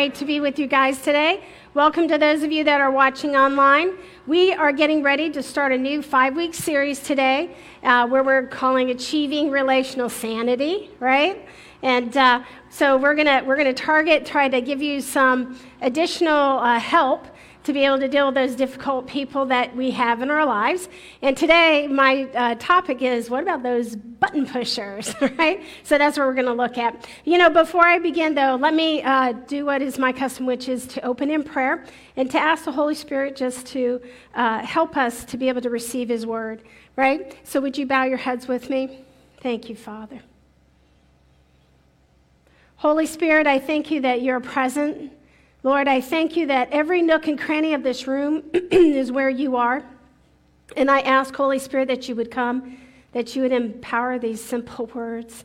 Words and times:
great 0.00 0.14
to 0.14 0.24
be 0.24 0.40
with 0.40 0.58
you 0.58 0.66
guys 0.66 1.02
today. 1.02 1.44
Welcome 1.74 2.08
to 2.08 2.16
those 2.16 2.42
of 2.42 2.50
you 2.50 2.64
that 2.64 2.80
are 2.80 2.90
watching 2.90 3.36
online. 3.36 3.98
We 4.26 4.50
are 4.54 4.72
getting 4.72 5.02
ready 5.02 5.28
to 5.28 5.42
start 5.42 5.72
a 5.72 5.76
new 5.76 6.00
five 6.00 6.34
week 6.34 6.54
series 6.54 7.00
today 7.00 7.54
uh, 7.82 8.08
where 8.08 8.22
we're 8.22 8.46
calling 8.46 8.88
Achieving 8.88 9.50
Relational 9.50 10.08
Sanity, 10.08 10.88
right? 11.00 11.46
And 11.82 12.16
uh, 12.16 12.42
so 12.70 12.96
we're 12.96 13.14
going 13.14 13.26
to 13.26 13.44
we're 13.46 13.58
gonna 13.58 13.74
target, 13.74 14.24
try 14.24 14.48
to 14.48 14.62
give 14.62 14.80
you 14.80 15.02
some 15.02 15.60
additional 15.82 16.60
uh, 16.60 16.78
help 16.78 17.26
to 17.64 17.72
be 17.72 17.84
able 17.84 17.98
to 17.98 18.08
deal 18.08 18.26
with 18.26 18.34
those 18.34 18.54
difficult 18.54 19.06
people 19.06 19.46
that 19.46 19.74
we 19.76 19.90
have 19.90 20.22
in 20.22 20.30
our 20.30 20.46
lives. 20.46 20.88
And 21.20 21.36
today, 21.36 21.86
my 21.86 22.24
uh, 22.34 22.54
topic 22.58 23.02
is 23.02 23.28
what 23.28 23.42
about 23.42 23.62
those 23.62 23.96
button 23.96 24.46
pushers, 24.46 25.14
right? 25.38 25.62
So 25.82 25.98
that's 25.98 26.18
what 26.18 26.26
we're 26.26 26.34
going 26.34 26.46
to 26.46 26.52
look 26.52 26.78
at. 26.78 27.06
You 27.24 27.38
know, 27.38 27.50
before 27.50 27.86
I 27.86 27.98
begin, 27.98 28.34
though, 28.34 28.56
let 28.56 28.74
me 28.74 29.02
uh, 29.02 29.32
do 29.32 29.66
what 29.66 29.82
is 29.82 29.98
my 29.98 30.12
custom, 30.12 30.46
which 30.46 30.68
is 30.68 30.86
to 30.88 31.04
open 31.04 31.30
in 31.30 31.42
prayer 31.42 31.84
and 32.16 32.30
to 32.30 32.38
ask 32.38 32.64
the 32.64 32.72
Holy 32.72 32.94
Spirit 32.94 33.36
just 33.36 33.66
to 33.68 34.00
uh, 34.34 34.60
help 34.60 34.96
us 34.96 35.24
to 35.26 35.36
be 35.36 35.48
able 35.48 35.60
to 35.60 35.70
receive 35.70 36.08
His 36.08 36.26
word, 36.26 36.62
right? 36.96 37.36
So 37.44 37.60
would 37.60 37.76
you 37.76 37.86
bow 37.86 38.04
your 38.04 38.18
heads 38.18 38.48
with 38.48 38.70
me? 38.70 39.04
Thank 39.42 39.68
you, 39.68 39.76
Father. 39.76 40.20
Holy 42.76 43.04
Spirit, 43.04 43.46
I 43.46 43.58
thank 43.58 43.90
you 43.90 44.00
that 44.00 44.22
you're 44.22 44.40
present 44.40 45.12
Lord, 45.62 45.88
I 45.88 46.00
thank 46.00 46.38
you 46.38 46.46
that 46.46 46.70
every 46.72 47.02
nook 47.02 47.28
and 47.28 47.38
cranny 47.38 47.74
of 47.74 47.82
this 47.82 48.06
room 48.06 48.44
is 48.54 49.12
where 49.12 49.28
you 49.28 49.56
are. 49.56 49.84
And 50.74 50.90
I 50.90 51.00
ask, 51.00 51.34
Holy 51.34 51.58
Spirit, 51.58 51.88
that 51.88 52.08
you 52.08 52.14
would 52.16 52.30
come, 52.30 52.78
that 53.12 53.36
you 53.36 53.42
would 53.42 53.52
empower 53.52 54.18
these 54.18 54.42
simple 54.42 54.86
words, 54.86 55.44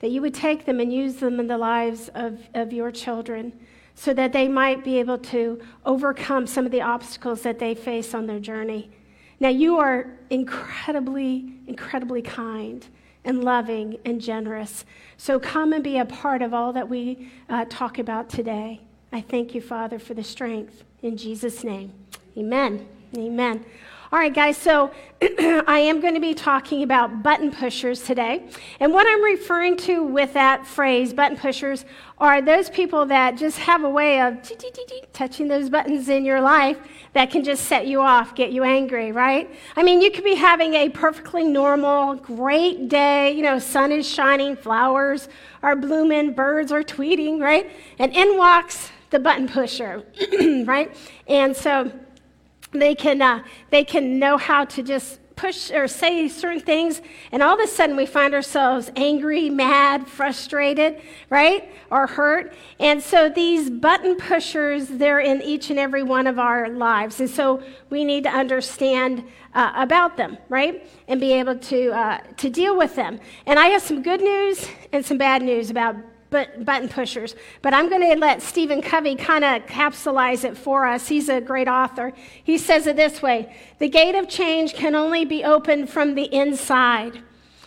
that 0.00 0.10
you 0.10 0.20
would 0.20 0.34
take 0.34 0.64
them 0.64 0.80
and 0.80 0.92
use 0.92 1.16
them 1.16 1.38
in 1.38 1.46
the 1.46 1.58
lives 1.58 2.10
of, 2.14 2.40
of 2.54 2.72
your 2.72 2.90
children 2.90 3.52
so 3.94 4.12
that 4.14 4.32
they 4.32 4.48
might 4.48 4.82
be 4.82 4.98
able 4.98 5.18
to 5.18 5.60
overcome 5.86 6.44
some 6.46 6.66
of 6.66 6.72
the 6.72 6.80
obstacles 6.80 7.42
that 7.42 7.60
they 7.60 7.74
face 7.74 8.14
on 8.14 8.26
their 8.26 8.40
journey. 8.40 8.90
Now, 9.38 9.50
you 9.50 9.78
are 9.78 10.06
incredibly, 10.30 11.52
incredibly 11.68 12.22
kind 12.22 12.84
and 13.24 13.44
loving 13.44 13.98
and 14.04 14.20
generous. 14.20 14.84
So 15.18 15.38
come 15.38 15.72
and 15.72 15.84
be 15.84 15.98
a 15.98 16.04
part 16.04 16.42
of 16.42 16.52
all 16.52 16.72
that 16.72 16.88
we 16.88 17.30
uh, 17.48 17.66
talk 17.68 18.00
about 18.00 18.28
today. 18.28 18.80
I 19.12 19.20
thank 19.20 19.54
you, 19.54 19.60
Father, 19.60 19.98
for 19.98 20.14
the 20.14 20.24
strength. 20.24 20.84
In 21.02 21.16
Jesus' 21.16 21.62
name, 21.62 21.92
amen. 22.36 22.86
Amen. 23.14 23.64
All 24.10 24.18
right, 24.18 24.32
guys, 24.32 24.56
so 24.56 24.90
I 25.22 25.78
am 25.78 26.00
going 26.00 26.14
to 26.14 26.20
be 26.20 26.34
talking 26.34 26.82
about 26.82 27.22
button 27.22 27.50
pushers 27.50 28.02
today. 28.02 28.46
And 28.80 28.92
what 28.92 29.06
I'm 29.06 29.22
referring 29.22 29.76
to 29.78 30.02
with 30.02 30.32
that 30.34 30.66
phrase, 30.66 31.12
button 31.12 31.36
pushers, 31.36 31.84
are 32.18 32.40
those 32.40 32.70
people 32.70 33.06
that 33.06 33.36
just 33.36 33.58
have 33.58 33.84
a 33.84 33.88
way 33.88 34.20
of 34.20 34.36
touching 35.12 35.48
those 35.48 35.70
buttons 35.70 36.08
in 36.08 36.24
your 36.24 36.40
life 36.40 36.78
that 37.14 37.30
can 37.30 37.42
just 37.42 37.64
set 37.64 37.86
you 37.86 38.00
off, 38.00 38.34
get 38.34 38.52
you 38.52 38.64
angry, 38.64 39.12
right? 39.12 39.50
I 39.76 39.82
mean, 39.82 40.00
you 40.00 40.10
could 40.10 40.24
be 40.24 40.34
having 40.34 40.74
a 40.74 40.88
perfectly 40.88 41.44
normal, 41.44 42.14
great 42.14 42.88
day. 42.88 43.32
You 43.32 43.42
know, 43.42 43.58
sun 43.58 43.92
is 43.92 44.08
shining, 44.08 44.56
flowers 44.56 45.28
are 45.62 45.76
blooming, 45.76 46.32
birds 46.32 46.70
are 46.72 46.82
tweeting, 46.82 47.40
right? 47.40 47.70
And 47.98 48.14
in 48.14 48.36
walks 48.36 48.90
the 49.12 49.20
button 49.20 49.46
pusher, 49.46 50.02
right? 50.66 50.94
And 51.28 51.56
so 51.56 51.92
they 52.72 52.94
can, 52.94 53.22
uh, 53.22 53.44
they 53.70 53.84
can 53.84 54.18
know 54.18 54.36
how 54.36 54.64
to 54.64 54.82
just 54.82 55.20
push 55.36 55.70
or 55.70 55.88
say 55.88 56.28
certain 56.28 56.60
things, 56.60 57.00
and 57.32 57.42
all 57.42 57.54
of 57.54 57.60
a 57.60 57.66
sudden 57.66 57.96
we 57.96 58.06
find 58.06 58.34
ourselves 58.34 58.90
angry, 58.96 59.50
mad, 59.50 60.06
frustrated, 60.06 61.00
right? 61.30 61.72
Or 61.90 62.06
hurt. 62.06 62.54
And 62.78 63.02
so 63.02 63.28
these 63.28 63.70
button 63.70 64.16
pushers, 64.16 64.88
they're 64.88 65.20
in 65.20 65.42
each 65.42 65.70
and 65.70 65.78
every 65.78 66.02
one 66.02 66.26
of 66.26 66.38
our 66.38 66.68
lives. 66.68 67.20
And 67.20 67.28
so 67.28 67.62
we 67.90 68.04
need 68.04 68.24
to 68.24 68.30
understand 68.30 69.24
uh, 69.54 69.72
about 69.74 70.16
them, 70.16 70.38
right? 70.48 70.88
And 71.08 71.20
be 71.20 71.32
able 71.32 71.58
to, 71.58 71.90
uh, 71.90 72.18
to 72.36 72.50
deal 72.50 72.76
with 72.76 72.94
them. 72.94 73.18
And 73.46 73.58
I 73.58 73.66
have 73.66 73.82
some 73.82 74.02
good 74.02 74.20
news 74.20 74.66
and 74.92 75.04
some 75.04 75.18
bad 75.18 75.42
news 75.42 75.70
about 75.70 75.96
but 76.32 76.64
button 76.64 76.88
pushers. 76.88 77.36
But 77.60 77.74
I'm 77.74 77.88
going 77.88 78.02
to 78.02 78.18
let 78.18 78.42
Stephen 78.42 78.82
Covey 78.82 79.14
kind 79.14 79.44
of 79.44 79.66
capsulize 79.66 80.42
it 80.42 80.58
for 80.58 80.84
us. 80.84 81.06
He's 81.06 81.28
a 81.28 81.40
great 81.40 81.68
author. 81.68 82.12
He 82.42 82.58
says 82.58 82.88
it 82.88 82.96
this 82.96 83.22
way 83.22 83.54
The 83.78 83.88
gate 83.88 84.16
of 84.16 84.28
change 84.28 84.74
can 84.74 84.96
only 84.96 85.24
be 85.24 85.44
opened 85.44 85.88
from 85.88 86.16
the 86.16 86.24
inside, 86.34 87.22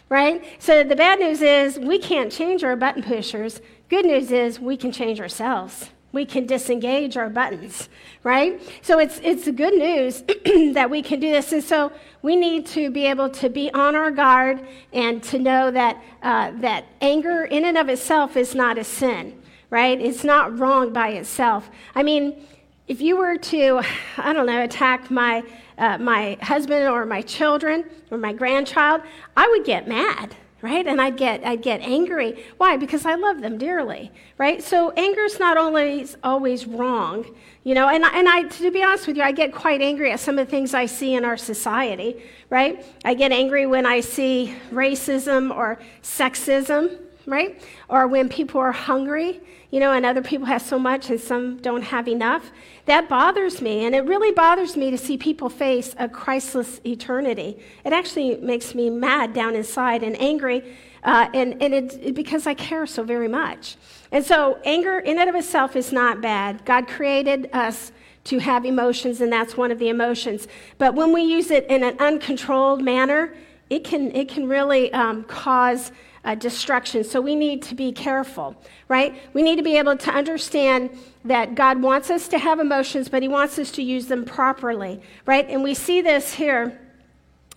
right? 0.09 0.43
So 0.59 0.83
the 0.83 0.97
bad 0.97 1.19
news 1.19 1.41
is 1.41 1.79
we 1.79 1.99
can't 1.99 2.29
change 2.29 2.65
our 2.65 2.75
button 2.75 3.03
pushers. 3.03 3.61
Good 3.87 4.05
news 4.05 4.31
is 4.31 4.59
we 4.59 4.75
can 4.75 4.91
change 4.91 5.21
ourselves 5.21 5.91
we 6.15 6.25
can 6.25 6.47
disengage 6.47 7.17
our 7.17 7.29
buttons, 7.29 7.89
right? 8.23 8.59
So 8.81 8.97
it's, 8.99 9.19
it's 9.21 9.47
good 9.51 9.75
news 9.75 10.23
that 10.73 10.89
we 10.89 11.03
can 11.03 11.19
do 11.19 11.29
this. 11.29 11.51
And 11.51 11.63
so 11.63 11.91
we 12.21 12.35
need 12.35 12.65
to 12.67 12.89
be 12.89 13.05
able 13.05 13.29
to 13.31 13.49
be 13.49 13.71
on 13.73 13.95
our 13.95 14.09
guard 14.09 14.65
and 14.93 15.21
to 15.23 15.37
know 15.37 15.69
that, 15.71 16.01
uh, 16.23 16.51
that 16.61 16.85
anger 17.01 17.43
in 17.43 17.65
and 17.65 17.77
of 17.77 17.89
itself 17.89 18.37
is 18.37 18.55
not 18.55 18.77
a 18.77 18.83
sin, 18.83 19.39
right? 19.69 19.99
It's 19.99 20.23
not 20.23 20.57
wrong 20.57 20.93
by 20.93 21.09
itself. 21.09 21.69
I 21.93 22.01
mean, 22.01 22.47
if 22.87 23.01
you 23.01 23.17
were 23.17 23.37
to, 23.37 23.81
I 24.17 24.31
don't 24.31 24.45
know, 24.45 24.63
attack 24.63 25.11
my, 25.11 25.43
uh, 25.77 25.97
my 25.97 26.37
husband 26.41 26.87
or 26.87 27.05
my 27.05 27.21
children 27.21 27.83
or 28.09 28.17
my 28.17 28.31
grandchild, 28.31 29.01
I 29.35 29.47
would 29.49 29.65
get 29.65 29.87
mad 29.87 30.35
right? 30.65 30.87
And 30.87 30.99
I'd 30.99 31.15
get, 31.15 31.45
I'd 31.45 31.61
get 31.61 31.81
angry. 31.81 32.43
Why? 32.57 32.75
Because 32.75 33.05
I 33.05 33.13
love 33.13 33.41
them 33.41 33.59
dearly, 33.59 34.11
right? 34.39 34.63
So 34.63 34.89
anger's 34.91 35.39
not 35.39 35.57
always, 35.57 36.17
always 36.23 36.65
wrong, 36.65 37.23
you 37.63 37.75
know, 37.75 37.87
and, 37.87 38.03
and 38.03 38.27
I, 38.27 38.43
to 38.43 38.71
be 38.71 38.81
honest 38.83 39.05
with 39.05 39.15
you, 39.15 39.21
I 39.21 39.31
get 39.31 39.53
quite 39.53 39.79
angry 39.79 40.11
at 40.11 40.19
some 40.19 40.39
of 40.39 40.47
the 40.47 40.49
things 40.49 40.73
I 40.73 40.87
see 40.87 41.13
in 41.13 41.23
our 41.23 41.37
society, 41.37 42.19
right? 42.49 42.83
I 43.05 43.13
get 43.13 43.31
angry 43.31 43.67
when 43.67 43.85
I 43.85 43.99
see 43.99 44.55
racism 44.71 45.55
or 45.55 45.79
sexism, 46.01 46.97
right? 47.27 47.61
Or 47.87 48.07
when 48.07 48.27
people 48.27 48.59
are 48.59 48.71
hungry, 48.71 49.41
you 49.71 49.79
know, 49.79 49.91
and 49.91 50.05
other 50.05 50.21
people 50.21 50.45
have 50.45 50.61
so 50.61 50.77
much 50.77 51.09
and 51.09 51.19
some 51.19 51.57
don't 51.57 51.81
have 51.83 52.07
enough. 52.07 52.51
That 52.85 53.09
bothers 53.09 53.61
me, 53.61 53.85
and 53.85 53.95
it 53.95 54.05
really 54.05 54.31
bothers 54.31 54.77
me 54.77 54.91
to 54.91 54.97
see 54.97 55.17
people 55.17 55.49
face 55.49 55.95
a 55.97 56.07
Christless 56.07 56.79
eternity. 56.85 57.59
It 57.83 57.93
actually 57.93 58.37
makes 58.37 58.75
me 58.75 58.89
mad 58.89 59.33
down 59.33 59.55
inside 59.55 60.03
and 60.03 60.19
angry, 60.21 60.63
uh, 61.03 61.29
and, 61.33 61.61
and 61.61 61.73
it, 61.73 61.99
it, 62.01 62.15
because 62.15 62.47
I 62.47 62.53
care 62.53 62.85
so 62.85 63.03
very 63.03 63.27
much. 63.27 63.75
And 64.11 64.23
so, 64.23 64.59
anger 64.63 64.99
in 64.99 65.19
and 65.19 65.29
of 65.29 65.35
itself 65.35 65.75
is 65.75 65.91
not 65.91 66.21
bad. 66.21 66.63
God 66.65 66.87
created 66.87 67.49
us 67.53 67.91
to 68.25 68.39
have 68.39 68.65
emotions, 68.65 69.21
and 69.21 69.31
that's 69.31 69.55
one 69.55 69.71
of 69.71 69.79
the 69.79 69.89
emotions. 69.89 70.47
But 70.77 70.95
when 70.95 71.13
we 71.13 71.21
use 71.21 71.51
it 71.51 71.65
in 71.67 71.83
an 71.83 71.97
uncontrolled 71.99 72.83
manner, 72.83 73.35
it 73.69 73.83
can, 73.83 74.15
it 74.15 74.29
can 74.29 74.47
really 74.47 74.91
um, 74.93 75.23
cause 75.23 75.91
uh, 76.25 76.35
destruction. 76.35 77.03
So 77.03 77.21
we 77.21 77.35
need 77.35 77.61
to 77.63 77.75
be 77.75 77.91
careful, 77.91 78.55
right? 78.89 79.15
We 79.33 79.43
need 79.43 79.55
to 79.57 79.63
be 79.63 79.77
able 79.77 79.95
to 79.95 80.11
understand 80.11 80.89
that 81.23 81.55
God 81.55 81.81
wants 81.81 82.09
us 82.09 82.27
to 82.29 82.39
have 82.39 82.59
emotions, 82.59 83.07
but 83.07 83.21
He 83.21 83.27
wants 83.27 83.57
us 83.59 83.71
to 83.71 83.83
use 83.83 84.07
them 84.07 84.25
properly, 84.25 85.01
right? 85.25 85.47
And 85.47 85.63
we 85.63 85.73
see 85.73 86.01
this 86.01 86.33
here 86.33 86.81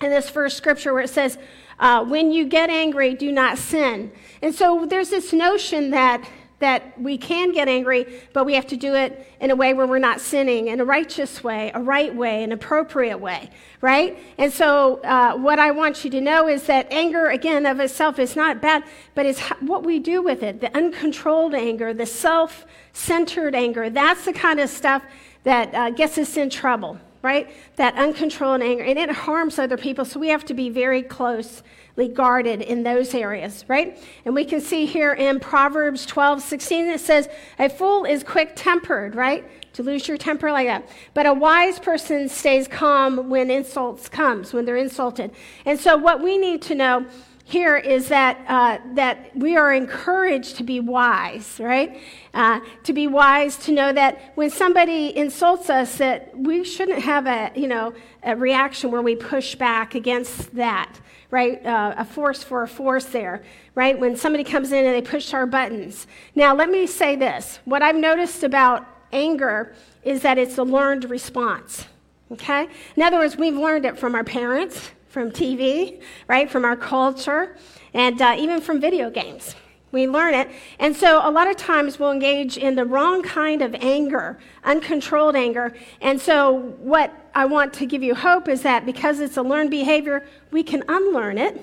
in 0.00 0.11
this 0.11 0.29
first 0.31 0.56
scripture 0.56 0.93
where 0.93 1.03
it 1.03 1.11
says, 1.11 1.38
uh, 1.81 2.05
when 2.05 2.31
you 2.31 2.44
get 2.44 2.70
angry, 2.70 3.15
do 3.15 3.32
not 3.32 3.56
sin. 3.56 4.12
And 4.43 4.55
so 4.55 4.85
there's 4.87 5.11
this 5.11 5.32
notion 5.32 5.91
that 5.91 6.29
that 6.60 7.00
we 7.00 7.16
can 7.16 7.52
get 7.52 7.69
angry, 7.69 8.20
but 8.32 8.44
we 8.44 8.55
have 8.55 8.66
to 8.66 8.76
do 8.76 8.94
it 8.94 9.26
in 9.40 9.50
a 9.50 9.56
way 9.56 9.75
where 9.75 9.87
we're 9.87 9.99
not 9.99 10.20
sinning, 10.20 10.69
in 10.69 10.81
a 10.81 10.84
righteous 10.84 11.44
way, 11.44 11.70
a 11.75 11.81
right 11.81 12.12
way, 12.14 12.43
an 12.43 12.50
appropriate 12.50 13.19
way, 13.19 13.49
right? 13.81 14.19
And 14.38 14.52
so, 14.52 15.00
uh, 15.02 15.37
what 15.37 15.60
I 15.60 15.70
want 15.70 16.05
you 16.05 16.10
to 16.10 16.20
know 16.20 16.49
is 16.49 16.64
that 16.64 16.90
anger, 16.93 17.28
again, 17.28 17.64
of 17.64 17.78
itself 17.78 18.19
is 18.19 18.34
not 18.34 18.60
bad, 18.60 18.82
but 19.14 19.25
it's 19.25 19.40
what 19.60 19.84
we 19.84 20.00
do 20.00 20.20
with 20.22 20.43
it 20.43 20.60
the 20.60 20.76
uncontrolled 20.76 21.55
anger, 21.55 21.94
the 21.94 22.06
self 22.06 22.66
centered 22.93 23.55
anger. 23.55 23.88
That's 23.88 24.25
the 24.25 24.32
kind 24.32 24.58
of 24.58 24.69
stuff 24.69 25.05
that 25.44 25.72
uh, 25.75 25.90
gets 25.90 26.19
us 26.19 26.37
in 26.37 26.50
trouble, 26.50 26.99
right? 27.23 27.50
That 27.76 27.94
uncontrolled 27.94 28.62
anger, 28.62 28.85
and 28.85 28.99
it 28.99 29.11
harms 29.11 29.59
other 29.59 29.76
people, 29.76 30.05
so 30.05 30.20
we 30.20 30.29
have 30.29 30.44
to 30.47 30.55
be 30.55 30.70
very 30.70 31.03
closely 31.03 32.09
guarded 32.12 32.62
in 32.62 32.85
those 32.85 33.15
areas, 33.15 33.65
right? 33.67 33.99
And 34.25 34.35
we 34.35 34.44
can 34.44 34.61
see 34.61 34.87
here 34.87 35.12
in 35.12 35.41
Proverbs 35.41 36.06
12, 36.06 36.41
16, 36.43 36.87
it 36.87 37.00
says, 37.00 37.29
A 37.59 37.69
fool 37.69 38.05
is 38.05 38.23
quick 38.23 38.53
tempered, 38.55 39.15
right? 39.15 39.44
To 39.75 39.82
lose 39.82 40.06
your 40.06 40.17
temper 40.17 40.53
like 40.53 40.67
that. 40.67 40.88
But 41.15 41.26
a 41.26 41.32
wise 41.32 41.79
person 41.79 42.29
stays 42.29 42.69
calm 42.69 43.29
when 43.29 43.50
insults 43.50 44.09
comes, 44.09 44.53
when 44.53 44.65
they're 44.65 44.76
insulted. 44.76 45.32
And 45.65 45.79
so 45.79 45.97
what 45.97 46.23
we 46.23 46.38
need 46.38 46.62
to 46.62 46.75
know 46.75 47.06
here 47.49 47.79
is 47.79 48.09
that, 48.09 48.45
uh, 48.47 48.77
that 48.93 49.35
we 49.35 49.56
are 49.56 49.73
encouraged 49.73 50.56
to 50.59 50.62
be 50.62 50.81
wise, 50.81 51.59
right? 51.59 51.99
Uh, 52.35 52.61
to 52.85 52.93
be 52.93 53.06
wise, 53.06 53.56
to 53.56 53.73
know 53.73 53.91
that 53.91 54.21
when 54.35 54.50
somebody 54.50 55.17
insults 55.17 55.71
us, 55.71 55.97
that 55.97 56.39
we 56.39 56.62
shouldn't 56.62 57.00
have 57.00 57.27
a, 57.27 57.50
you 57.56 57.67
know, 57.67 57.95
a 58.23 58.37
reaction 58.37 58.91
where 58.91 59.00
we 59.00 59.17
push 59.17 59.55
back 59.55 59.95
against 59.95 60.55
that 60.56 61.00
right? 61.31 61.65
Uh, 61.67 61.95
a 61.99 62.06
force 62.06 62.43
for 62.43 62.62
a 62.62 62.69
force 62.69 63.05
there, 63.05 63.43
right? 63.75 63.99
When 63.99 64.17
somebody 64.17 64.44
comes 64.44 64.73
in 64.73 64.87
and 64.87 64.94
they 64.94 65.03
push 65.03 65.35
our 65.35 65.44
buttons. 65.44 66.06
Now, 66.35 66.55
let 66.55 66.71
me 66.71 66.87
say 66.87 67.17
this 67.17 67.59
what 67.67 67.83
I've 67.83 67.97
noticed 67.97 68.44
about 68.44 68.87
anger 69.12 69.75
is 70.03 70.23
that 70.23 70.39
it's 70.39 70.56
a 70.56 70.62
learned 70.62 71.11
response, 71.11 71.85
okay? 72.33 72.67
In 72.97 73.03
other 73.03 73.19
words, 73.19 73.37
we've 73.37 73.56
learned 73.56 73.85
it 73.85 73.99
from 73.99 74.15
our 74.15 74.25
parents, 74.25 74.91
from 75.08 75.31
TV, 75.31 76.00
right? 76.26 76.50
From 76.50 76.64
our 76.64 76.76
culture, 76.76 77.56
and 77.94 78.20
uh, 78.20 78.37
even 78.38 78.60
from 78.60 78.81
video 78.81 79.10
games. 79.10 79.55
We 79.90 80.06
learn 80.06 80.34
it. 80.34 80.50
And 80.78 80.94
so 80.94 81.26
a 81.26 81.31
lot 81.31 81.49
of 81.49 81.56
times 81.56 81.99
we'll 81.99 82.12
engage 82.12 82.58
in 82.58 82.75
the 82.75 82.84
wrong 82.84 83.22
kind 83.22 83.62
of 83.62 83.75
anger, 83.76 84.38
uncontrolled 84.62 85.34
anger. 85.34 85.75
And 86.02 86.20
so 86.20 86.75
what 86.78 87.10
I 87.34 87.46
want 87.46 87.72
to 87.75 87.87
give 87.87 88.02
you 88.02 88.14
hope 88.14 88.49
is 88.49 88.62
that 88.62 88.84
because 88.84 89.20
it's 89.20 89.38
a 89.38 89.43
learned 89.43 89.70
behavior, 89.70 90.26
we 90.50 90.62
can 90.62 90.84
unlearn 90.88 91.38
it 91.38 91.58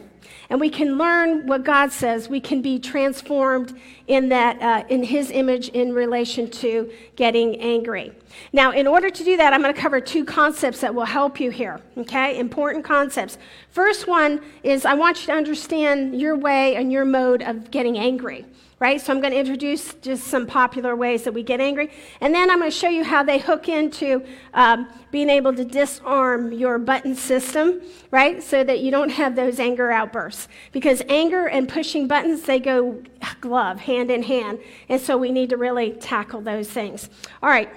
and 0.50 0.60
we 0.60 0.70
can 0.70 0.98
learn 0.98 1.48
what 1.48 1.64
God 1.64 1.92
says. 1.92 2.30
We 2.30 2.40
can 2.40 2.62
be 2.62 2.80
transformed 2.80 3.78
in 4.08 4.30
that, 4.30 4.62
uh, 4.62 4.86
in 4.90 5.04
His 5.04 5.32
image 5.32 5.70
in 5.70 5.94
relation 5.94 6.50
to 6.52 6.92
getting 7.16 7.60
angry. 7.60 8.12
Now, 8.54 8.72
in 8.72 8.88
order 8.88 9.10
to 9.10 9.24
do 9.24 9.38
that, 9.38 9.54
I'm 9.54 9.62
going 9.62 9.74
to 9.74 9.80
cover 9.80 10.02
two 10.02 10.26
concepts 10.26 10.82
that 10.82 10.94
will 10.94 11.06
help 11.06 11.40
you 11.40 11.50
here. 11.50 11.82
Okay, 11.98 12.38
important 12.38 12.84
concepts. 12.84 13.38
First 13.70 14.08
one 14.08 14.42
is 14.64 14.86
I 14.86 14.94
want 14.94 15.22
you 15.22 15.28
to 15.28 15.34
understand 15.34 16.20
your 16.20 16.36
way 16.36 16.76
and 16.76 16.92
your 16.92 17.06
mode 17.06 17.42
of 17.42 17.72
getting 17.72 17.98
angry 17.98 18.46
right? 18.80 19.00
So 19.00 19.14
I'm 19.14 19.22
going 19.22 19.32
to 19.32 19.40
introduce 19.40 19.94
just 19.96 20.26
some 20.26 20.46
popular 20.46 20.96
ways 20.96 21.24
that 21.24 21.34
we 21.34 21.44
get 21.44 21.62
angry. 21.62 21.92
And 22.20 22.36
then 22.36 22.50
I'm 22.50 22.60
going 22.60 22.70
to 22.70 22.78
show 22.78 22.90
you 22.90 23.04
how 23.04 23.24
they 23.24 23.40
hook 23.40 23.70
into 23.70 24.26
um, 24.54 24.88
being 25.12 25.30
able 25.30 25.54
to 25.54 25.64
disarm 25.64 26.52
your 26.52 26.78
button 26.78 27.16
system, 27.16 27.82
right? 28.12 28.44
So 28.44 28.64
that 28.64 28.82
you 28.82 28.92
don't 28.92 29.12
have 29.12 29.36
those 29.36 29.60
anger 29.60 29.92
outbursts. 29.92 30.50
Because 30.74 31.02
anger 31.08 31.48
and 31.48 31.70
pushing 31.70 32.08
buttons, 32.08 32.44
they 32.44 32.60
go 32.60 33.02
glove, 33.40 33.80
hand 33.80 34.12
in 34.12 34.24
hand. 34.24 34.60
And 34.90 35.00
so 35.00 35.18
we 35.18 35.32
need 35.32 35.50
to 35.52 35.58
really 35.58 35.92
tackle 35.94 36.42
those 36.42 36.70
things. 36.70 37.10
All 37.42 37.50
right. 37.50 37.70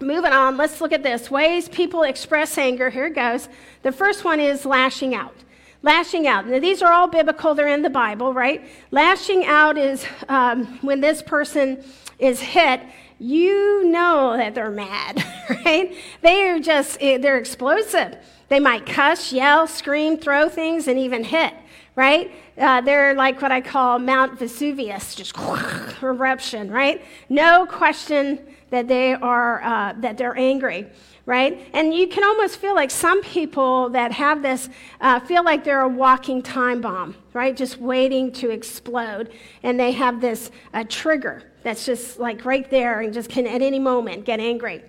Moving 0.00 0.32
on, 0.32 0.56
let's 0.56 0.80
look 0.80 0.92
at 0.92 1.02
this. 1.02 1.28
Ways 1.28 1.68
people 1.68 2.04
express 2.04 2.56
anger. 2.56 2.88
Here 2.88 3.06
it 3.06 3.14
goes. 3.14 3.48
The 3.82 3.90
first 3.90 4.24
one 4.24 4.38
is 4.38 4.64
lashing 4.64 5.12
out. 5.14 5.34
Lashing 5.82 6.26
out. 6.26 6.46
Now, 6.48 6.58
these 6.58 6.82
are 6.82 6.92
all 6.92 7.06
biblical, 7.06 7.54
they're 7.54 7.68
in 7.68 7.82
the 7.82 7.90
Bible, 7.90 8.34
right? 8.34 8.66
Lashing 8.90 9.44
out 9.46 9.78
is 9.78 10.04
um, 10.28 10.78
when 10.80 11.00
this 11.00 11.22
person 11.22 11.84
is 12.18 12.40
hit, 12.40 12.80
you 13.20 13.84
know 13.84 14.36
that 14.36 14.54
they're 14.54 14.72
mad, 14.72 15.24
right? 15.64 15.94
They 16.20 16.48
are 16.48 16.58
just, 16.58 16.98
eh, 17.00 17.18
they're 17.18 17.38
explosive. 17.38 18.16
They 18.48 18.58
might 18.58 18.86
cuss, 18.86 19.32
yell, 19.32 19.66
scream, 19.66 20.16
throw 20.18 20.48
things, 20.48 20.88
and 20.88 20.98
even 20.98 21.22
hit, 21.22 21.54
right? 21.94 22.32
Uh, 22.56 22.80
they're 22.80 23.14
like 23.14 23.40
what 23.40 23.52
I 23.52 23.60
call 23.60 24.00
Mount 24.00 24.38
Vesuvius, 24.38 25.14
just 25.14 25.36
eruption, 26.02 26.72
right? 26.72 27.04
No 27.28 27.66
question 27.66 28.40
that 28.70 28.88
they 28.88 29.14
are, 29.14 29.62
uh, 29.62 29.92
that 30.00 30.18
they're 30.18 30.36
angry 30.36 30.88
right? 31.28 31.68
And 31.74 31.92
you 31.94 32.08
can 32.08 32.24
almost 32.24 32.56
feel 32.56 32.74
like 32.74 32.90
some 32.90 33.22
people 33.22 33.90
that 33.90 34.12
have 34.12 34.40
this 34.40 34.70
uh, 35.02 35.20
feel 35.20 35.44
like 35.44 35.62
they're 35.62 35.82
a 35.82 35.88
walking 35.88 36.40
time 36.40 36.80
bomb, 36.80 37.14
right? 37.34 37.54
Just 37.54 37.76
waiting 37.76 38.32
to 38.32 38.48
explode. 38.48 39.30
And 39.62 39.78
they 39.78 39.92
have 39.92 40.22
this 40.22 40.50
uh, 40.72 40.84
trigger 40.88 41.42
that's 41.62 41.84
just 41.84 42.18
like 42.18 42.46
right 42.46 42.70
there 42.70 43.00
and 43.00 43.12
just 43.12 43.28
can 43.28 43.46
at 43.46 43.60
any 43.60 43.78
moment 43.78 44.24
get 44.24 44.40
angry. 44.40 44.82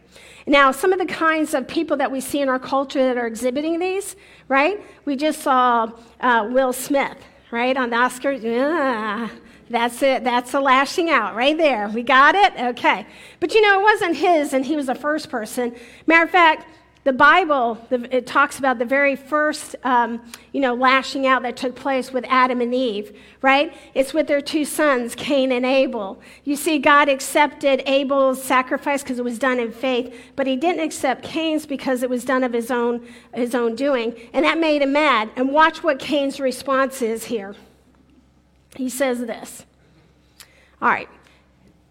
Now, 0.48 0.72
some 0.72 0.94
of 0.94 1.00
the 1.00 1.06
kinds 1.06 1.54
of 1.54 1.68
people 1.68 1.98
that 1.98 2.10
we 2.10 2.22
see 2.22 2.40
in 2.40 2.48
our 2.48 2.58
culture 2.58 3.04
that 3.04 3.18
are 3.18 3.28
exhibiting 3.28 3.78
these, 3.78 4.16
right? 4.48 4.82
We 5.04 5.18
just 5.18 5.42
saw 5.42 5.92
uh, 6.22 6.48
Will 6.50 6.72
Smith, 6.72 7.18
right, 7.52 7.76
on 7.76 7.90
the 7.90 7.98
Oscars. 7.98 8.42
Yeah 8.42 9.28
that's 9.70 10.02
it. 10.02 10.24
That's 10.24 10.52
the 10.52 10.60
lashing 10.60 11.10
out 11.10 11.36
right 11.36 11.58
there. 11.58 11.90
We 11.90 12.04
got 12.04 12.36
it? 12.36 12.54
Okay. 12.60 13.06
But 13.40 13.54
you 13.54 13.62
know, 13.62 13.80
it 13.80 13.84
wasn't 13.84 14.18
his, 14.18 14.54
and 14.54 14.66
he 14.66 14.76
was 14.76 14.88
the 14.88 14.96
first 14.96 15.30
person. 15.30 15.76
Matter 16.08 16.24
of 16.24 16.32
fact, 16.32 16.68
the 17.06 17.14
Bible, 17.14 17.78
it 17.90 18.28
talks 18.28 18.60
about 18.60 18.78
the 18.78 18.86
very 18.86 19.16
first, 19.16 19.76
um, 19.86 20.22
you 20.52 20.60
know, 20.60 20.76
lashing 20.76 21.26
out 21.26 21.44
that 21.44 21.56
took 21.56 21.74
place 21.74 22.12
with 22.12 22.26
Adam 22.28 22.60
and 22.60 22.76
Eve, 22.76 23.18
right? 23.42 23.74
It's 23.94 24.14
with 24.14 24.28
their 24.28 24.42
two 24.42 24.66
sons, 24.66 25.16
Cain 25.16 25.52
and 25.54 25.66
Abel. 25.66 26.22
You 26.44 26.58
see, 26.58 26.78
God 26.78 27.08
accepted 27.08 27.82
Abel's 27.86 28.44
sacrifice 28.44 29.02
because 29.02 29.18
it 29.18 29.24
was 29.24 29.40
done 29.40 29.60
in 29.60 29.72
faith, 29.72 30.14
but 30.36 30.46
he 30.46 30.58
didn't 30.58 30.84
accept 30.84 31.24
Cain's 31.24 31.66
because 31.66 32.04
it 32.04 32.10
was 32.10 32.26
done 32.26 32.44
of 32.44 32.52
his 32.52 32.70
own, 32.70 33.08
his 33.34 33.56
own 33.56 33.76
doing. 33.76 34.14
And 34.34 34.44
that 34.44 34.60
made 34.60 34.82
him 34.82 34.92
mad. 34.92 35.30
And 35.38 35.54
watch 35.54 35.82
what 35.82 36.00
Cain's 36.00 36.40
response 36.40 37.02
is 37.02 37.24
here. 37.26 37.56
He 38.76 38.90
says 38.90 39.20
this. 39.20 39.66
All 40.82 40.90
right. 40.90 41.10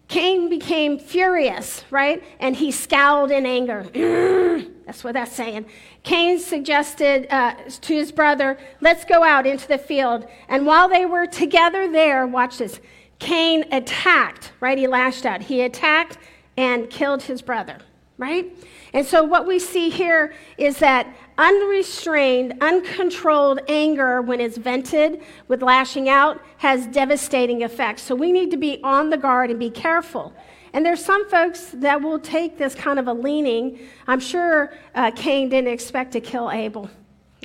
Cain 0.07 0.49
became 0.49 0.97
furious, 0.97 1.83
right? 1.91 2.23
And 2.39 2.55
he 2.55 2.71
scowled 2.71 3.29
in 3.29 3.45
anger. 3.45 3.83
that's 4.85 5.03
what 5.03 5.13
that's 5.13 5.31
saying. 5.31 5.67
Cain 6.01 6.39
suggested 6.39 7.27
uh, 7.29 7.53
to 7.81 7.93
his 7.93 8.11
brother, 8.11 8.57
Let's 8.81 9.05
go 9.05 9.23
out 9.23 9.45
into 9.45 9.67
the 9.67 9.77
field. 9.77 10.27
And 10.47 10.65
while 10.65 10.89
they 10.89 11.05
were 11.05 11.27
together 11.27 11.91
there, 11.91 12.25
watch 12.25 12.57
this, 12.57 12.79
Cain 13.19 13.65
attacked, 13.71 14.51
right? 14.59 14.77
He 14.77 14.87
lashed 14.87 15.27
out. 15.27 15.43
He 15.43 15.61
attacked 15.61 16.17
and 16.57 16.89
killed 16.89 17.21
his 17.21 17.43
brother, 17.43 17.77
right? 18.17 18.51
And 18.93 19.05
so 19.05 19.23
what 19.23 19.45
we 19.45 19.59
see 19.59 19.89
here 19.89 20.33
is 20.57 20.79
that 20.79 21.07
unrestrained, 21.39 22.53
uncontrolled 22.59 23.61
anger, 23.69 24.21
when 24.21 24.41
it's 24.41 24.57
vented 24.57 25.21
with 25.47 25.63
lashing 25.63 26.09
out, 26.09 26.41
has 26.57 26.85
devastating 26.87 27.61
effects. 27.61 28.01
So 28.01 28.13
we 28.13 28.33
need 28.33 28.51
to 28.51 28.57
be 28.57 28.81
on 28.83 29.09
the 29.09 29.17
guard 29.17 29.49
and 29.49 29.57
be 29.57 29.69
careful. 29.69 30.33
And 30.73 30.85
there's 30.85 31.03
some 31.03 31.27
folks 31.29 31.71
that 31.75 32.01
will 32.01 32.19
take 32.19 32.57
this 32.57 32.75
kind 32.75 32.99
of 32.99 33.07
a 33.07 33.13
leaning. 33.13 33.79
I'm 34.05 34.19
sure 34.19 34.73
uh, 34.93 35.11
Cain 35.15 35.47
didn't 35.47 35.71
expect 35.71 36.11
to 36.11 36.19
kill 36.19 36.51
Abel. 36.51 36.89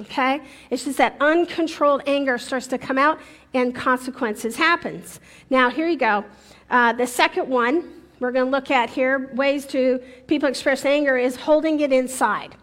Okay? 0.00 0.42
It's 0.70 0.84
just 0.84 0.98
that 0.98 1.16
uncontrolled 1.20 2.02
anger 2.08 2.36
starts 2.36 2.66
to 2.66 2.78
come 2.78 2.98
out 2.98 3.20
and 3.54 3.72
consequences 3.72 4.56
happens. 4.56 5.20
Now, 5.50 5.70
here 5.70 5.86
you 5.86 5.96
go. 5.96 6.24
Uh, 6.68 6.92
the 6.92 7.06
second 7.06 7.48
one 7.48 8.02
we're 8.18 8.32
going 8.32 8.46
to 8.46 8.50
look 8.50 8.72
at 8.72 8.90
here, 8.90 9.30
ways 9.34 9.66
to 9.66 10.00
people 10.26 10.48
express 10.48 10.84
anger, 10.84 11.16
is 11.16 11.36
holding 11.36 11.78
it 11.78 11.92
inside 11.92 12.56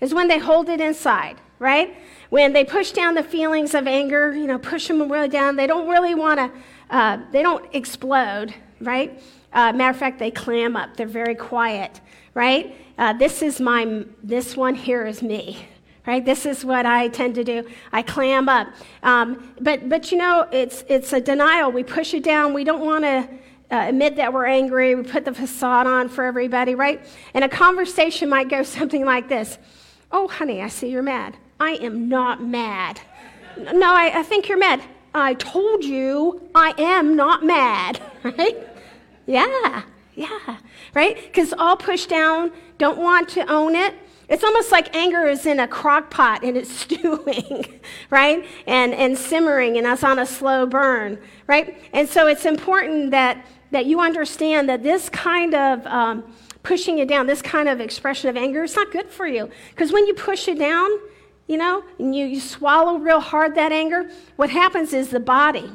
is 0.00 0.14
when 0.14 0.28
they 0.28 0.38
hold 0.38 0.68
it 0.68 0.80
inside, 0.80 1.40
right? 1.58 1.96
When 2.30 2.52
they 2.52 2.64
push 2.64 2.92
down 2.92 3.14
the 3.14 3.22
feelings 3.22 3.74
of 3.74 3.86
anger, 3.86 4.34
you 4.34 4.46
know, 4.46 4.58
push 4.58 4.88
them 4.88 5.10
really 5.10 5.28
down. 5.28 5.56
They 5.56 5.66
don't 5.66 5.88
really 5.88 6.14
want 6.14 6.38
to, 6.38 6.50
uh, 6.90 7.18
they 7.32 7.42
don't 7.42 7.64
explode, 7.74 8.54
right? 8.80 9.22
Uh, 9.52 9.72
matter 9.72 9.90
of 9.90 9.96
fact, 9.96 10.18
they 10.18 10.30
clam 10.30 10.76
up. 10.76 10.96
They're 10.96 11.06
very 11.06 11.34
quiet, 11.34 12.00
right? 12.34 12.76
Uh, 12.98 13.12
this 13.12 13.42
is 13.42 13.60
my, 13.60 14.04
this 14.22 14.56
one 14.56 14.74
here 14.74 15.06
is 15.06 15.22
me, 15.22 15.66
right? 16.06 16.24
This 16.24 16.46
is 16.46 16.64
what 16.64 16.84
I 16.84 17.08
tend 17.08 17.34
to 17.36 17.44
do. 17.44 17.66
I 17.92 18.02
clam 18.02 18.48
up. 18.48 18.68
Um, 19.02 19.54
but, 19.60 19.88
but 19.88 20.12
you 20.12 20.18
know, 20.18 20.46
it's, 20.52 20.84
it's 20.88 21.12
a 21.12 21.20
denial. 21.20 21.72
We 21.72 21.84
push 21.84 22.12
it 22.12 22.22
down. 22.22 22.52
We 22.52 22.64
don't 22.64 22.84
want 22.84 23.04
to 23.04 23.28
uh, 23.70 23.88
admit 23.88 24.16
that 24.16 24.32
we're 24.32 24.46
angry. 24.46 24.94
We 24.94 25.02
put 25.02 25.24
the 25.24 25.34
facade 25.34 25.86
on 25.86 26.08
for 26.08 26.24
everybody, 26.24 26.74
right? 26.74 27.06
And 27.34 27.44
a 27.44 27.48
conversation 27.48 28.28
might 28.28 28.48
go 28.48 28.62
something 28.62 29.04
like 29.04 29.28
this 29.28 29.58
Oh, 30.10 30.28
honey, 30.28 30.62
I 30.62 30.68
see 30.68 30.88
you're 30.88 31.02
mad. 31.02 31.36
I 31.58 31.72
am 31.72 32.08
not 32.08 32.42
mad. 32.42 33.00
No, 33.56 33.94
I, 33.94 34.20
I 34.20 34.22
think 34.22 34.48
you're 34.48 34.58
mad. 34.58 34.82
I 35.14 35.34
told 35.34 35.82
you 35.84 36.42
I 36.54 36.74
am 36.76 37.16
not 37.16 37.44
mad, 37.44 38.00
right? 38.22 38.56
Yeah, 39.26 39.82
yeah, 40.14 40.58
right? 40.94 41.16
Because 41.16 41.54
all 41.54 41.76
pushed 41.76 42.08
down, 42.08 42.52
don't 42.78 42.98
want 42.98 43.28
to 43.30 43.50
own 43.50 43.74
it. 43.74 43.94
It's 44.28 44.42
almost 44.42 44.72
like 44.72 44.94
anger 44.94 45.26
is 45.26 45.46
in 45.46 45.60
a 45.60 45.68
crock 45.68 46.10
pot 46.10 46.42
and 46.42 46.56
it's 46.56 46.70
stewing, 46.82 47.80
right? 48.10 48.44
And, 48.66 48.94
and 48.94 49.16
simmering 49.16 49.78
and 49.78 49.86
it's 49.86 50.04
on 50.04 50.18
a 50.18 50.26
slow 50.26 50.66
burn, 50.66 51.18
right? 51.46 51.80
And 51.92 52.08
so 52.08 52.26
it's 52.26 52.44
important 52.44 53.10
that, 53.12 53.46
that 53.70 53.86
you 53.86 54.00
understand 54.00 54.68
that 54.68 54.82
this 54.82 55.08
kind 55.08 55.54
of 55.54 55.86
um, 55.86 56.24
pushing 56.66 56.98
it 56.98 57.06
down, 57.06 57.28
this 57.28 57.42
kind 57.42 57.68
of 57.68 57.80
expression 57.80 58.28
of 58.28 58.36
anger, 58.36 58.64
it's 58.64 58.74
not 58.74 58.90
good 58.90 59.08
for 59.08 59.26
you. 59.26 59.48
Because 59.70 59.92
when 59.92 60.04
you 60.06 60.14
push 60.14 60.48
it 60.48 60.58
down, 60.58 60.90
you 61.46 61.56
know, 61.56 61.84
and 62.00 62.12
you, 62.12 62.26
you 62.26 62.40
swallow 62.40 62.98
real 62.98 63.20
hard 63.20 63.54
that 63.54 63.70
anger, 63.70 64.10
what 64.34 64.50
happens 64.50 64.92
is 64.92 65.10
the 65.10 65.20
body, 65.20 65.70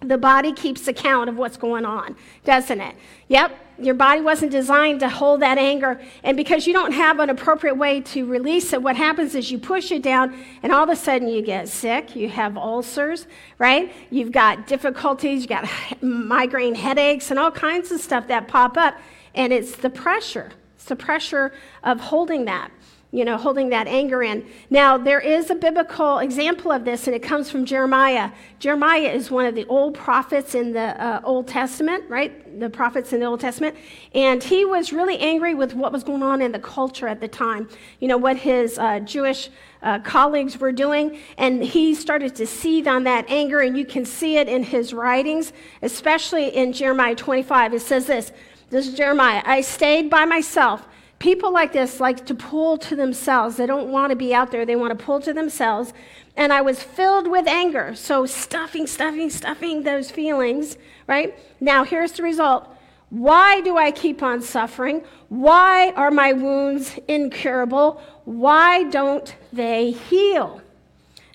the 0.00 0.18
body 0.18 0.52
keeps 0.52 0.86
account 0.88 1.30
of 1.30 1.38
what's 1.38 1.56
going 1.56 1.86
on, 1.86 2.16
doesn't 2.44 2.82
it? 2.82 2.94
Yep, 3.28 3.56
your 3.78 3.94
body 3.94 4.20
wasn't 4.20 4.52
designed 4.52 5.00
to 5.00 5.08
hold 5.08 5.40
that 5.40 5.56
anger. 5.56 5.98
And 6.22 6.36
because 6.36 6.66
you 6.66 6.74
don't 6.74 6.92
have 6.92 7.18
an 7.18 7.30
appropriate 7.30 7.78
way 7.78 8.02
to 8.02 8.26
release 8.26 8.74
it, 8.74 8.82
what 8.82 8.96
happens 8.96 9.34
is 9.34 9.50
you 9.50 9.58
push 9.58 9.90
it 9.90 10.02
down, 10.02 10.38
and 10.62 10.70
all 10.70 10.84
of 10.84 10.90
a 10.90 10.96
sudden 10.96 11.28
you 11.28 11.40
get 11.40 11.70
sick. 11.70 12.14
You 12.14 12.28
have 12.28 12.58
ulcers, 12.58 13.26
right? 13.58 13.90
You've 14.10 14.32
got 14.32 14.66
difficulties, 14.66 15.40
you've 15.40 15.48
got 15.48 15.66
migraine 16.02 16.74
headaches, 16.74 17.30
and 17.30 17.40
all 17.40 17.50
kinds 17.50 17.90
of 17.90 18.02
stuff 18.02 18.28
that 18.28 18.48
pop 18.48 18.76
up 18.76 18.98
and 19.34 19.52
it's 19.52 19.76
the 19.76 19.90
pressure. 19.90 20.52
It's 20.76 20.84
the 20.86 20.96
pressure 20.96 21.52
of 21.82 22.00
holding 22.00 22.44
that. 22.46 22.70
you 23.14 23.24
know, 23.24 23.36
holding 23.36 23.68
that 23.68 23.86
anger 23.86 24.24
in. 24.24 24.44
Now, 24.70 24.98
there 24.98 25.20
is 25.20 25.48
a 25.48 25.54
biblical 25.54 26.18
example 26.18 26.72
of 26.72 26.84
this, 26.84 27.06
and 27.06 27.14
it 27.14 27.22
comes 27.22 27.48
from 27.48 27.64
Jeremiah. 27.64 28.32
Jeremiah 28.58 29.02
is 29.02 29.30
one 29.30 29.46
of 29.46 29.54
the 29.54 29.64
old 29.66 29.94
prophets 29.94 30.56
in 30.56 30.72
the 30.72 31.00
uh, 31.00 31.20
Old 31.22 31.46
Testament, 31.46 32.02
right? 32.08 32.58
The 32.58 32.68
prophets 32.68 33.12
in 33.12 33.20
the 33.20 33.26
Old 33.26 33.38
Testament. 33.38 33.76
And 34.16 34.42
he 34.42 34.64
was 34.64 34.92
really 34.92 35.16
angry 35.20 35.54
with 35.54 35.74
what 35.74 35.92
was 35.92 36.02
going 36.02 36.24
on 36.24 36.42
in 36.42 36.50
the 36.50 36.58
culture 36.58 37.06
at 37.06 37.20
the 37.20 37.28
time, 37.28 37.68
you 38.00 38.08
know, 38.08 38.16
what 38.16 38.36
his 38.36 38.80
uh, 38.80 38.98
Jewish 38.98 39.48
uh, 39.80 40.00
colleagues 40.00 40.58
were 40.58 40.72
doing. 40.72 41.16
And 41.38 41.62
he 41.62 41.94
started 41.94 42.34
to 42.34 42.48
seethe 42.48 42.88
on 42.88 43.04
that 43.04 43.26
anger, 43.28 43.60
and 43.60 43.78
you 43.78 43.86
can 43.86 44.04
see 44.04 44.38
it 44.38 44.48
in 44.48 44.64
his 44.64 44.92
writings, 44.92 45.52
especially 45.82 46.48
in 46.48 46.72
Jeremiah 46.72 47.14
25. 47.14 47.74
It 47.74 47.80
says 47.80 48.06
this 48.06 48.32
this 48.70 48.88
is 48.88 48.94
Jeremiah 48.94 49.42
I 49.44 49.60
stayed 49.60 50.10
by 50.10 50.24
myself 50.24 50.86
People 51.24 51.54
like 51.54 51.72
this 51.72 52.00
like 52.00 52.26
to 52.26 52.34
pull 52.34 52.76
to 52.76 52.94
themselves. 52.94 53.56
They 53.56 53.64
don't 53.64 53.90
want 53.90 54.10
to 54.10 54.14
be 54.16 54.34
out 54.34 54.50
there, 54.50 54.66
they 54.66 54.76
want 54.76 54.98
to 54.98 55.04
pull 55.04 55.20
to 55.20 55.32
themselves. 55.32 55.94
And 56.36 56.52
I 56.52 56.60
was 56.60 56.82
filled 56.82 57.28
with 57.28 57.48
anger. 57.48 57.94
So, 57.94 58.26
stuffing, 58.26 58.86
stuffing, 58.86 59.30
stuffing 59.30 59.84
those 59.84 60.10
feelings, 60.10 60.76
right? 61.06 61.34
Now, 61.60 61.82
here's 61.82 62.12
the 62.12 62.24
result. 62.24 62.68
Why 63.08 63.62
do 63.62 63.78
I 63.78 63.90
keep 63.90 64.22
on 64.22 64.42
suffering? 64.42 65.02
Why 65.30 65.92
are 65.92 66.10
my 66.10 66.34
wounds 66.34 66.98
incurable? 67.08 68.02
Why 68.26 68.82
don't 68.84 69.34
they 69.50 69.92
heal? 69.92 70.60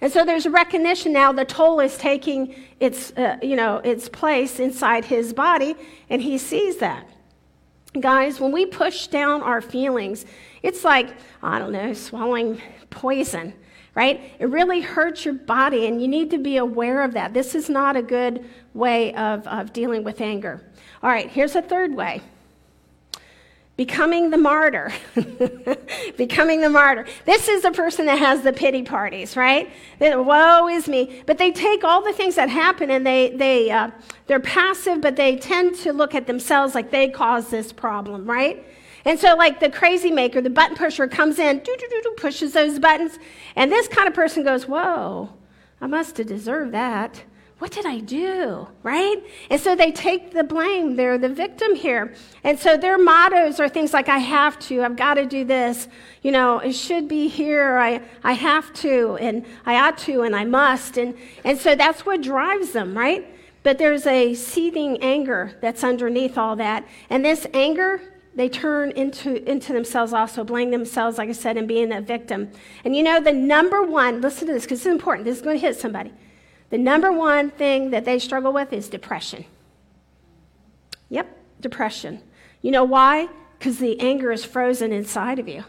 And 0.02 0.12
so 0.12 0.24
there's 0.24 0.46
a 0.46 0.52
recognition 0.52 1.14
now 1.14 1.32
the 1.32 1.46
toll 1.46 1.80
is 1.80 1.98
taking 1.98 2.54
its, 2.80 3.12
uh, 3.18 3.38
you 3.42 3.56
know, 3.56 3.78
its 3.78 4.08
place 4.08 4.60
inside 4.60 5.06
his 5.06 5.34
body, 5.34 5.76
and 6.12 6.22
he 6.22 6.38
sees 6.38 6.78
that. 6.78 7.10
Guys, 7.98 8.40
when 8.40 8.52
we 8.52 8.66
push 8.66 9.08
down 9.08 9.42
our 9.42 9.62
feelings, 9.62 10.26
it's 10.62 10.84
like, 10.84 11.10
I 11.42 11.58
don't 11.58 11.72
know, 11.72 11.94
swallowing 11.94 12.62
poison, 12.92 13.54
right? 13.96 14.22
It 14.38 14.50
really 14.50 14.82
hurts 14.82 15.26
your 15.26 15.34
body, 15.34 15.88
and 15.88 16.00
you 16.00 16.08
need 16.08 16.30
to 16.32 16.38
be 16.38 16.58
aware 16.58 17.02
of 17.02 17.14
that. 17.14 17.34
This 17.34 17.56
is 17.56 17.68
not 17.68 17.96
a 17.96 18.04
good 18.04 18.48
way 18.76 19.14
of, 19.16 19.48
of 19.48 19.74
dealing 19.74 20.04
with 20.04 20.22
anger. 20.22 20.62
All 21.02 21.10
right, 21.10 21.30
here's 21.30 21.56
a 21.56 21.62
third 21.62 21.96
way 21.96 22.22
becoming 23.80 24.30
the 24.30 24.38
martyr. 24.38 24.92
becoming 26.18 26.60
the 26.60 26.70
martyr. 26.70 27.06
This 27.24 27.48
is 27.48 27.62
the 27.62 27.72
person 27.72 28.08
that 28.08 28.20
has 28.20 28.42
the 28.42 28.52
pity 28.52 28.84
parties, 28.84 29.38
right? 29.38 29.72
That, 30.00 30.26
Woe 30.26 30.68
is 30.68 30.90
me. 30.90 31.24
But 31.26 31.38
they 31.38 31.50
take 31.52 31.86
all 31.86 32.04
the 32.04 32.12
things 32.12 32.36
that 32.36 32.50
happen 32.50 32.92
and 32.92 33.08
they, 33.08 33.30
they, 33.30 33.72
uh, 33.72 33.92
they're 34.28 34.42
passive, 34.42 35.00
but 35.00 35.16
they 35.16 35.38
tend 35.38 35.76
to 35.76 35.94
look 35.94 36.14
at 36.14 36.28
themselves 36.28 36.76
like 36.76 36.92
they 36.92 37.08
caused 37.08 37.52
this 37.52 37.72
problem, 37.72 38.30
right? 38.30 38.66
And 39.06 39.18
so, 39.18 39.38
like 39.38 39.62
the 39.62 39.70
crazy 39.70 40.12
maker, 40.12 40.42
the 40.42 40.50
button 40.50 40.76
pusher 40.76 41.08
comes 41.08 41.40
in, 41.40 41.62
pushes 42.18 42.52
those 42.52 42.80
buttons, 42.80 43.18
and 43.56 43.72
this 43.72 43.88
kind 43.88 44.10
of 44.10 44.14
person 44.14 44.44
goes, 44.44 44.68
Whoa, 44.68 45.30
I 45.80 45.88
must 45.88 46.18
have 46.18 46.28
deserved 46.28 46.74
that 46.74 47.24
what 47.60 47.72
did 47.72 47.86
I 47.86 48.00
do? 48.00 48.68
Right? 48.84 49.22
And 49.50 49.60
so 49.60 49.76
they 49.76 49.92
take 49.92 50.32
the 50.32 50.44
blame. 50.44 50.96
They're 50.96 51.18
the 51.18 51.30
victim 51.30 51.76
here. 51.76 52.14
And 52.44 52.58
so 52.58 52.78
their 52.78 52.98
mottos 52.98 53.60
are 53.60 53.68
things 53.68 53.94
like, 53.94 54.08
I 54.08 54.18
have 54.18 54.58
to, 54.60 54.82
I've 54.82 54.96
got 54.96 55.16
to 55.16 55.26
do 55.26 55.44
this, 55.44 55.90
you 56.22 56.32
know, 56.32 56.60
it 56.60 56.74
should 56.74 57.10
be 57.10 57.28
here, 57.28 57.78
I, 57.78 58.02
I 58.24 58.34
have 58.34 58.74
to, 58.76 59.18
and 59.18 59.46
I 59.66 59.76
ought 59.76 59.98
to, 60.00 60.22
and 60.22 60.36
I 60.36 60.46
must. 60.46 60.98
And, 60.98 61.16
and 61.44 61.58
so 61.58 61.76
that's 61.76 62.06
what 62.06 62.22
drives 62.22 62.72
them, 62.72 62.98
right? 62.98 63.28
But 63.62 63.78
there's 63.78 64.08
a 64.08 64.34
seething 64.36 65.04
anger 65.04 65.58
that's 65.62 65.84
underneath 65.84 66.38
all 66.38 66.56
that. 66.56 66.88
And 67.10 67.26
this 67.26 67.46
anger, 67.54 68.02
they 68.36 68.48
turn 68.48 68.92
into, 68.92 69.44
into 69.50 69.74
themselves 69.74 70.14
also, 70.14 70.46
blame 70.46 70.72
themselves, 70.72 71.18
like 71.18 71.28
I 71.28 71.34
said, 71.34 71.58
and 71.58 71.68
being 71.68 71.92
a 71.92 72.00
victim. 72.00 72.52
And 72.86 72.96
you 72.96 73.04
know, 73.04 73.20
the 73.20 73.34
number 73.34 73.84
one, 73.84 74.22
listen 74.22 74.48
to 74.48 74.54
this 74.54 74.64
because 74.64 74.80
it's 74.80 74.86
important, 74.86 75.26
this 75.26 75.38
is 75.38 75.42
going 75.42 75.58
to 75.58 75.62
hit 75.62 75.76
somebody. 75.76 76.14
The 76.70 76.78
number 76.78 77.12
one 77.12 77.50
thing 77.50 77.90
that 77.92 78.06
they 78.06 78.20
struggle 78.20 78.54
with 78.54 78.72
is 78.74 78.90
depression. 78.90 79.46
Yep, 81.10 81.28
depression. 81.60 82.22
You 82.62 82.72
know 82.72 82.84
why? 82.84 83.28
Because 83.58 83.80
the 83.80 84.00
anger 84.00 84.32
is 84.32 84.46
frozen 84.46 84.94
inside 84.94 85.40
of 85.40 85.48
you. 85.48 85.64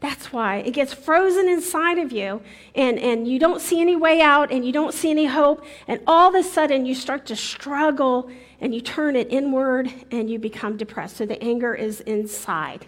That's 0.00 0.32
why. 0.32 0.56
It 0.58 0.72
gets 0.72 0.92
frozen 0.92 1.48
inside 1.48 1.98
of 1.98 2.12
you, 2.12 2.42
and, 2.74 2.98
and 2.98 3.26
you 3.26 3.38
don't 3.38 3.60
see 3.60 3.80
any 3.80 3.96
way 3.96 4.20
out, 4.20 4.52
and 4.52 4.64
you 4.64 4.72
don't 4.72 4.94
see 4.94 5.10
any 5.10 5.26
hope, 5.26 5.64
and 5.88 6.00
all 6.06 6.28
of 6.28 6.34
a 6.34 6.42
sudden 6.42 6.86
you 6.86 6.94
start 6.94 7.26
to 7.26 7.36
struggle, 7.36 8.30
and 8.60 8.74
you 8.74 8.80
turn 8.80 9.16
it 9.16 9.32
inward, 9.32 9.92
and 10.10 10.30
you 10.30 10.38
become 10.38 10.76
depressed. 10.76 11.16
So 11.16 11.26
the 11.26 11.42
anger 11.42 11.74
is 11.74 12.00
inside. 12.02 12.86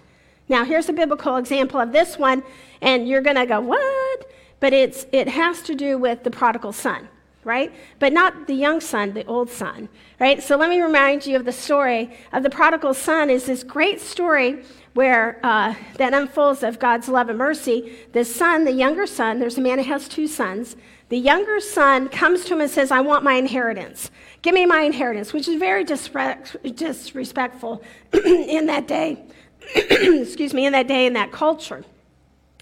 Now, 0.49 0.65
here's 0.65 0.89
a 0.89 0.93
biblical 0.93 1.37
example 1.37 1.81
of 1.81 1.93
this 1.93 2.19
one, 2.19 2.43
and 2.81 3.09
you're 3.09 3.23
going 3.23 3.37
to 3.37 3.47
go, 3.47 3.61
What? 3.61 4.31
But 4.61 4.73
it's, 4.73 5.07
it 5.13 5.29
has 5.29 5.63
to 5.63 5.75
do 5.75 5.99
with 5.99 6.25
the 6.25 6.31
prodigal 6.31 6.73
son 6.73 7.09
right? 7.49 7.73
But 7.99 8.13
not 8.13 8.47
the 8.47 8.55
young 8.55 8.81
son, 8.81 9.15
the 9.15 9.25
old 9.25 9.51
son, 9.51 9.89
right? 10.21 10.41
So 10.43 10.57
let 10.57 10.69
me 10.69 10.81
remind 10.81 11.27
you 11.27 11.35
of 11.35 11.45
the 11.47 11.53
story 11.53 12.11
of 12.33 12.43
the 12.45 12.51
prodigal 12.51 12.95
son 12.95 13.31
is 13.31 13.47
this 13.47 13.65
great 13.65 14.01
story 14.01 14.63
where 14.93 15.41
uh, 15.43 15.75
that 15.97 16.13
unfolds 16.13 16.63
of 16.63 16.79
God's 16.79 17.09
love 17.09 17.29
and 17.31 17.39
mercy. 17.39 17.97
The 18.13 18.25
son, 18.25 18.65
the 18.65 18.73
younger 18.73 19.07
son, 19.07 19.39
there's 19.41 19.57
a 19.57 19.61
man 19.61 19.79
who 19.79 19.85
has 19.85 20.09
two 20.09 20.29
sons. 20.29 20.77
The 21.09 21.17
younger 21.17 21.59
son 21.61 22.09
comes 22.09 22.45
to 22.45 22.55
him 22.55 22.61
and 22.61 22.71
says, 22.71 22.91
I 22.91 23.01
want 23.01 23.25
my 23.25 23.35
inheritance. 23.35 24.11
Give 24.43 24.55
me 24.55 24.67
my 24.67 24.83
inheritance, 24.83 25.33
which 25.33 25.49
is 25.49 25.59
very 25.59 25.85
disrespectful 25.85 27.83
in 28.13 28.67
that 28.67 28.87
day. 28.87 29.25
Excuse 29.75 30.53
me, 30.53 30.67
in 30.67 30.73
that 30.73 30.87
day, 30.87 31.07
in 31.07 31.15
that 31.15 31.33
culture. 31.33 31.85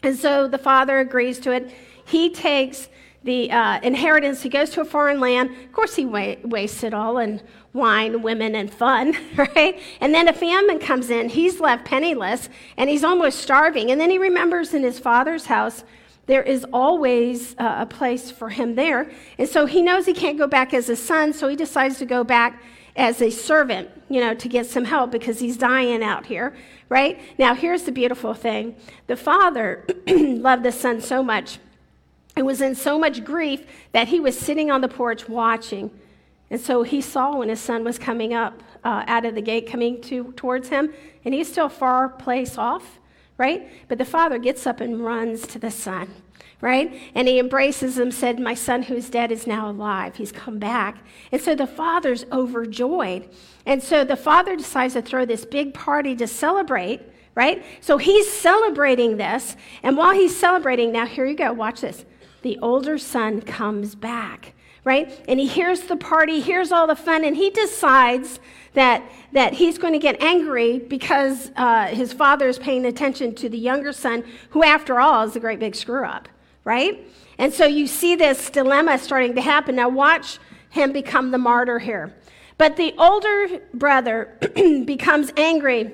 And 0.03 0.17
so 0.17 0.47
the 0.47 0.59
father 0.59 1.01
agrees 1.01 1.41
to 1.41 1.51
it. 1.53 1.75
He 2.05 2.31
takes 2.31 2.89
the 3.27 3.51
uh, 3.51 3.81
inheritance. 3.83 4.43
He 4.43 4.49
goes 4.49 4.71
to 4.71 4.81
a 4.81 4.85
foreign 4.85 5.21
land. 5.21 5.51
Of 5.51 5.73
course, 5.73 5.97
he 5.97 6.07
wa- 6.07 6.37
wastes 6.45 6.85
it 6.85 6.95
all 6.95 7.19
in 7.19 7.43
wine, 7.75 8.23
women, 8.23 8.55
and 8.55 8.73
fun, 8.73 9.15
right? 9.37 9.79
And 10.01 10.15
then 10.15 10.29
a 10.29 10.33
famine 10.33 10.79
comes 10.79 11.11
in. 11.11 11.29
He's 11.29 11.61
left 11.61 11.85
penniless 11.85 12.49
and 12.77 12.89
he's 12.89 13.05
almost 13.05 13.41
starving. 13.41 13.91
And 13.91 14.01
then 14.01 14.11
he 14.11 14.17
remembers 14.17 14.73
in 14.73 14.83
his 14.83 14.99
father's 14.99 15.47
house, 15.47 15.85
there 16.27 16.43
is 16.43 16.65
always 16.73 17.55
uh, 17.59 17.77
a 17.81 17.87
place 17.87 18.31
for 18.31 18.49
him 18.49 18.77
there. 18.77 19.11
And 19.39 19.49
so 19.49 19.67
he 19.67 19.83
knows 19.83 20.07
he 20.07 20.15
can't 20.15 20.39
go 20.39 20.47
back 20.47 20.73
as 20.73 20.89
a 20.89 20.97
son, 20.97 21.33
so 21.33 21.49
he 21.49 21.57
decides 21.57 21.99
to 21.99 22.07
go 22.07 22.25
back 22.25 22.63
as 22.97 23.21
a 23.21 23.31
servant, 23.31 23.91
you 24.09 24.21
know, 24.21 24.35
to 24.35 24.49
get 24.49 24.67
some 24.67 24.85
help 24.85 25.11
because 25.11 25.39
he's 25.39 25.57
dying 25.57 26.03
out 26.03 26.27
here, 26.27 26.55
right? 26.89 27.21
Now, 27.39 27.55
here's 27.55 27.83
the 27.83 27.93
beautiful 27.93 28.35
thing 28.35 28.77
the 29.07 29.17
father 29.17 29.85
loved 30.09 30.65
the 30.65 30.73
son 30.73 31.01
so 31.01 31.23
much 31.23 31.59
and 32.37 32.47
was 32.47 32.61
in 32.61 32.75
so 32.75 32.99
much 32.99 33.25
grief 33.25 33.67
that 33.93 34.09
he 34.09 34.21
was 34.21 34.39
sitting 34.39 34.71
on 34.71 34.83
the 34.83 34.89
porch 34.89 35.29
watching. 35.29 35.91
And 36.51 36.61
so 36.61 36.83
he 36.83 37.01
saw 37.01 37.37
when 37.37 37.49
his 37.49 37.61
son 37.61 37.83
was 37.83 37.99
coming 37.99 38.35
up 38.35 38.63
uh, 38.85 39.05
out 39.09 39.25
of 39.25 39.35
the 39.35 39.43
gate, 39.43 39.67
coming 39.67 40.01
to, 40.03 40.33
towards 40.37 40.69
him, 40.69 40.93
and 41.25 41.35
he's 41.35 41.51
still 41.51 41.69
far 41.69 42.09
place 42.09 42.57
off, 42.57 43.01
right? 43.39 43.69
But 43.89 43.99
the 43.99 44.05
father 44.05 44.39
gets 44.39 44.67
up 44.67 44.81
and 44.81 45.05
runs 45.05 45.47
to 45.49 45.59
the 45.59 45.73
son, 45.73 46.09
right? 46.61 46.95
And 47.15 47.27
he 47.27 47.41
embraces 47.41 47.99
him, 47.99 48.13
said, 48.13 48.39
My 48.39 48.55
son 48.55 48.83
who's 48.83 49.11
dead 49.11 49.33
is 49.33 49.47
now 49.47 49.69
alive. 49.69 50.17
He's 50.17 50.31
come 50.31 50.59
back. 50.59 50.99
And 51.33 51.41
so 51.41 51.57
the 51.57 51.67
father's 51.67 52.27
overjoyed. 52.31 53.29
And 53.65 53.83
so 53.83 54.05
the 54.05 54.15
father 54.15 54.55
decides 54.55 54.95
to 54.95 55.03
throw 55.03 55.25
this 55.25 55.45
big 55.45 55.75
party 55.75 56.15
to 56.17 56.29
celebrate, 56.29 57.01
right? 57.35 57.65
So 57.81 57.99
he's 57.99 58.31
celebrating 58.31 59.17
this. 59.17 59.57
And 59.83 59.97
while 59.97 60.15
he's 60.15 60.37
celebrating, 60.37 60.93
now 60.93 61.07
here 61.07 61.27
you 61.27 61.35
go, 61.35 61.53
watch 61.53 61.81
this 61.81 62.05
the 62.47 62.59
older 62.63 62.97
son 62.97 63.43
comes 63.43 63.97
back, 63.97 64.53
right? 64.85 65.13
And 65.27 65.41
he 65.41 65.49
hears 65.49 65.81
the 65.81 65.97
party, 65.97 66.39
hears 66.39 66.71
all 66.71 66.87
the 66.87 66.95
fun, 66.95 67.25
and 67.25 67.35
he 67.37 67.51
decides 67.51 68.39
that, 68.75 69.03
that 69.33 69.55
he's 69.55 69.79
going 69.79 69.95
to 69.95 69.99
get 69.99 70.23
angry 70.23 70.79
because 70.79 71.51
uh, 71.57 71.87
his 71.87 72.13
father 72.13 72.47
is 72.47 72.57
paying 72.57 72.87
attention 72.87 73.35
to 73.35 73.49
the 73.49 73.59
younger 73.59 73.93
son, 73.93 74.23
who, 74.51 74.63
after 74.63 75.01
all, 75.01 75.25
is 75.25 75.35
a 75.35 75.41
great 75.41 75.59
big 75.59 75.75
screw 75.75 76.07
up, 76.07 76.29
right? 76.63 77.05
And 77.37 77.53
so 77.53 77.67
you 77.67 77.89
see 77.89 78.15
this 78.15 78.49
dilemma 78.49 78.97
starting 78.99 79.35
to 79.35 79.41
happen. 79.41 79.75
Now, 79.75 79.89
watch 79.89 80.39
him 80.71 80.93
become 80.93 81.33
the 81.33 81.39
martyr 81.39 81.81
here. 81.81 82.15
But 82.59 82.77
the 82.77 82.95
older 82.97 83.61
brother 83.75 84.39
becomes 84.85 85.33
angry 85.37 85.91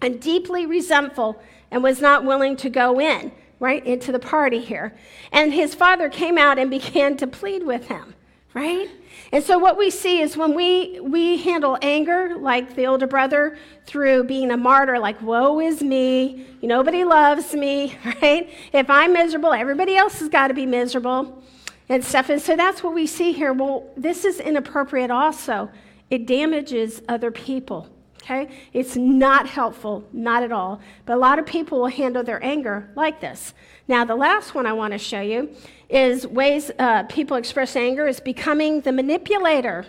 and 0.00 0.22
deeply 0.22 0.64
resentful 0.64 1.38
and 1.70 1.82
was 1.82 2.00
not 2.00 2.24
willing 2.24 2.56
to 2.56 2.70
go 2.70 2.98
in 2.98 3.30
right, 3.58 3.84
into 3.86 4.12
the 4.12 4.18
party 4.18 4.60
here. 4.60 4.96
And 5.32 5.52
his 5.52 5.74
father 5.74 6.08
came 6.08 6.38
out 6.38 6.58
and 6.58 6.70
began 6.78 7.16
to 7.18 7.26
plead 7.26 7.64
with 7.64 7.88
him, 7.88 8.14
right? 8.54 8.88
And 9.32 9.42
so 9.42 9.58
what 9.58 9.76
we 9.76 9.90
see 9.90 10.20
is 10.20 10.36
when 10.36 10.54
we, 10.54 11.00
we 11.00 11.38
handle 11.38 11.78
anger, 11.82 12.36
like 12.36 12.76
the 12.76 12.86
older 12.86 13.06
brother, 13.06 13.58
through 13.86 14.24
being 14.24 14.50
a 14.50 14.56
martyr, 14.56 14.98
like, 14.98 15.20
woe 15.20 15.60
is 15.60 15.82
me, 15.82 16.46
nobody 16.62 17.04
loves 17.04 17.54
me, 17.54 17.98
right? 18.22 18.48
If 18.72 18.88
I'm 18.88 19.12
miserable, 19.12 19.52
everybody 19.52 19.96
else 19.96 20.20
has 20.20 20.28
got 20.28 20.48
to 20.48 20.54
be 20.54 20.66
miserable 20.66 21.42
and 21.88 22.04
stuff. 22.04 22.28
And 22.28 22.40
so 22.40 22.56
that's 22.56 22.82
what 22.82 22.94
we 22.94 23.06
see 23.06 23.32
here. 23.32 23.52
Well, 23.52 23.88
this 23.96 24.24
is 24.24 24.40
inappropriate 24.40 25.10
also. 25.10 25.70
It 26.10 26.26
damages 26.26 27.02
other 27.08 27.30
people, 27.30 27.88
Okay? 28.26 28.48
It's 28.72 28.96
not 28.96 29.46
helpful, 29.46 30.04
not 30.12 30.42
at 30.42 30.50
all. 30.50 30.80
But 31.04 31.14
a 31.14 31.20
lot 31.20 31.38
of 31.38 31.46
people 31.46 31.78
will 31.78 31.86
handle 31.86 32.24
their 32.24 32.42
anger 32.44 32.90
like 32.96 33.20
this. 33.20 33.54
Now, 33.86 34.04
the 34.04 34.16
last 34.16 34.52
one 34.52 34.66
I 34.66 34.72
want 34.72 34.92
to 34.92 34.98
show 34.98 35.20
you 35.20 35.50
is 35.88 36.26
ways 36.26 36.72
uh, 36.80 37.04
people 37.04 37.36
express 37.36 37.76
anger 37.76 38.08
is 38.08 38.18
becoming 38.18 38.80
the 38.80 38.90
manipulator. 38.90 39.86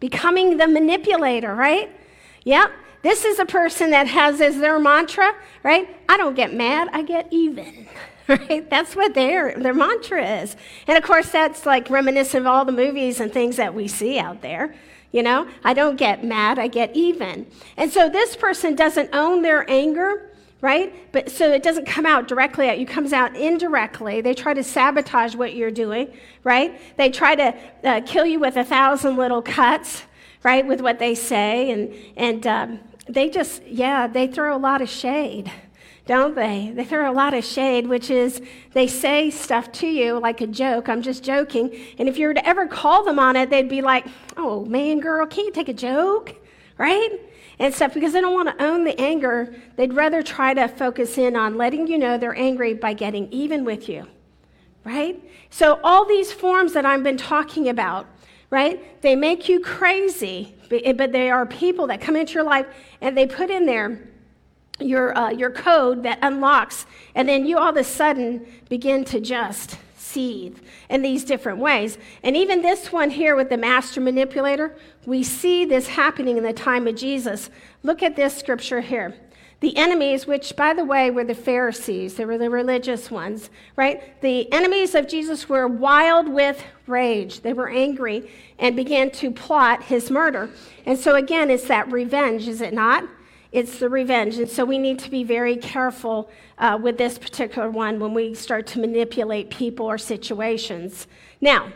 Becoming 0.00 0.56
the 0.56 0.66
manipulator, 0.66 1.54
right? 1.54 1.94
Yep. 2.44 2.70
This 3.02 3.26
is 3.26 3.38
a 3.38 3.44
person 3.44 3.90
that 3.90 4.06
has 4.06 4.40
as 4.40 4.58
their 4.58 4.78
mantra, 4.78 5.34
right? 5.62 5.94
I 6.08 6.16
don't 6.16 6.34
get 6.34 6.54
mad, 6.54 6.88
I 6.92 7.02
get 7.02 7.28
even. 7.30 7.86
Right? 8.28 8.68
That's 8.68 8.94
what 8.94 9.14
their 9.14 9.58
their 9.58 9.72
mantra 9.72 10.42
is. 10.42 10.54
And 10.86 10.98
of 10.98 11.02
course 11.02 11.30
that's 11.30 11.64
like 11.64 11.88
reminiscent 11.88 12.42
of 12.42 12.46
all 12.46 12.66
the 12.66 12.72
movies 12.72 13.20
and 13.20 13.32
things 13.32 13.56
that 13.56 13.72
we 13.72 13.88
see 13.88 14.18
out 14.18 14.42
there. 14.42 14.74
You 15.10 15.22
know, 15.22 15.48
I 15.64 15.72
don't 15.72 15.96
get 15.96 16.22
mad, 16.22 16.58
I 16.58 16.68
get 16.68 16.94
even. 16.94 17.46
And 17.76 17.90
so 17.90 18.08
this 18.08 18.36
person 18.36 18.74
doesn't 18.74 19.14
own 19.14 19.42
their 19.42 19.68
anger, 19.70 20.30
right? 20.60 21.12
But 21.12 21.30
so 21.30 21.50
it 21.50 21.62
doesn't 21.62 21.86
come 21.86 22.04
out 22.04 22.28
directly 22.28 22.68
at 22.68 22.78
you, 22.78 22.84
comes 22.86 23.12
out 23.12 23.34
indirectly. 23.34 24.20
They 24.20 24.34
try 24.34 24.52
to 24.52 24.62
sabotage 24.62 25.34
what 25.34 25.54
you're 25.54 25.70
doing, 25.70 26.12
right? 26.44 26.78
They 26.96 27.10
try 27.10 27.34
to 27.36 27.54
uh, 27.84 28.00
kill 28.04 28.26
you 28.26 28.38
with 28.38 28.56
a 28.56 28.64
thousand 28.64 29.16
little 29.16 29.40
cuts, 29.40 30.02
right, 30.42 30.66
with 30.66 30.80
what 30.82 30.98
they 30.98 31.14
say. 31.14 31.70
And, 31.70 31.94
and 32.16 32.46
um, 32.46 32.80
they 33.08 33.30
just, 33.30 33.64
yeah, 33.66 34.08
they 34.08 34.26
throw 34.26 34.54
a 34.54 34.58
lot 34.58 34.82
of 34.82 34.90
shade 34.90 35.50
don't 36.08 36.34
they? 36.34 36.72
They 36.74 36.84
throw 36.84 37.10
a 37.10 37.12
lot 37.12 37.34
of 37.34 37.44
shade, 37.44 37.86
which 37.86 38.10
is 38.10 38.40
they 38.72 38.86
say 38.86 39.28
stuff 39.28 39.70
to 39.72 39.86
you 39.86 40.18
like 40.18 40.40
a 40.40 40.46
joke. 40.46 40.88
I'm 40.88 41.02
just 41.02 41.22
joking. 41.22 41.70
And 41.98 42.08
if 42.08 42.16
you 42.16 42.28
were 42.28 42.34
to 42.34 42.48
ever 42.48 42.66
call 42.66 43.04
them 43.04 43.18
on 43.18 43.36
it, 43.36 43.50
they'd 43.50 43.68
be 43.68 43.82
like, 43.82 44.06
oh, 44.38 44.64
man, 44.64 45.00
girl, 45.00 45.26
can't 45.26 45.48
you 45.48 45.52
take 45.52 45.68
a 45.68 45.74
joke? 45.74 46.34
Right? 46.78 47.10
And 47.58 47.74
stuff 47.74 47.92
because 47.92 48.14
they 48.14 48.22
don't 48.22 48.32
want 48.32 48.48
to 48.48 48.64
own 48.64 48.84
the 48.84 48.98
anger. 48.98 49.54
They'd 49.76 49.92
rather 49.92 50.22
try 50.22 50.54
to 50.54 50.66
focus 50.66 51.18
in 51.18 51.36
on 51.36 51.58
letting 51.58 51.86
you 51.86 51.98
know 51.98 52.16
they're 52.16 52.34
angry 52.34 52.72
by 52.72 52.94
getting 52.94 53.30
even 53.30 53.66
with 53.66 53.86
you. 53.86 54.06
Right? 54.84 55.22
So, 55.50 55.78
all 55.84 56.06
these 56.06 56.32
forms 56.32 56.72
that 56.72 56.86
I've 56.86 57.02
been 57.02 57.18
talking 57.18 57.68
about, 57.68 58.06
right? 58.48 59.02
They 59.02 59.14
make 59.14 59.46
you 59.46 59.60
crazy, 59.60 60.54
but 60.70 61.12
they 61.12 61.30
are 61.30 61.44
people 61.44 61.86
that 61.88 62.00
come 62.00 62.16
into 62.16 62.32
your 62.32 62.44
life 62.44 62.66
and 63.02 63.14
they 63.14 63.26
put 63.26 63.50
in 63.50 63.66
there 63.66 64.08
your, 64.80 65.16
uh, 65.16 65.30
your 65.30 65.50
code 65.50 66.02
that 66.04 66.18
unlocks, 66.22 66.86
and 67.14 67.28
then 67.28 67.46
you 67.46 67.58
all 67.58 67.70
of 67.70 67.76
a 67.76 67.84
sudden 67.84 68.46
begin 68.68 69.04
to 69.06 69.20
just 69.20 69.78
seethe 69.96 70.58
in 70.88 71.02
these 71.02 71.24
different 71.24 71.58
ways. 71.58 71.98
And 72.22 72.36
even 72.36 72.62
this 72.62 72.92
one 72.92 73.10
here 73.10 73.36
with 73.36 73.50
the 73.50 73.56
master 73.56 74.00
manipulator, 74.00 74.76
we 75.04 75.22
see 75.22 75.64
this 75.64 75.88
happening 75.88 76.36
in 76.36 76.44
the 76.44 76.52
time 76.52 76.86
of 76.86 76.96
Jesus. 76.96 77.50
Look 77.82 78.02
at 78.02 78.16
this 78.16 78.36
scripture 78.36 78.80
here. 78.80 79.14
The 79.60 79.76
enemies, 79.76 80.24
which 80.24 80.54
by 80.54 80.72
the 80.72 80.84
way 80.84 81.10
were 81.10 81.24
the 81.24 81.34
Pharisees, 81.34 82.14
they 82.14 82.24
were 82.24 82.38
the 82.38 82.48
religious 82.48 83.10
ones, 83.10 83.50
right? 83.74 84.20
The 84.22 84.50
enemies 84.52 84.94
of 84.94 85.08
Jesus 85.08 85.48
were 85.48 85.66
wild 85.66 86.28
with 86.28 86.62
rage. 86.86 87.40
They 87.40 87.52
were 87.52 87.68
angry 87.68 88.30
and 88.60 88.76
began 88.76 89.10
to 89.12 89.32
plot 89.32 89.82
his 89.82 90.12
murder. 90.12 90.48
And 90.86 90.96
so, 90.96 91.16
again, 91.16 91.50
it's 91.50 91.66
that 91.66 91.90
revenge, 91.90 92.46
is 92.46 92.60
it 92.60 92.72
not? 92.72 93.04
It's 93.50 93.78
the 93.78 93.88
revenge. 93.88 94.36
And 94.36 94.48
so 94.48 94.64
we 94.64 94.78
need 94.78 94.98
to 95.00 95.10
be 95.10 95.24
very 95.24 95.56
careful 95.56 96.30
uh, 96.58 96.78
with 96.80 96.98
this 96.98 97.18
particular 97.18 97.70
one 97.70 97.98
when 97.98 98.12
we 98.12 98.34
start 98.34 98.66
to 98.68 98.80
manipulate 98.80 99.50
people 99.50 99.86
or 99.86 99.96
situations. 99.96 101.06
Now, 101.40 101.72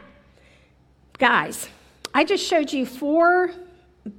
guys, 1.19 1.69
I 2.13 2.25
just 2.25 2.47
showed 2.47 2.73
you 2.73 2.85
four 2.85 3.53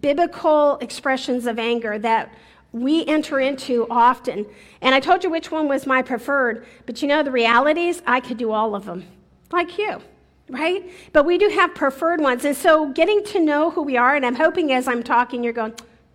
biblical 0.01 0.77
expressions 0.77 1.45
of 1.45 1.59
anger 1.59 1.99
that 1.99 2.33
we 2.71 3.05
enter 3.05 3.39
into 3.39 3.85
often. 3.89 4.47
And 4.81 4.95
I 4.95 4.99
told 4.99 5.23
you 5.23 5.29
which 5.29 5.51
one 5.51 5.67
was 5.67 5.85
my 5.85 6.01
preferred, 6.01 6.65
but 6.87 7.01
you 7.01 7.07
know, 7.07 7.21
the 7.21 7.31
reality 7.31 7.87
is 7.87 8.01
I 8.07 8.19
could 8.19 8.37
do 8.37 8.51
all 8.51 8.73
of 8.73 8.85
them, 8.85 9.05
like 9.51 9.77
you 9.77 10.01
right? 10.49 10.89
But 11.13 11.25
we 11.25 11.37
do 11.37 11.49
have 11.49 11.73
preferred 11.73 12.19
ones. 12.19 12.45
And 12.45 12.55
so 12.55 12.89
getting 12.89 13.23
to 13.25 13.39
know 13.39 13.71
who 13.71 13.81
we 13.81 13.97
are, 13.97 14.15
and 14.15 14.25
I'm 14.25 14.35
hoping 14.35 14.71
as 14.71 14.87
I'm 14.87 15.01
talking, 15.01 15.43
you're 15.43 15.53
going, 15.53 15.73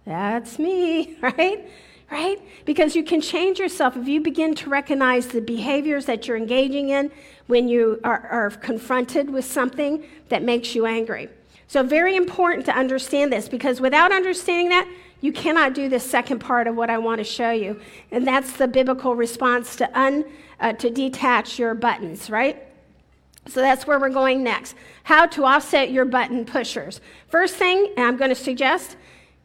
that's 0.08 0.58
me, 0.58 1.16
right? 1.22 1.68
Right? 2.10 2.40
Because 2.64 2.96
you 2.96 3.04
can 3.04 3.20
change 3.20 3.58
yourself 3.58 3.94
if 3.94 4.08
you 4.08 4.22
begin 4.22 4.54
to 4.56 4.70
recognize 4.70 5.26
the 5.26 5.42
behaviors 5.42 6.06
that 6.06 6.26
you're 6.26 6.38
engaging 6.38 6.88
in 6.88 7.10
when 7.48 7.68
you 7.68 8.00
are, 8.02 8.26
are 8.28 8.50
confronted 8.50 9.28
with 9.28 9.44
something 9.44 10.02
that 10.30 10.42
makes 10.42 10.74
you 10.74 10.86
angry. 10.86 11.28
So, 11.66 11.82
very 11.82 12.16
important 12.16 12.64
to 12.64 12.74
understand 12.74 13.30
this 13.30 13.46
because 13.46 13.78
without 13.78 14.10
understanding 14.10 14.70
that, 14.70 14.88
you 15.20 15.32
cannot 15.32 15.74
do 15.74 15.90
the 15.90 16.00
second 16.00 16.38
part 16.38 16.66
of 16.66 16.76
what 16.76 16.88
I 16.88 16.96
want 16.96 17.18
to 17.18 17.24
show 17.24 17.50
you, 17.50 17.78
and 18.10 18.26
that's 18.26 18.52
the 18.52 18.68
biblical 18.68 19.14
response 19.14 19.76
to 19.76 19.98
un, 19.98 20.24
uh, 20.60 20.72
to 20.74 20.88
detach 20.88 21.58
your 21.58 21.74
buttons, 21.74 22.30
right? 22.30 22.62
So 23.48 23.60
that's 23.60 23.86
where 23.86 23.98
we're 23.98 24.08
going 24.10 24.42
next. 24.42 24.74
How 25.04 25.26
to 25.26 25.44
offset 25.44 25.90
your 25.90 26.04
button 26.04 26.44
pushers. 26.44 27.00
First 27.28 27.56
thing, 27.56 27.92
I'm 27.98 28.16
going 28.16 28.30
to 28.30 28.34
suggest 28.34 28.96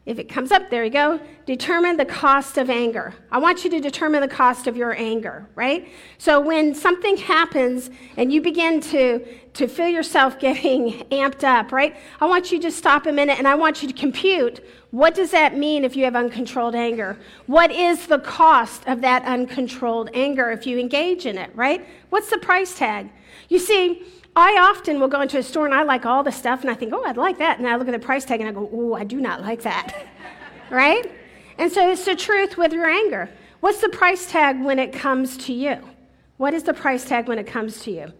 if 0.06 0.18
it 0.18 0.28
comes 0.28 0.52
up, 0.52 0.68
there 0.68 0.84
you 0.84 0.90
go. 0.90 1.18
Determine 1.46 1.96
the 1.96 2.04
cost 2.04 2.58
of 2.58 2.68
anger. 2.68 3.14
I 3.30 3.38
want 3.38 3.64
you 3.64 3.70
to 3.70 3.80
determine 3.80 4.20
the 4.20 4.28
cost 4.28 4.66
of 4.66 4.76
your 4.76 4.94
anger, 4.94 5.48
right? 5.54 5.88
So 6.18 6.40
when 6.40 6.74
something 6.74 7.16
happens 7.16 7.88
and 8.18 8.30
you 8.30 8.42
begin 8.42 8.82
to, 8.82 9.24
to 9.54 9.66
feel 9.66 9.88
yourself 9.88 10.38
getting 10.40 11.04
amped 11.10 11.42
up, 11.42 11.72
right? 11.72 11.96
I 12.20 12.26
want 12.26 12.52
you 12.52 12.60
to 12.60 12.70
stop 12.70 13.06
a 13.06 13.12
minute 13.12 13.38
and 13.38 13.48
I 13.48 13.54
want 13.54 13.82
you 13.82 13.88
to 13.88 13.94
compute 13.94 14.62
what 14.90 15.16
does 15.16 15.32
that 15.32 15.56
mean 15.56 15.84
if 15.84 15.96
you 15.96 16.04
have 16.04 16.14
uncontrolled 16.14 16.76
anger? 16.76 17.18
What 17.46 17.72
is 17.72 18.06
the 18.06 18.20
cost 18.20 18.86
of 18.86 19.00
that 19.00 19.24
uncontrolled 19.24 20.08
anger 20.14 20.52
if 20.52 20.66
you 20.68 20.78
engage 20.78 21.26
in 21.26 21.36
it, 21.36 21.50
right? 21.56 21.84
What's 22.10 22.30
the 22.30 22.38
price 22.38 22.78
tag? 22.78 23.10
You 23.48 23.58
see, 23.58 24.04
I 24.36 24.58
often 24.58 24.98
will 24.98 25.08
go 25.08 25.20
into 25.20 25.38
a 25.38 25.42
store 25.42 25.64
and 25.64 25.74
I 25.74 25.84
like 25.84 26.04
all 26.04 26.22
the 26.22 26.32
stuff 26.32 26.62
and 26.62 26.70
I 26.70 26.74
think, 26.74 26.92
oh, 26.92 27.04
I'd 27.04 27.16
like 27.16 27.38
that. 27.38 27.58
And 27.58 27.68
I 27.68 27.76
look 27.76 27.86
at 27.86 27.92
the 27.92 28.04
price 28.04 28.24
tag 28.24 28.40
and 28.40 28.48
I 28.48 28.52
go, 28.52 28.68
oh, 28.72 28.94
I 28.94 29.04
do 29.04 29.20
not 29.20 29.42
like 29.42 29.62
that. 29.62 30.08
right? 30.70 31.10
And 31.56 31.70
so 31.70 31.88
it's 31.90 32.04
the 32.04 32.16
truth 32.16 32.56
with 32.56 32.72
your 32.72 32.86
anger. 32.86 33.30
What's 33.60 33.80
the 33.80 33.88
price 33.88 34.30
tag 34.30 34.60
when 34.60 34.78
it 34.78 34.92
comes 34.92 35.36
to 35.38 35.52
you? 35.52 35.78
What 36.36 36.52
is 36.52 36.64
the 36.64 36.74
price 36.74 37.04
tag 37.04 37.28
when 37.28 37.38
it 37.38 37.46
comes 37.46 37.80
to 37.84 37.92
you? 37.92 38.12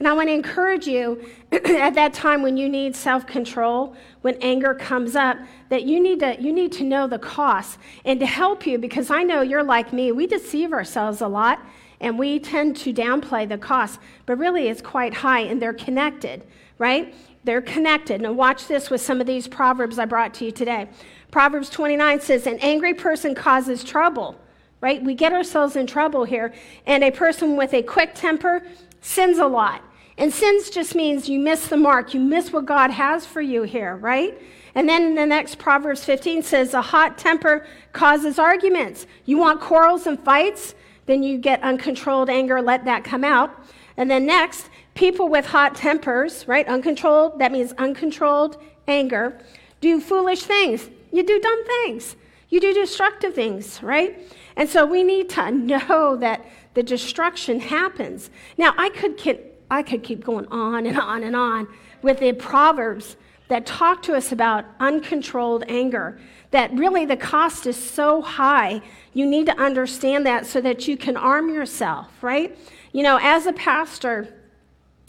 And 0.00 0.08
I 0.08 0.14
want 0.14 0.28
to 0.30 0.32
encourage 0.32 0.88
you 0.88 1.24
at 1.52 1.94
that 1.94 2.12
time 2.12 2.42
when 2.42 2.56
you 2.56 2.68
need 2.68 2.96
self 2.96 3.24
control, 3.24 3.94
when 4.22 4.34
anger 4.42 4.74
comes 4.74 5.14
up, 5.14 5.38
that 5.68 5.84
you 5.84 6.02
need, 6.02 6.18
to, 6.20 6.42
you 6.42 6.52
need 6.52 6.72
to 6.72 6.82
know 6.82 7.06
the 7.06 7.20
cost 7.20 7.78
and 8.04 8.18
to 8.18 8.26
help 8.26 8.66
you 8.66 8.78
because 8.78 9.12
I 9.12 9.22
know 9.22 9.42
you're 9.42 9.62
like 9.62 9.92
me. 9.92 10.10
We 10.10 10.26
deceive 10.26 10.72
ourselves 10.72 11.20
a 11.20 11.28
lot 11.28 11.60
and 12.02 12.18
we 12.18 12.40
tend 12.40 12.76
to 12.78 12.92
downplay 12.92 13.48
the 13.48 13.56
cost, 13.56 14.00
but 14.26 14.36
really 14.36 14.68
it's 14.68 14.82
quite 14.82 15.14
high 15.14 15.40
and 15.40 15.62
they're 15.62 15.72
connected, 15.72 16.44
right? 16.76 17.14
They're 17.44 17.62
connected. 17.62 18.20
Now, 18.20 18.32
watch 18.32 18.66
this 18.66 18.90
with 18.90 19.00
some 19.00 19.20
of 19.20 19.26
these 19.26 19.48
proverbs 19.48 19.98
I 19.98 20.04
brought 20.04 20.34
to 20.34 20.44
you 20.44 20.50
today. 20.50 20.88
Proverbs 21.30 21.70
29 21.70 22.20
says, 22.20 22.46
An 22.46 22.58
angry 22.60 22.92
person 22.92 23.34
causes 23.34 23.82
trouble, 23.82 24.36
right? 24.80 25.02
We 25.02 25.14
get 25.14 25.32
ourselves 25.32 25.76
in 25.76 25.86
trouble 25.86 26.24
here. 26.24 26.52
And 26.86 27.02
a 27.02 27.10
person 27.10 27.56
with 27.56 27.72
a 27.72 27.82
quick 27.82 28.14
temper 28.14 28.62
sins 29.00 29.38
a 29.38 29.46
lot. 29.46 29.82
And 30.18 30.32
sins 30.32 30.70
just 30.70 30.94
means 30.94 31.28
you 31.28 31.38
miss 31.38 31.68
the 31.68 31.76
mark, 31.76 32.14
you 32.14 32.20
miss 32.20 32.52
what 32.52 32.66
God 32.66 32.90
has 32.90 33.24
for 33.24 33.40
you 33.40 33.62
here, 33.62 33.96
right? 33.96 34.40
And 34.74 34.88
then 34.88 35.02
in 35.02 35.14
the 35.14 35.26
next 35.26 35.58
Proverbs 35.58 36.04
15 36.04 36.42
says, 36.42 36.74
A 36.74 36.82
hot 36.82 37.16
temper 37.16 37.66
causes 37.92 38.38
arguments. 38.38 39.06
You 39.24 39.38
want 39.38 39.60
quarrels 39.60 40.06
and 40.06 40.18
fights? 40.20 40.74
Then 41.06 41.22
you 41.22 41.38
get 41.38 41.62
uncontrolled 41.62 42.30
anger, 42.30 42.62
let 42.62 42.84
that 42.84 43.04
come 43.04 43.24
out. 43.24 43.66
And 43.96 44.10
then 44.10 44.26
next, 44.26 44.70
people 44.94 45.28
with 45.28 45.46
hot 45.46 45.74
tempers, 45.74 46.46
right? 46.46 46.66
Uncontrolled, 46.66 47.38
that 47.38 47.52
means 47.52 47.72
uncontrolled 47.72 48.56
anger, 48.86 49.38
do 49.80 50.00
foolish 50.00 50.42
things. 50.42 50.88
You 51.12 51.22
do 51.22 51.38
dumb 51.40 51.64
things. 51.66 52.16
You 52.48 52.60
do 52.60 52.72
destructive 52.72 53.34
things, 53.34 53.82
right? 53.82 54.30
And 54.56 54.68
so 54.68 54.86
we 54.86 55.02
need 55.02 55.28
to 55.30 55.50
know 55.50 56.16
that 56.16 56.44
the 56.74 56.82
destruction 56.82 57.60
happens. 57.60 58.30
Now, 58.56 58.74
I 58.76 58.90
could, 58.90 59.16
keep, 59.16 59.40
I 59.70 59.82
could 59.82 60.02
keep 60.02 60.24
going 60.24 60.46
on 60.46 60.86
and 60.86 60.98
on 60.98 61.22
and 61.24 61.36
on 61.36 61.68
with 62.00 62.18
the 62.18 62.32
Proverbs 62.32 63.16
that 63.48 63.66
talk 63.66 64.02
to 64.02 64.14
us 64.14 64.32
about 64.32 64.64
uncontrolled 64.80 65.64
anger, 65.68 66.18
that 66.52 66.72
really 66.72 67.04
the 67.04 67.16
cost 67.16 67.66
is 67.66 67.76
so 67.76 68.22
high 68.22 68.80
you 69.14 69.26
need 69.26 69.46
to 69.46 69.60
understand 69.60 70.24
that 70.26 70.46
so 70.46 70.60
that 70.60 70.86
you 70.88 70.96
can 70.96 71.16
arm 71.16 71.52
yourself, 71.52 72.22
right? 72.22 72.56
You 72.92 73.02
know, 73.02 73.18
as 73.20 73.46
a 73.46 73.52
pastor, 73.52 74.32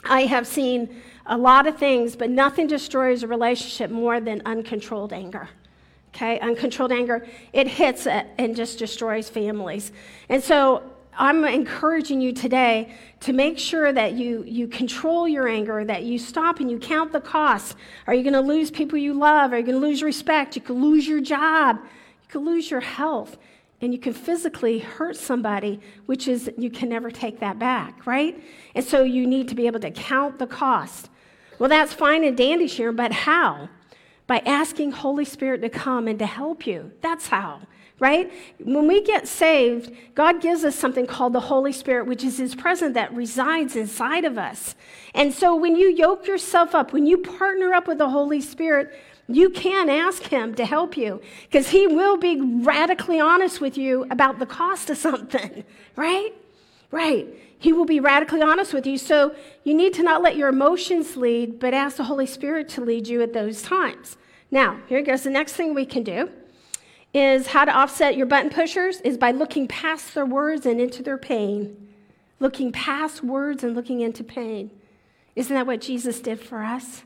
I 0.04 0.22
have 0.22 0.48
seen 0.48 1.02
a 1.26 1.38
lot 1.38 1.68
of 1.68 1.78
things, 1.78 2.16
but 2.16 2.30
nothing 2.30 2.68
destroys 2.68 3.24
a 3.24 3.28
relationship 3.28 3.92
more 3.92 4.20
than 4.20 4.42
uncontrolled 4.46 5.14
anger. 5.14 5.50
Okay, 6.14 6.40
uncontrolled 6.40 6.92
anger, 6.92 7.26
it 7.54 7.68
hits 7.68 8.06
it 8.06 8.28
and 8.38 8.56
just 8.56 8.78
destroys 8.78 9.30
families. 9.30 9.92
And 10.30 10.44
so 10.44 10.84
I'm 11.18 11.46
encouraging 11.46 12.22
you 12.22 12.34
today 12.34 12.94
to 13.22 13.34
make 13.34 13.60
sure 13.60 13.92
that 13.94 14.14
you, 14.14 14.44
you 14.48 14.68
control 14.68 15.28
your 15.28 15.48
anger, 15.48 15.86
that 15.86 16.04
you 16.04 16.18
stop 16.18 16.60
and 16.60 16.70
you 16.70 16.80
count 16.80 17.12
the 17.12 17.22
costs. 17.22 17.76
Are 18.08 18.14
you 18.14 18.24
going 18.24 18.34
to 18.34 18.42
lose 18.42 18.72
people 18.72 18.98
you 18.98 19.14
love? 19.14 19.54
Are 19.54 19.60
you 19.60 19.66
going 19.66 19.80
to 19.80 19.88
lose 19.88 20.02
respect? 20.04 20.56
You 20.56 20.62
could 20.62 20.78
lose 20.78 21.08
your 21.08 21.22
job 21.22 21.78
You 22.22 22.28
could 22.30 22.42
lose 22.42 22.72
your 22.72 22.82
health 22.82 23.38
and 23.82 23.94
you 23.94 24.00
can 24.00 24.14
physically 24.14 24.80
hurt 24.80 25.18
somebody, 25.18 25.80
which 26.06 26.28
is, 26.28 26.50
you 26.58 26.70
can 26.70 26.90
never 26.90 27.12
take 27.12 27.40
that 27.42 27.60
back, 27.60 28.08
right? 28.08 28.42
And 28.76 28.84
so 28.84 29.04
you 29.04 29.28
need 29.28 29.50
to 29.50 29.56
be 29.56 29.68
able 29.68 29.82
to 29.82 29.92
count 29.92 30.40
the 30.40 30.48
cost. 30.48 31.10
Well, 31.60 31.70
that's 31.70 31.94
fine 31.94 32.24
and 32.24 32.36
dandy, 32.36 32.68
Sharon, 32.68 32.96
but 32.96 33.12
how? 33.12 33.70
By 34.26 34.40
asking 34.46 34.94
Holy 34.94 35.26
Spirit 35.26 35.62
to 35.62 35.70
come 35.70 36.08
and 36.08 36.18
to 36.20 36.26
help 36.26 36.66
you. 36.66 36.92
That's 37.02 37.28
how 37.28 37.62
right? 38.00 38.32
When 38.60 38.88
we 38.88 39.02
get 39.02 39.28
saved, 39.28 39.92
God 40.16 40.42
gives 40.42 40.64
us 40.64 40.76
something 40.76 41.06
called 41.06 41.34
the 41.34 41.40
Holy 41.40 41.72
Spirit, 41.72 42.08
which 42.08 42.24
is 42.24 42.38
His 42.38 42.56
presence 42.56 42.96
that 42.96 43.14
resides 43.14 43.76
inside 43.76 44.26
of 44.26 44.38
us. 44.38 44.76
And 45.14 45.34
so 45.34 45.56
when 45.56 45.76
you 45.76 45.90
yoke 45.90 46.28
yourself 46.28 46.74
up, 46.74 46.92
when 46.92 47.06
you 47.06 47.18
partner 47.18 47.74
up 47.74 47.88
with 47.88 48.00
the 48.00 48.10
Holy 48.10 48.42
Spirit, 48.42 48.94
you 49.28 49.50
can 49.50 49.90
ask 49.90 50.24
Him 50.24 50.54
to 50.56 50.66
help 50.66 50.98
you 50.98 51.22
because 51.44 51.70
He 51.70 51.88
will 51.88 52.18
be 52.18 52.42
radically 52.42 53.20
honest 53.20 53.62
with 53.62 53.78
you 53.78 54.06
about 54.10 54.40
the 54.40 54.46
cost 54.46 54.90
of 54.90 54.98
something, 54.98 55.64
right? 55.96 56.34
Right. 56.92 57.28
He 57.58 57.72
will 57.72 57.86
be 57.86 58.00
radically 58.00 58.42
honest 58.42 58.74
with 58.74 58.86
you. 58.86 58.98
So 58.98 59.34
you 59.64 59.74
need 59.74 59.94
to 59.94 60.04
not 60.04 60.22
let 60.22 60.36
your 60.36 60.50
emotions 60.50 61.16
lead, 61.16 61.60
but 61.60 61.74
ask 61.74 61.98
the 61.98 62.04
Holy 62.04 62.26
Spirit 62.26 62.68
to 62.70 62.82
lead 62.82 63.08
you 63.08 63.22
at 63.22 63.34
those 63.34 63.62
times. 63.62 64.18
Now, 64.52 64.82
here 64.88 65.02
goes 65.02 65.24
the 65.24 65.30
next 65.30 65.54
thing 65.54 65.74
we 65.74 65.86
can 65.86 66.04
do 66.04 66.30
is 67.14 67.48
how 67.48 67.66
to 67.66 67.72
offset 67.72 68.18
your 68.18 68.26
button 68.26 68.50
pushers 68.50 69.00
is 69.02 69.18
by 69.18 69.32
looking 69.32 69.68
past 69.68 70.16
their 70.16 70.26
words 70.26 70.66
and 70.66 70.82
into 70.82 71.04
their 71.04 71.18
pain. 71.18 71.90
Looking 72.40 72.72
past 72.72 73.24
words 73.24 73.64
and 73.64 73.76
looking 73.76 74.02
into 74.02 74.24
pain. 74.24 74.72
Isn't 75.36 75.54
that 75.54 75.68
what 75.68 75.82
Jesus 75.82 76.20
did 76.20 76.40
for 76.40 76.64
us? 76.64 77.04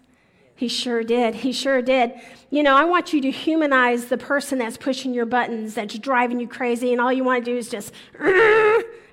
He 0.55 0.67
sure 0.67 1.03
did. 1.03 1.35
He 1.35 1.51
sure 1.51 1.81
did. 1.81 2.13
You 2.49 2.63
know, 2.63 2.75
I 2.75 2.83
want 2.85 3.13
you 3.13 3.21
to 3.21 3.29
humanize 3.29 4.05
the 4.05 4.17
person 4.17 4.57
that's 4.57 4.75
pushing 4.75 5.13
your 5.13 5.27
buttons, 5.27 5.75
that's 5.75 5.97
driving 5.99 6.39
you 6.39 6.47
crazy, 6.47 6.91
and 6.91 6.99
all 6.99 7.13
you 7.13 7.23
want 7.23 7.45
to 7.45 7.51
do 7.51 7.57
is 7.57 7.69
just, 7.69 7.93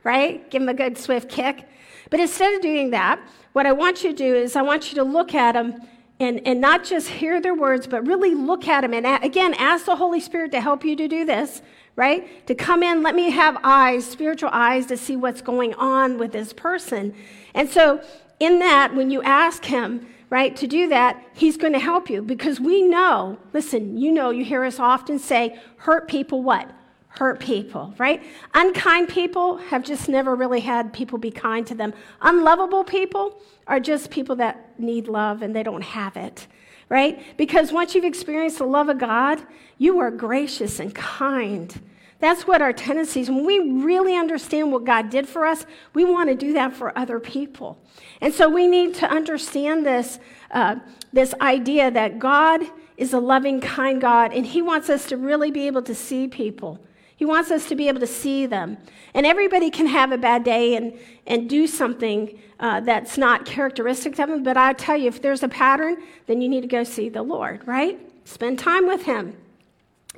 right? 0.05 0.51
Give 0.51 0.63
them 0.63 0.71
a 0.71 0.75
good 0.75 0.97
swift 0.97 1.29
kick. 1.29 1.69
But 2.09 2.21
instead 2.21 2.55
of 2.55 2.63
doing 2.63 2.91
that, 2.91 3.21
what 3.53 3.67
I 3.67 3.73
want 3.73 4.03
you 4.03 4.11
to 4.11 4.17
do 4.17 4.35
is 4.35 4.57
I 4.57 4.63
want 4.63 4.91
you 4.91 4.95
to 4.97 5.05
look 5.05 5.35
at 5.35 5.53
them 5.53 5.75
and, 6.21 6.41
and 6.47 6.61
not 6.61 6.85
just 6.85 7.09
hear 7.09 7.41
their 7.41 7.55
words, 7.55 7.87
but 7.87 8.07
really 8.07 8.35
look 8.35 8.69
at 8.69 8.83
them. 8.83 8.95
And 8.95 9.07
again, 9.25 9.55
ask 9.55 9.87
the 9.87 9.97
Holy 9.97 10.21
Spirit 10.21 10.53
to 10.53 10.61
help 10.61 10.85
you 10.85 10.95
to 10.97 11.09
do 11.09 11.25
this, 11.25 11.61
right? 11.97 12.47
To 12.47 12.55
come 12.55 12.83
in, 12.83 13.03
let 13.03 13.15
me 13.15 13.31
have 13.31 13.59
eyes, 13.65 14.07
spiritual 14.07 14.51
eyes, 14.53 14.87
to 14.87 14.97
see 14.97 15.17
what's 15.17 15.43
going 15.43 15.75
on 15.75 16.19
with 16.19 16.33
this 16.33 16.53
person. 16.53 17.15
And 17.55 17.69
so, 17.69 18.01
in 18.41 18.59
that, 18.61 18.95
when 18.95 19.11
you 19.11 19.23
ask 19.23 19.65
Him, 19.65 20.07
right, 20.31 20.55
to 20.57 20.67
do 20.67 20.89
that, 20.89 21.23
He's 21.35 21.57
going 21.57 21.73
to 21.73 21.79
help 21.79 22.09
you 22.09 22.23
because 22.23 22.61
we 22.61 22.83
know, 22.83 23.39
listen, 23.53 23.99
you 23.99 24.13
know, 24.13 24.31
you 24.31 24.45
hear 24.45 24.65
us 24.65 24.79
often 24.79 25.19
say, 25.19 25.59
hurt 25.79 26.09
people 26.09 26.43
what? 26.43 26.71
Hurt 27.19 27.39
people, 27.39 27.95
right? 27.97 28.23
Unkind 28.55 29.09
people 29.09 29.59
have 29.59 29.85
just 29.85 30.09
never 30.09 30.35
really 30.35 30.61
had 30.61 30.93
people 30.93 31.17
be 31.17 31.31
kind 31.31 31.67
to 31.67 31.75
them. 31.75 31.95
Unlovable 32.21 32.83
people 32.83 33.41
are 33.69 33.79
just 33.79 34.11
people 34.11 34.37
that 34.37 34.79
need 34.81 35.07
love 35.07 35.41
and 35.41 35.55
they 35.55 35.63
don't 35.63 35.83
have 35.83 36.17
it, 36.17 36.49
right? 36.89 37.23
Because 37.37 37.73
once 37.73 37.95
you've 37.95 38.05
experienced 38.05 38.59
the 38.59 38.65
love 38.65 38.89
of 38.89 38.99
God, 38.99 39.41
you 39.79 40.01
are 40.01 40.11
gracious 40.11 40.81
and 40.81 40.93
kind. 40.93 41.81
That's 42.19 42.49
what 42.49 42.61
our 42.61 42.73
tendencies, 42.73 43.29
when 43.29 43.45
we 43.45 43.59
really 43.61 44.17
understand 44.17 44.73
what 44.73 44.85
God 44.85 45.09
did 45.09 45.29
for 45.29 45.47
us, 45.47 45.67
we 45.93 46.05
want 46.05 46.31
to 46.31 46.35
do 46.35 46.53
that 46.55 46.75
for 46.75 46.97
other 46.99 47.21
people. 47.21 47.79
And 48.21 48.35
so 48.35 48.49
we 48.49 48.67
need 48.67 48.95
to 48.97 49.09
understand 49.09 49.87
this, 49.87 50.19
uh, 50.51 50.77
this 51.13 51.33
idea 51.41 51.93
that 51.93 52.19
God 52.19 52.63
is 52.97 53.13
a 53.13 53.21
loving, 53.21 53.61
kind 53.61 54.01
God, 54.01 54.33
and 54.33 54.47
He 54.47 54.63
wants 54.63 54.89
us 54.89 55.07
to 55.07 55.17
really 55.17 55.51
be 55.53 55.67
able 55.67 55.83
to 55.83 55.95
see 55.95 56.27
people 56.27 56.81
he 57.25 57.27
wants 57.27 57.51
us 57.51 57.67
to 57.71 57.75
be 57.75 57.89
able 57.89 58.01
to 58.01 58.07
see 58.07 58.45
them. 58.45 58.77
And 59.15 59.25
everybody 59.25 59.71
can 59.71 59.87
have 59.87 60.13
a 60.13 60.19
bad 60.19 60.45
day 60.45 60.77
and, 60.77 60.93
and 61.27 61.49
do 61.49 61.67
something 61.67 62.39
uh, 62.61 62.81
that's 62.81 63.17
not 63.17 63.47
characteristic 63.47 64.19
of 64.19 64.29
them. 64.29 64.43
But 64.43 64.59
I 64.59 64.75
tell 64.75 64.99
you, 64.99 65.09
if 65.09 65.23
there's 65.23 65.43
a 65.43 65.49
pattern, 65.49 65.97
then 66.27 66.43
you 66.43 66.51
need 66.51 66.61
to 66.61 66.67
go 66.67 66.85
see 66.85 67.09
the 67.09 67.23
Lord, 67.23 67.67
right? 67.67 67.99
Spend 68.27 68.59
time 68.59 68.87
with 68.87 69.05
Him. 69.05 69.39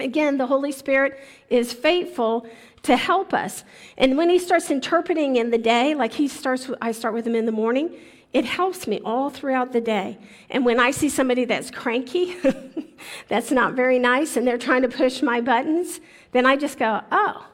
Again, 0.01 0.37
the 0.37 0.49
Holy 0.49 0.73
Spirit 0.73 1.21
is 1.49 1.73
faithful 1.73 2.45
to 2.83 2.97
help 2.97 3.33
us. 3.33 3.63
And 3.97 4.17
when 4.17 4.29
He 4.29 4.41
starts 4.41 4.69
interpreting 4.69 5.37
in 5.37 5.51
the 5.51 5.59
day, 5.59 5.95
like 5.95 6.15
He 6.15 6.27
starts, 6.27 6.69
I 6.83 6.91
start 6.91 7.15
with 7.15 7.25
Him 7.25 7.37
in 7.37 7.47
the 7.47 7.53
morning, 7.53 7.95
it 8.33 8.45
helps 8.45 8.89
me 8.89 9.01
all 9.05 9.31
throughout 9.31 9.73
the 9.73 9.81
day. 9.81 10.19
And 10.51 10.65
when 10.65 10.81
I 10.81 10.91
see 10.91 11.09
somebody 11.09 11.45
that's 11.45 11.71
cranky, 11.71 12.35
that's 13.29 13.53
not 13.53 13.75
very 13.75 14.01
nice, 14.01 14.37
and 14.37 14.45
they're 14.45 14.59
trying 14.59 14.83
to 14.83 14.89
push 14.89 15.23
my 15.23 15.41
buttons, 15.41 16.01
then 16.37 16.47
I 16.47 16.57
just 16.57 16.79
go, 16.79 17.01
oh, 17.11 17.47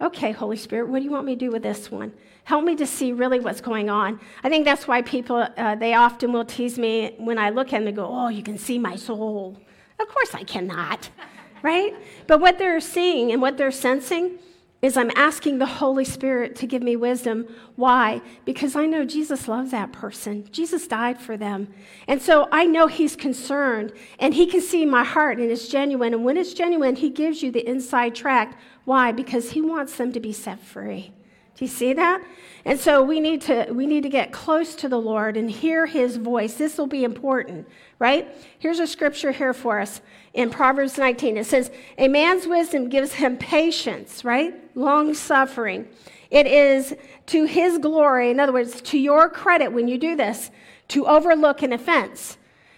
okay, 0.00 0.32
Holy 0.32 0.56
Spirit, 0.56 0.88
what 0.88 0.98
do 0.98 1.04
you 1.04 1.10
want 1.10 1.26
me 1.26 1.34
to 1.34 1.38
do 1.38 1.50
with 1.50 1.62
this 1.62 1.90
one? 1.90 2.12
Help 2.44 2.64
me 2.64 2.76
to 2.76 2.86
see 2.86 3.12
really 3.12 3.40
what's 3.40 3.60
going 3.60 3.90
on. 3.90 4.20
I 4.44 4.48
think 4.48 4.64
that's 4.64 4.86
why 4.86 5.02
people, 5.02 5.48
uh, 5.56 5.74
they 5.74 5.94
often 5.94 6.32
will 6.32 6.44
tease 6.44 6.78
me 6.78 7.14
when 7.18 7.38
I 7.38 7.50
look 7.50 7.68
at 7.68 7.78
them 7.78 7.88
and 7.88 7.96
go, 7.96 8.06
oh, 8.06 8.28
you 8.28 8.42
can 8.42 8.58
see 8.58 8.78
my 8.78 8.96
soul. 8.96 9.56
Of 9.98 10.08
course 10.08 10.34
I 10.34 10.44
cannot, 10.44 11.10
right? 11.62 11.94
But 12.26 12.40
what 12.40 12.58
they're 12.58 12.80
seeing 12.80 13.32
and 13.32 13.40
what 13.40 13.56
they're 13.56 13.70
sensing 13.70 14.38
is 14.82 14.96
I'm 14.96 15.10
asking 15.16 15.58
the 15.58 15.66
Holy 15.66 16.04
Spirit 16.04 16.54
to 16.56 16.66
give 16.66 16.82
me 16.82 16.96
wisdom. 16.96 17.46
Why? 17.76 18.20
Because 18.44 18.76
I 18.76 18.86
know 18.86 19.04
Jesus 19.04 19.48
loves 19.48 19.70
that 19.70 19.92
person. 19.92 20.46
Jesus 20.52 20.86
died 20.86 21.18
for 21.18 21.36
them. 21.36 21.68
And 22.06 22.20
so 22.20 22.46
I 22.52 22.66
know 22.66 22.86
He's 22.86 23.16
concerned 23.16 23.92
and 24.18 24.34
He 24.34 24.46
can 24.46 24.60
see 24.60 24.84
my 24.84 25.02
heart 25.02 25.38
and 25.38 25.50
it's 25.50 25.68
genuine. 25.68 26.12
And 26.12 26.24
when 26.24 26.36
it's 26.36 26.52
genuine, 26.52 26.96
He 26.96 27.10
gives 27.10 27.42
you 27.42 27.50
the 27.50 27.66
inside 27.66 28.14
track. 28.14 28.58
Why? 28.84 29.12
Because 29.12 29.52
He 29.52 29.62
wants 29.62 29.96
them 29.96 30.12
to 30.12 30.20
be 30.20 30.32
set 30.32 30.60
free. 30.60 31.12
Do 31.56 31.64
you 31.64 31.70
see 31.70 31.94
that? 31.94 32.22
And 32.66 32.78
so 32.78 33.02
we 33.02 33.18
need 33.18 33.40
to 33.42 33.68
we 33.70 33.86
need 33.86 34.02
to 34.02 34.10
get 34.10 34.30
close 34.30 34.74
to 34.76 34.90
the 34.90 35.00
Lord 35.00 35.38
and 35.38 35.50
hear 35.50 35.86
his 35.86 36.16
voice. 36.16 36.54
This 36.54 36.76
will 36.76 36.86
be 36.86 37.02
important, 37.02 37.66
right? 37.98 38.28
Here's 38.58 38.78
a 38.78 38.86
scripture 38.86 39.32
here 39.32 39.54
for 39.54 39.80
us 39.80 40.02
in 40.36 40.50
Proverbs 40.50 40.98
19. 40.98 41.36
It 41.36 41.46
says, 41.46 41.70
"A 41.98 42.06
man's 42.06 42.46
wisdom 42.46 42.88
gives 42.88 43.14
him 43.14 43.36
patience, 43.36 44.24
right? 44.24 44.54
Long 44.76 45.14
suffering. 45.14 45.88
It 46.30 46.46
is 46.46 46.94
to 47.26 47.44
his 47.44 47.78
glory, 47.78 48.30
in 48.30 48.38
other 48.38 48.52
words, 48.52 48.80
to 48.82 48.98
your 48.98 49.28
credit 49.28 49.72
when 49.72 49.88
you 49.88 49.98
do 49.98 50.14
this, 50.14 50.50
to 50.88 51.06
overlook 51.06 51.62
an 51.62 51.72
offense." 51.72 52.36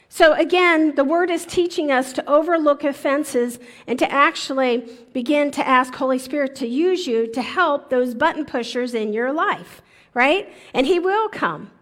So 0.09 0.33
again, 0.33 0.95
the 0.95 1.05
word 1.05 1.31
is 1.31 1.45
teaching 1.45 1.91
us 1.91 2.13
to 2.15 2.31
overlook 2.31 2.83
offenses 2.83 3.59
and 3.87 3.99
to 3.99 4.11
actually 4.11 4.89
begin 5.13 5.51
to 5.51 5.67
ask 5.67 5.95
Holy 5.95 6.19
Spirit 6.19 6.55
to 6.57 6.67
use 6.67 7.07
you 7.07 7.27
to 7.27 7.43
help 7.43 7.91
those 7.91 8.15
button 8.15 8.47
pushers 8.47 8.95
in 8.95 9.13
your 9.13 9.33
life, 9.33 9.83
right? 10.15 10.49
And 10.73 10.87
he 10.87 10.99
will 10.99 11.29
come. 11.29 11.73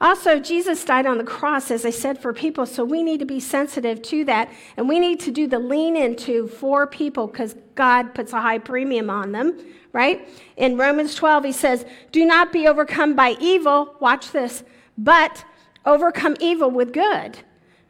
Also, 0.00 0.38
Jesus 0.38 0.84
died 0.84 1.06
on 1.06 1.18
the 1.18 1.24
cross, 1.24 1.70
as 1.70 1.84
I 1.86 1.90
said, 1.90 2.20
for 2.20 2.32
people, 2.32 2.66
so 2.66 2.84
we 2.84 3.02
need 3.02 3.18
to 3.20 3.26
be 3.26 3.40
sensitive 3.40 4.02
to 4.02 4.24
that. 4.24 4.52
And 4.76 4.88
we 4.88 4.98
need 4.98 5.20
to 5.20 5.30
do 5.30 5.46
the 5.46 5.58
lean 5.58 5.96
into 5.96 6.48
for 6.48 6.86
people 6.86 7.26
because 7.26 7.56
God 7.74 8.14
puts 8.14 8.32
a 8.32 8.40
high 8.40 8.58
premium 8.58 9.08
on 9.08 9.32
them, 9.32 9.58
right? 9.92 10.28
In 10.56 10.76
Romans 10.76 11.14
12, 11.14 11.44
he 11.44 11.52
says, 11.52 11.86
Do 12.12 12.24
not 12.24 12.52
be 12.52 12.66
overcome 12.66 13.14
by 13.14 13.36
evil, 13.40 13.96
watch 14.00 14.32
this, 14.32 14.64
but 14.98 15.44
overcome 15.84 16.36
evil 16.40 16.70
with 16.70 16.92
good 16.92 17.38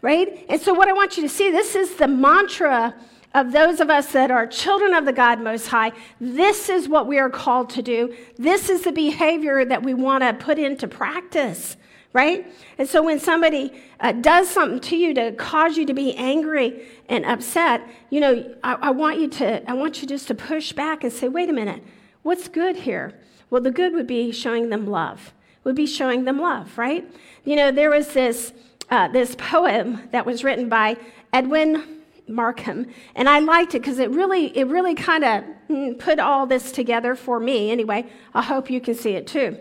right? 0.02 0.46
And 0.48 0.60
so, 0.60 0.72
what 0.72 0.88
I 0.88 0.92
want 0.92 1.16
you 1.16 1.22
to 1.24 1.28
see 1.28 1.50
this 1.50 1.74
is 1.74 1.96
the 1.96 2.06
mantra 2.06 2.94
of 3.34 3.52
those 3.52 3.80
of 3.80 3.90
us 3.90 4.12
that 4.12 4.30
are 4.30 4.46
children 4.46 4.94
of 4.94 5.04
the 5.04 5.12
God 5.12 5.40
Most 5.40 5.66
High. 5.66 5.92
This 6.20 6.68
is 6.68 6.88
what 6.88 7.06
we 7.06 7.18
are 7.18 7.28
called 7.28 7.70
to 7.70 7.82
do. 7.82 8.14
This 8.38 8.70
is 8.70 8.82
the 8.82 8.92
behavior 8.92 9.64
that 9.64 9.82
we 9.82 9.94
want 9.94 10.22
to 10.22 10.32
put 10.32 10.58
into 10.58 10.86
practice, 10.88 11.76
right? 12.16 12.50
And 12.78 12.88
so, 12.88 13.02
when 13.02 13.20
somebody 13.20 13.70
uh, 14.00 14.12
does 14.12 14.48
something 14.48 14.80
to 14.80 14.96
you 14.96 15.12
to 15.12 15.32
cause 15.32 15.76
you 15.76 15.84
to 15.84 15.92
be 15.92 16.16
angry 16.16 16.86
and 17.10 17.26
upset, 17.26 17.82
you 18.08 18.20
know, 18.20 18.54
I, 18.64 18.74
I 18.74 18.90
want 18.90 19.20
you 19.20 19.28
to, 19.28 19.70
I 19.70 19.74
want 19.74 20.00
you 20.00 20.08
just 20.08 20.26
to 20.28 20.34
push 20.34 20.72
back 20.72 21.04
and 21.04 21.12
say, 21.12 21.28
wait 21.28 21.50
a 21.50 21.52
minute, 21.52 21.82
what's 22.22 22.48
good 22.48 22.74
here? 22.74 23.20
Well, 23.50 23.60
the 23.60 23.70
good 23.70 23.92
would 23.92 24.06
be 24.06 24.32
showing 24.32 24.70
them 24.70 24.86
love, 24.86 25.34
would 25.62 25.76
be 25.76 25.86
showing 25.86 26.24
them 26.24 26.40
love, 26.40 26.78
right? 26.78 27.06
You 27.44 27.54
know, 27.54 27.70
there 27.70 27.90
was 27.90 28.08
this 28.14 28.54
uh, 28.90 29.08
this 29.08 29.36
poem 29.36 30.08
that 30.12 30.24
was 30.24 30.42
written 30.42 30.70
by 30.70 30.96
Edwin 31.34 32.02
Markham, 32.28 32.86
and 33.14 33.28
I 33.28 33.40
liked 33.40 33.74
it 33.74 33.80
because 33.80 33.98
it 33.98 34.10
really, 34.10 34.56
it 34.56 34.66
really 34.68 34.94
kind 34.94 35.22
of 35.22 35.44
mm, 35.68 35.98
put 35.98 36.18
all 36.18 36.46
this 36.46 36.72
together 36.72 37.14
for 37.14 37.38
me. 37.38 37.70
Anyway, 37.70 38.06
I 38.32 38.40
hope 38.42 38.70
you 38.70 38.80
can 38.80 38.94
see 38.94 39.10
it 39.10 39.26
too. 39.26 39.58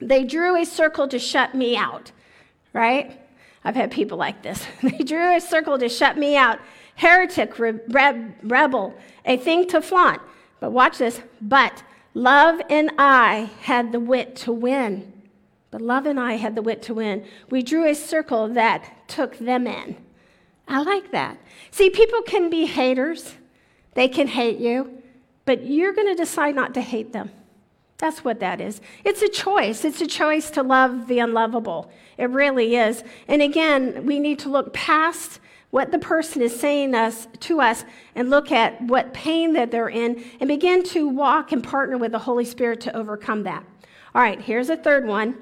They 0.00 0.24
drew 0.24 0.60
a 0.60 0.64
circle 0.64 1.08
to 1.08 1.18
shut 1.18 1.54
me 1.54 1.76
out, 1.76 2.12
right? 2.72 3.20
I've 3.64 3.76
had 3.76 3.90
people 3.90 4.18
like 4.18 4.42
this. 4.42 4.64
they 4.82 4.98
drew 4.98 5.36
a 5.36 5.40
circle 5.40 5.78
to 5.78 5.88
shut 5.88 6.16
me 6.16 6.36
out. 6.36 6.58
Heretic, 6.94 7.58
re- 7.58 7.80
re- 7.88 8.34
rebel, 8.42 8.94
a 9.24 9.36
thing 9.36 9.66
to 9.68 9.80
flaunt. 9.80 10.20
But 10.60 10.72
watch 10.72 10.98
this. 10.98 11.20
But 11.40 11.82
love 12.14 12.60
and 12.70 12.90
I 12.98 13.50
had 13.60 13.92
the 13.92 14.00
wit 14.00 14.36
to 14.36 14.52
win. 14.52 15.12
But 15.70 15.82
love 15.82 16.06
and 16.06 16.18
I 16.18 16.34
had 16.34 16.54
the 16.54 16.62
wit 16.62 16.82
to 16.82 16.94
win. 16.94 17.24
We 17.50 17.62
drew 17.62 17.86
a 17.86 17.94
circle 17.94 18.48
that 18.48 19.08
took 19.08 19.38
them 19.38 19.66
in. 19.66 19.96
I 20.66 20.82
like 20.82 21.12
that. 21.12 21.38
See, 21.70 21.90
people 21.90 22.22
can 22.22 22.50
be 22.50 22.66
haters. 22.66 23.34
they 23.94 24.08
can 24.08 24.28
hate 24.28 24.58
you, 24.58 25.02
but 25.44 25.64
you're 25.64 25.92
going 25.92 26.06
to 26.08 26.14
decide 26.14 26.54
not 26.54 26.74
to 26.74 26.80
hate 26.80 27.12
them. 27.12 27.30
That's 27.98 28.24
what 28.24 28.38
that 28.40 28.60
is. 28.60 28.80
It's 29.04 29.22
a 29.22 29.28
choice. 29.28 29.84
It's 29.84 30.00
a 30.00 30.06
choice 30.06 30.50
to 30.52 30.62
love 30.62 31.08
the 31.08 31.18
unlovable. 31.18 31.90
It 32.16 32.30
really 32.30 32.76
is. 32.76 33.02
And 33.26 33.42
again, 33.42 34.06
we 34.06 34.20
need 34.20 34.38
to 34.40 34.48
look 34.48 34.72
past 34.72 35.40
what 35.70 35.90
the 35.90 35.98
person 35.98 36.40
is 36.40 36.58
saying 36.58 36.94
us 36.94 37.26
to 37.40 37.60
us 37.60 37.84
and 38.14 38.30
look 38.30 38.52
at 38.52 38.80
what 38.82 39.12
pain 39.12 39.52
that 39.54 39.70
they're 39.70 39.88
in 39.88 40.24
and 40.40 40.48
begin 40.48 40.82
to 40.82 41.08
walk 41.08 41.50
and 41.52 41.62
partner 41.62 41.98
with 41.98 42.12
the 42.12 42.20
Holy 42.20 42.44
Spirit 42.44 42.80
to 42.82 42.96
overcome 42.96 43.42
that. 43.42 43.64
All 44.14 44.22
right, 44.22 44.40
here's 44.40 44.70
a 44.70 44.76
third 44.76 45.06
one. 45.06 45.36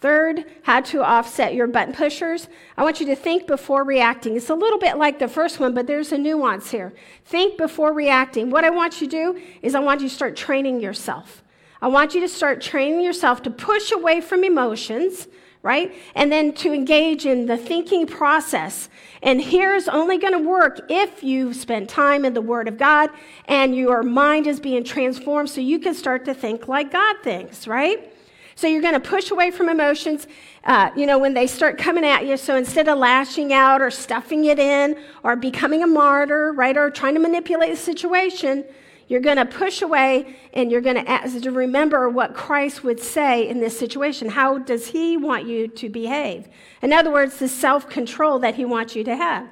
Third, 0.00 0.46
how 0.62 0.80
to 0.80 1.02
offset 1.02 1.54
your 1.54 1.66
button 1.66 1.94
pushers. 1.94 2.48
I 2.76 2.84
want 2.84 3.00
you 3.00 3.06
to 3.06 3.16
think 3.16 3.46
before 3.46 3.84
reacting. 3.84 4.36
It's 4.36 4.48
a 4.48 4.54
little 4.54 4.78
bit 4.78 4.96
like 4.96 5.18
the 5.18 5.28
first 5.28 5.60
one, 5.60 5.74
but 5.74 5.86
there's 5.86 6.12
a 6.12 6.18
nuance 6.18 6.70
here. 6.70 6.94
Think 7.24 7.58
before 7.58 7.92
reacting. 7.92 8.50
What 8.50 8.64
I 8.64 8.70
want 8.70 9.00
you 9.00 9.08
to 9.08 9.34
do 9.34 9.42
is 9.60 9.74
I 9.74 9.80
want 9.80 10.00
you 10.00 10.08
to 10.08 10.14
start 10.14 10.36
training 10.36 10.80
yourself. 10.80 11.39
I 11.82 11.88
want 11.88 12.14
you 12.14 12.20
to 12.20 12.28
start 12.28 12.60
training 12.60 13.00
yourself 13.00 13.42
to 13.42 13.50
push 13.50 13.90
away 13.90 14.20
from 14.20 14.44
emotions, 14.44 15.28
right? 15.62 15.94
And 16.14 16.30
then 16.30 16.52
to 16.54 16.72
engage 16.72 17.24
in 17.24 17.46
the 17.46 17.56
thinking 17.56 18.06
process. 18.06 18.88
And 19.22 19.40
here's 19.40 19.88
only 19.88 20.18
going 20.18 20.32
to 20.34 20.48
work 20.48 20.80
if 20.90 21.22
you 21.22 21.54
spend 21.54 21.88
time 21.88 22.24
in 22.24 22.34
the 22.34 22.40
Word 22.40 22.68
of 22.68 22.78
God 22.78 23.10
and 23.46 23.74
your 23.74 24.02
mind 24.02 24.46
is 24.46 24.60
being 24.60 24.84
transformed 24.84 25.48
so 25.48 25.60
you 25.60 25.78
can 25.78 25.94
start 25.94 26.24
to 26.26 26.34
think 26.34 26.68
like 26.68 26.92
God 26.92 27.16
thinks, 27.22 27.66
right? 27.66 28.12
So 28.56 28.66
you're 28.66 28.82
going 28.82 28.92
to 28.92 29.00
push 29.00 29.30
away 29.30 29.50
from 29.50 29.70
emotions, 29.70 30.26
uh, 30.64 30.90
you 30.94 31.06
know, 31.06 31.18
when 31.18 31.32
they 31.32 31.46
start 31.46 31.78
coming 31.78 32.04
at 32.04 32.26
you. 32.26 32.36
So 32.36 32.56
instead 32.56 32.88
of 32.88 32.98
lashing 32.98 33.54
out 33.54 33.80
or 33.80 33.90
stuffing 33.90 34.44
it 34.44 34.58
in 34.58 34.98
or 35.22 35.34
becoming 35.34 35.82
a 35.82 35.86
martyr, 35.86 36.52
right, 36.52 36.76
or 36.76 36.90
trying 36.90 37.14
to 37.14 37.20
manipulate 37.20 37.70
the 37.70 37.76
situation, 37.76 38.64
you're 39.10 39.20
going 39.20 39.38
to 39.38 39.44
push 39.44 39.82
away 39.82 40.36
and 40.54 40.70
you're 40.70 40.80
going 40.80 41.04
to 41.04 41.50
remember 41.50 42.08
what 42.08 42.32
Christ 42.32 42.84
would 42.84 43.00
say 43.00 43.48
in 43.48 43.58
this 43.58 43.76
situation. 43.76 44.28
How 44.28 44.58
does 44.58 44.86
he 44.86 45.16
want 45.16 45.48
you 45.48 45.66
to 45.66 45.88
behave? 45.88 46.46
In 46.80 46.92
other 46.92 47.10
words, 47.10 47.36
the 47.40 47.48
self 47.48 47.90
control 47.90 48.38
that 48.38 48.54
he 48.54 48.64
wants 48.64 48.94
you 48.94 49.02
to 49.02 49.16
have. 49.16 49.48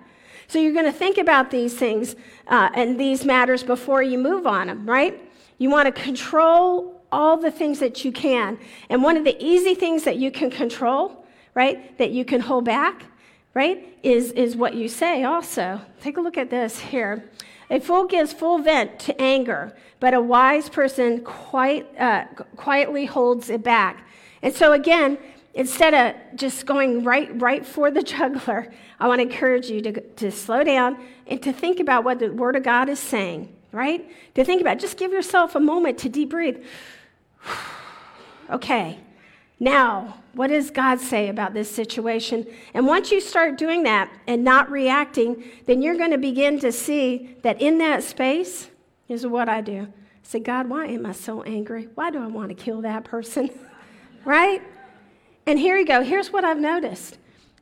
So 0.47 0.61
you're 0.61 0.73
going 0.73 0.85
to 0.85 0.93
think 0.93 1.19
about 1.19 1.51
these 1.51 1.75
things 1.75 2.15
uh, 2.47 2.71
and 2.73 3.01
these 3.01 3.25
matters 3.25 3.65
before 3.65 4.01
you 4.01 4.17
move 4.17 4.47
on 4.47 4.69
them, 4.69 4.89
right? 4.89 5.21
You 5.59 5.71
want 5.71 5.93
to 5.93 6.03
control 6.03 7.03
all 7.11 7.37
the 7.37 7.51
things 7.51 7.81
that 7.81 8.05
you 8.05 8.13
can. 8.13 8.61
And 8.89 9.03
one 9.03 9.17
of 9.17 9.25
the 9.25 9.37
easy 9.45 9.75
things 9.75 10.05
that 10.05 10.19
you 10.19 10.31
can 10.31 10.51
control, 10.51 11.27
right, 11.55 11.99
that 11.99 12.13
you 12.13 12.25
can 12.25 12.43
hold 12.43 12.65
back, 12.65 13.07
right, 13.55 13.99
is, 14.05 14.31
is 14.33 14.55
what 14.55 14.75
you 14.75 14.87
say 14.87 15.25
also. 15.25 15.81
Take 16.01 16.17
a 16.17 16.21
look 16.21 16.39
at 16.39 16.49
this 16.49 16.79
here. 16.79 17.29
A 17.71 17.81
fool 17.81 18.05
gives 18.05 18.33
full 18.33 18.59
vent 18.59 18.99
to 19.01 19.21
anger, 19.21 19.77
but 20.01 20.15
a 20.15 20.21
wise 20.21 20.69
person 20.69 21.23
quite, 21.23 21.87
uh, 21.99 22.25
quietly 22.57 23.05
holds 23.05 23.51
it 23.51 23.63
back. 23.63 24.07
And 24.41 24.55
so, 24.55 24.73
again, 24.73 25.19
instead 25.55 25.93
of 25.93 26.39
just 26.39 26.65
going 26.65 27.05
right, 27.05 27.29
right 27.41 27.67
for 27.67 27.91
the 27.91 28.03
juggler, 28.15 28.73
I 28.99 29.09
want 29.09 29.21
to 29.21 29.23
encourage 29.25 29.69
you 29.69 29.83
to, 29.83 30.01
to 30.01 30.31
slow 30.31 30.65
down 30.65 30.99
and 31.27 31.43
to 31.43 31.53
think 31.53 31.81
about 31.81 32.05
what 32.05 32.21
the 32.21 32.33
Word 32.33 32.57
of 32.57 32.63
God 32.63 32.89
is 32.89 32.99
saying, 32.99 33.55
right? 33.73 34.09
To 34.35 34.45
think 34.45 34.61
about, 34.61 34.79
just 34.79 34.97
give 34.97 35.13
yourself 35.13 35.55
a 35.55 35.61
moment 35.61 35.99
to 35.99 36.09
deep 36.09 36.31
breathe. 36.31 36.65
okay, 38.51 38.99
now, 39.61 40.21
what 40.35 40.49
does 40.49 40.71
God 40.71 41.01
say 41.01 41.29
about 41.29 41.53
this 41.53 41.71
situation? 41.71 42.47
And 42.75 42.87
once 42.87 43.11
you 43.11 43.21
start 43.21 43.59
doing 43.59 43.83
that 43.83 44.11
and 44.29 44.45
not 44.45 44.71
reacting, 44.71 45.43
then 45.67 45.83
you're 45.83 45.97
going 45.97 46.13
to 46.13 46.19
begin 46.19 46.61
to 46.61 46.71
see 46.71 47.37
that 47.43 47.61
in 47.61 47.79
that 47.79 48.05
space 48.05 48.69
is 49.09 49.27
what 49.27 49.49
I 49.49 49.61
do. 49.61 49.83
I 49.83 49.89
say, 50.23 50.39
God, 50.39 50.69
why 50.69 50.87
am 50.87 51.07
I 51.07 51.13
so 51.13 51.43
angry? 51.43 51.89
Why 51.97 52.11
do 52.11 52.23
I 52.23 52.29
want 52.29 52.51
to 52.51 52.55
kill 52.55 52.83
that 52.83 53.05
person? 53.05 53.51
right? 54.25 54.63
And 55.47 55.59
here 55.59 55.77
you 55.77 55.87
go. 55.87 56.05
Here's 56.05 56.33
what 56.33 56.45
I've 56.45 56.61
noticed. 56.61 57.19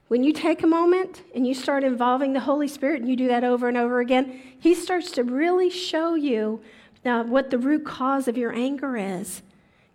When 0.08 0.22
you 0.22 0.32
take 0.32 0.62
a 0.62 0.66
moment 0.66 1.22
and 1.34 1.46
you 1.46 1.54
start 1.54 1.82
involving 1.82 2.32
the 2.32 2.40
Holy 2.40 2.68
Spirit, 2.68 3.00
and 3.00 3.08
you 3.08 3.16
do 3.16 3.28
that 3.28 3.42
over 3.42 3.68
and 3.68 3.76
over 3.76 4.00
again, 4.00 4.40
He 4.58 4.74
starts 4.74 5.10
to 5.12 5.24
really 5.24 5.70
show 5.70 6.14
you 6.14 6.60
uh, 7.04 7.22
what 7.22 7.50
the 7.50 7.58
root 7.58 7.84
cause 7.84 8.28
of 8.28 8.36
your 8.36 8.52
anger 8.52 8.96
is. 8.96 9.42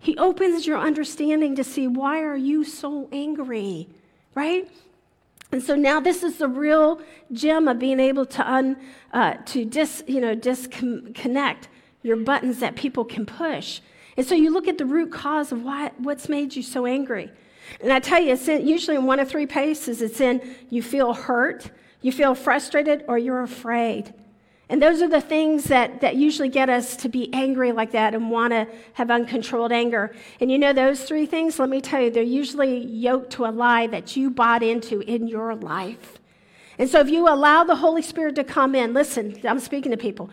He 0.02 0.18
opens 0.18 0.66
your 0.66 0.80
understanding 0.80 1.56
to 1.56 1.64
see 1.64 1.88
why 1.88 2.24
are 2.24 2.36
you 2.36 2.64
so 2.64 3.08
angry, 3.12 3.88
right? 4.34 4.68
And 5.52 5.62
so 5.62 5.76
now 5.76 6.00
this 6.00 6.24
is 6.24 6.38
the 6.38 6.48
real 6.48 7.00
gem 7.32 7.68
of 7.68 7.78
being 7.78 8.00
able 8.00 8.26
to 8.26 8.52
un, 8.52 8.78
uh, 9.14 9.36
to 9.46 9.64
dis, 9.64 10.04
you 10.08 10.20
know, 10.20 10.34
disconnect 10.34 11.70
your 12.02 12.18
buttons 12.18 12.60
that 12.60 12.76
people 12.76 13.06
can 13.06 13.28
push. 13.28 13.80
And 14.18 14.26
so 14.26 14.34
you 14.34 14.50
look 14.50 14.68
at 14.68 14.80
the 14.80 14.86
root 14.86 15.12
cause 15.12 15.52
of 15.52 15.62
why, 15.62 15.92
what's 16.00 16.28
made 16.28 16.56
you 16.56 16.64
so 16.64 16.88
angry. 16.88 17.30
And 17.80 17.94
I 17.94 18.00
tell 18.00 18.20
you, 18.20 18.34
it's 18.34 18.48
in, 18.48 18.68
usually 18.68 18.98
in 18.98 19.06
one 19.06 19.20
of 19.20 19.30
three 19.30 19.46
places. 19.46 20.02
It's 20.02 20.20
in 20.20 20.42
you 20.72 20.82
feel 20.82 21.14
hurt, 21.14 21.70
you 22.02 22.12
feel 22.12 22.34
frustrated, 22.34 23.06
or 23.08 23.20
you're 23.20 23.44
afraid. 23.44 24.16
And 24.72 24.82
those 24.82 25.02
are 25.02 25.10
the 25.10 25.20
things 25.20 25.66
that, 25.66 26.00
that 26.00 26.16
usually 26.16 26.48
get 26.48 26.70
us 26.70 26.96
to 26.96 27.10
be 27.10 27.32
angry 27.34 27.74
like 27.74 27.92
that 27.92 28.16
and 28.16 28.32
want 28.32 28.54
to 28.54 28.66
have 28.94 29.12
uncontrolled 29.12 29.74
anger. 29.74 30.16
And 30.40 30.50
you 30.50 30.58
know, 30.58 30.72
those 30.72 31.04
three 31.04 31.26
things, 31.26 31.60
let 31.60 31.68
me 31.68 31.82
tell 31.82 32.02
you, 32.02 32.10
they're 32.10 32.24
usually 32.24 32.78
yoked 32.78 33.32
to 33.34 33.46
a 33.46 33.52
lie 33.52 33.88
that 33.88 34.16
you 34.16 34.30
bought 34.30 34.64
into 34.64 35.02
in 35.02 35.28
your 35.28 35.56
life. 35.56 36.20
And 36.80 36.90
so 36.90 37.02
if 37.02 37.10
you 37.10 37.28
allow 37.28 37.66
the 37.66 37.76
Holy 37.76 38.02
Spirit 38.02 38.36
to 38.36 38.46
come 38.46 38.74
in, 38.74 38.94
listen, 38.94 39.38
I'm 39.44 39.60
speaking 39.60 39.92
to 39.92 39.98
people. 39.98 40.30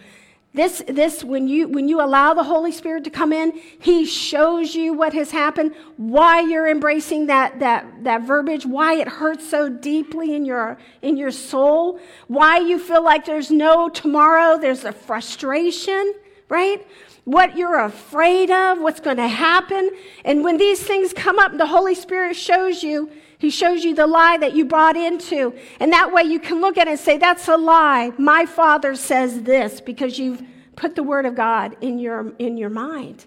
This, 0.55 0.83
this 0.89 1.23
when, 1.23 1.47
you, 1.47 1.69
when 1.69 1.89
you 1.89 2.01
allow 2.01 2.33
the 2.33 2.43
Holy 2.43 2.73
Spirit 2.73 3.05
to 3.05 3.11
come 3.11 3.33
in, 3.33 3.53
He 3.79 4.07
shows 4.07 4.75
you 4.75 4.93
what 4.95 5.13
has 5.13 5.31
happened, 5.31 5.75
why 5.97 6.41
you're 6.41 6.69
embracing 6.69 7.27
that, 7.27 7.61
that, 7.61 8.05
that 8.05 8.23
verbiage, 8.23 8.65
why 8.65 8.95
it 8.95 9.09
hurts 9.09 9.49
so 9.49 9.69
deeply 9.69 10.35
in 10.35 10.45
your, 10.45 10.79
in 11.03 11.17
your 11.17 11.31
soul, 11.31 12.01
why 12.29 12.59
you 12.59 12.79
feel 12.79 13.05
like 13.05 13.27
there's 13.27 13.51
no 13.51 13.89
tomorrow, 13.89 14.59
there's 14.59 14.85
a 14.85 14.93
frustration, 14.93 16.15
right? 16.49 16.87
What 17.25 17.57
you're 17.57 17.81
afraid 17.81 18.51
of, 18.51 18.81
what's 18.81 19.01
going 19.01 19.19
to 19.19 19.29
happen. 19.29 19.91
And 20.25 20.43
when 20.43 20.57
these 20.57 20.83
things 20.83 21.13
come 21.13 21.39
up, 21.39 21.59
the 21.59 21.67
Holy 21.67 21.95
Spirit 21.95 22.37
shows 22.37 22.83
you 22.83 23.11
he 23.39 23.51
shows 23.51 23.85
you 23.85 23.95
the 23.95 24.07
lie 24.07 24.37
that 24.39 24.55
you 24.55 24.65
brought 24.65 24.97
into. 24.97 25.55
And 25.79 25.93
that 25.93 26.13
way 26.13 26.25
you 26.25 26.41
can 26.41 26.61
look 26.61 26.77
at 26.77 26.89
it 26.89 26.93
and 26.93 27.01
say, 27.01 27.19
That's 27.19 27.47
a 27.49 27.57
lie. 27.57 28.13
My 28.19 28.45
father 28.45 28.97
says 28.97 29.43
this 29.43 29.81
because 29.81 30.19
you've 30.19 30.43
put 30.75 30.97
the 30.97 31.03
word 31.05 31.25
of 31.25 31.37
God 31.37 31.77
in 31.81 31.99
your, 31.99 32.33
in 32.39 32.57
your 32.57 32.71
mind. 32.71 33.27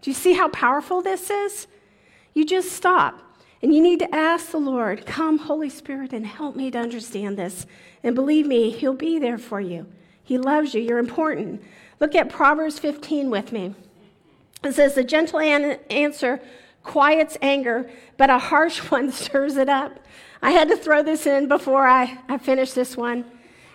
Do 0.00 0.10
you 0.10 0.14
see 0.14 0.32
how 0.32 0.48
powerful 0.48 1.02
this 1.02 1.28
is? 1.28 1.66
You 2.32 2.46
just 2.46 2.72
stop. 2.72 3.20
And 3.62 3.74
you 3.74 3.82
need 3.82 3.98
to 3.98 4.14
ask 4.14 4.50
the 4.50 4.58
Lord, 4.58 5.04
Come, 5.04 5.36
Holy 5.36 5.68
Spirit, 5.68 6.14
and 6.14 6.26
help 6.26 6.56
me 6.56 6.70
to 6.70 6.78
understand 6.78 7.36
this. 7.38 7.66
And 8.02 8.14
believe 8.14 8.46
me, 8.46 8.70
He'll 8.70 8.94
be 8.94 9.18
there 9.18 9.38
for 9.38 9.60
you. 9.60 9.86
He 10.24 10.38
loves 10.38 10.72
you. 10.72 10.80
You're 10.80 10.98
important. 10.98 11.62
Look 11.98 12.14
at 12.14 12.30
Proverbs 12.30 12.78
15 12.78 13.28
with 13.28 13.52
me. 13.52 13.74
It 14.64 14.74
says, 14.74 14.94
The 14.94 15.04
gentle 15.04 15.38
answer 15.40 16.40
quiets 16.82 17.36
anger, 17.42 17.90
but 18.16 18.30
a 18.30 18.38
harsh 18.38 18.78
one 18.90 19.12
stirs 19.12 19.56
it 19.56 19.68
up. 19.68 19.98
I 20.42 20.52
had 20.52 20.68
to 20.68 20.76
throw 20.76 21.02
this 21.02 21.26
in 21.26 21.48
before 21.48 21.86
I, 21.86 22.18
I 22.28 22.38
finish 22.38 22.72
this 22.72 22.96
one. 22.96 23.24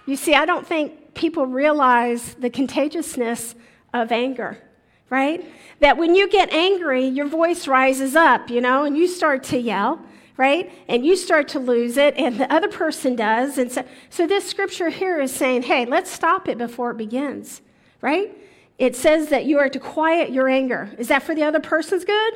You 0.05 0.15
see, 0.15 0.33
I 0.33 0.45
don't 0.45 0.65
think 0.65 1.13
people 1.13 1.45
realize 1.45 2.35
the 2.35 2.49
contagiousness 2.49 3.55
of 3.93 4.11
anger, 4.11 4.61
right? 5.09 5.43
That 5.79 5.97
when 5.97 6.15
you 6.15 6.29
get 6.29 6.51
angry, 6.51 7.07
your 7.07 7.27
voice 7.27 7.67
rises 7.67 8.15
up, 8.15 8.49
you 8.49 8.61
know, 8.61 8.83
and 8.83 8.97
you 8.97 9.07
start 9.07 9.43
to 9.45 9.59
yell, 9.59 9.99
right? 10.37 10.71
And 10.87 11.05
you 11.05 11.15
start 11.15 11.47
to 11.49 11.59
lose 11.59 11.97
it, 11.97 12.15
and 12.17 12.39
the 12.39 12.51
other 12.53 12.67
person 12.67 13.15
does. 13.15 13.57
And 13.57 13.71
so, 13.71 13.83
so 14.09 14.27
this 14.27 14.47
scripture 14.47 14.89
here 14.89 15.19
is 15.21 15.33
saying, 15.33 15.63
hey, 15.63 15.85
let's 15.85 16.11
stop 16.11 16.47
it 16.47 16.57
before 16.57 16.91
it 16.91 16.97
begins, 16.97 17.61
right? 18.01 18.35
It 18.77 18.95
says 18.95 19.29
that 19.29 19.45
you 19.45 19.59
are 19.59 19.69
to 19.69 19.79
quiet 19.79 20.31
your 20.31 20.49
anger. 20.49 20.89
Is 20.97 21.07
that 21.07 21.23
for 21.23 21.33
the 21.33 21.43
other 21.43 21.61
person's 21.61 22.03
good? 22.03 22.33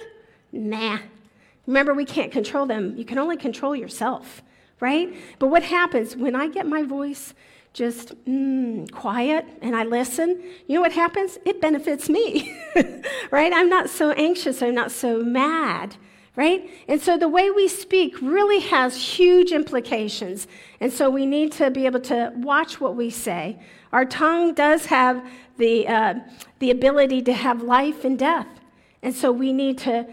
Nah. 0.51 0.99
Remember, 1.67 1.93
we 1.93 2.05
can't 2.05 2.31
control 2.31 2.65
them. 2.65 2.97
You 2.97 3.05
can 3.05 3.19
only 3.19 3.37
control 3.37 3.75
yourself, 3.75 4.41
right? 4.79 5.13
But 5.37 5.47
what 5.47 5.63
happens 5.63 6.15
when 6.15 6.35
I 6.35 6.47
get 6.47 6.65
my 6.65 6.81
voice 6.83 7.33
just 7.73 8.15
mm, 8.25 8.91
quiet 8.91 9.45
and 9.61 9.75
I 9.75 9.83
listen? 9.83 10.41
You 10.67 10.75
know 10.75 10.81
what 10.81 10.93
happens? 10.93 11.37
It 11.45 11.61
benefits 11.61 12.09
me, 12.09 12.57
right? 13.31 13.53
I'm 13.53 13.69
not 13.69 13.89
so 13.89 14.11
anxious. 14.13 14.63
I'm 14.63 14.73
not 14.73 14.91
so 14.91 15.21
mad, 15.21 15.95
right? 16.35 16.67
And 16.87 16.99
so 16.99 17.17
the 17.17 17.29
way 17.29 17.51
we 17.51 17.67
speak 17.67 18.19
really 18.19 18.61
has 18.61 19.17
huge 19.17 19.51
implications. 19.51 20.47
And 20.79 20.91
so 20.91 21.07
we 21.09 21.27
need 21.27 21.51
to 21.53 21.69
be 21.69 21.85
able 21.85 22.01
to 22.01 22.33
watch 22.35 22.81
what 22.81 22.95
we 22.95 23.11
say. 23.11 23.59
Our 23.93 24.05
tongue 24.05 24.55
does 24.55 24.85
have 24.85 25.23
the, 25.57 25.87
uh, 25.87 26.15
the 26.57 26.71
ability 26.71 27.21
to 27.23 27.33
have 27.33 27.61
life 27.61 28.03
and 28.03 28.17
death. 28.17 28.47
And 29.01 29.15
so 29.15 29.31
we 29.31 29.53
need 29.53 29.77
to 29.79 30.07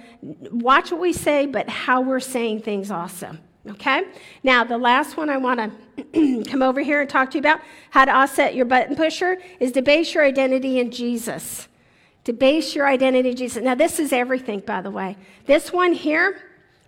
watch 0.51 0.93
what 0.93 1.01
we 1.01 1.13
say, 1.13 1.47
but 1.47 1.69
how 1.69 2.01
we're 2.01 2.21
saying 2.21 2.63
things 2.63 2.91
also. 2.91 3.37
Okay? 3.69 4.05
Now, 4.45 4.63
the 4.65 4.79
last 4.79 5.17
one 5.17 5.29
I 5.29 5.39
want 5.39 5.73
to 6.13 6.45
come 6.45 6.63
over 6.63 6.81
here 6.81 7.01
and 7.01 7.11
talk 7.11 7.31
to 7.33 7.39
you 7.39 7.41
about, 7.41 7.61
how 7.91 8.05
to 8.05 8.13
offset 8.13 8.55
your 8.55 8.65
button 8.65 8.95
pusher, 8.95 9.39
is 9.59 9.73
to 9.73 9.83
base 9.83 10.15
your 10.15 10.25
identity 10.25 10.79
in 10.79 10.91
Jesus. 10.91 11.67
To 12.25 12.33
base 12.33 12.75
your 12.75 12.87
identity 12.87 13.31
in 13.31 13.37
Jesus. 13.37 13.63
Now, 13.63 13.75
this 13.75 13.99
is 13.99 14.13
everything, 14.13 14.61
by 14.61 14.81
the 14.81 14.91
way. 14.91 15.17
This 15.47 15.73
one 15.73 15.93
here 15.93 16.43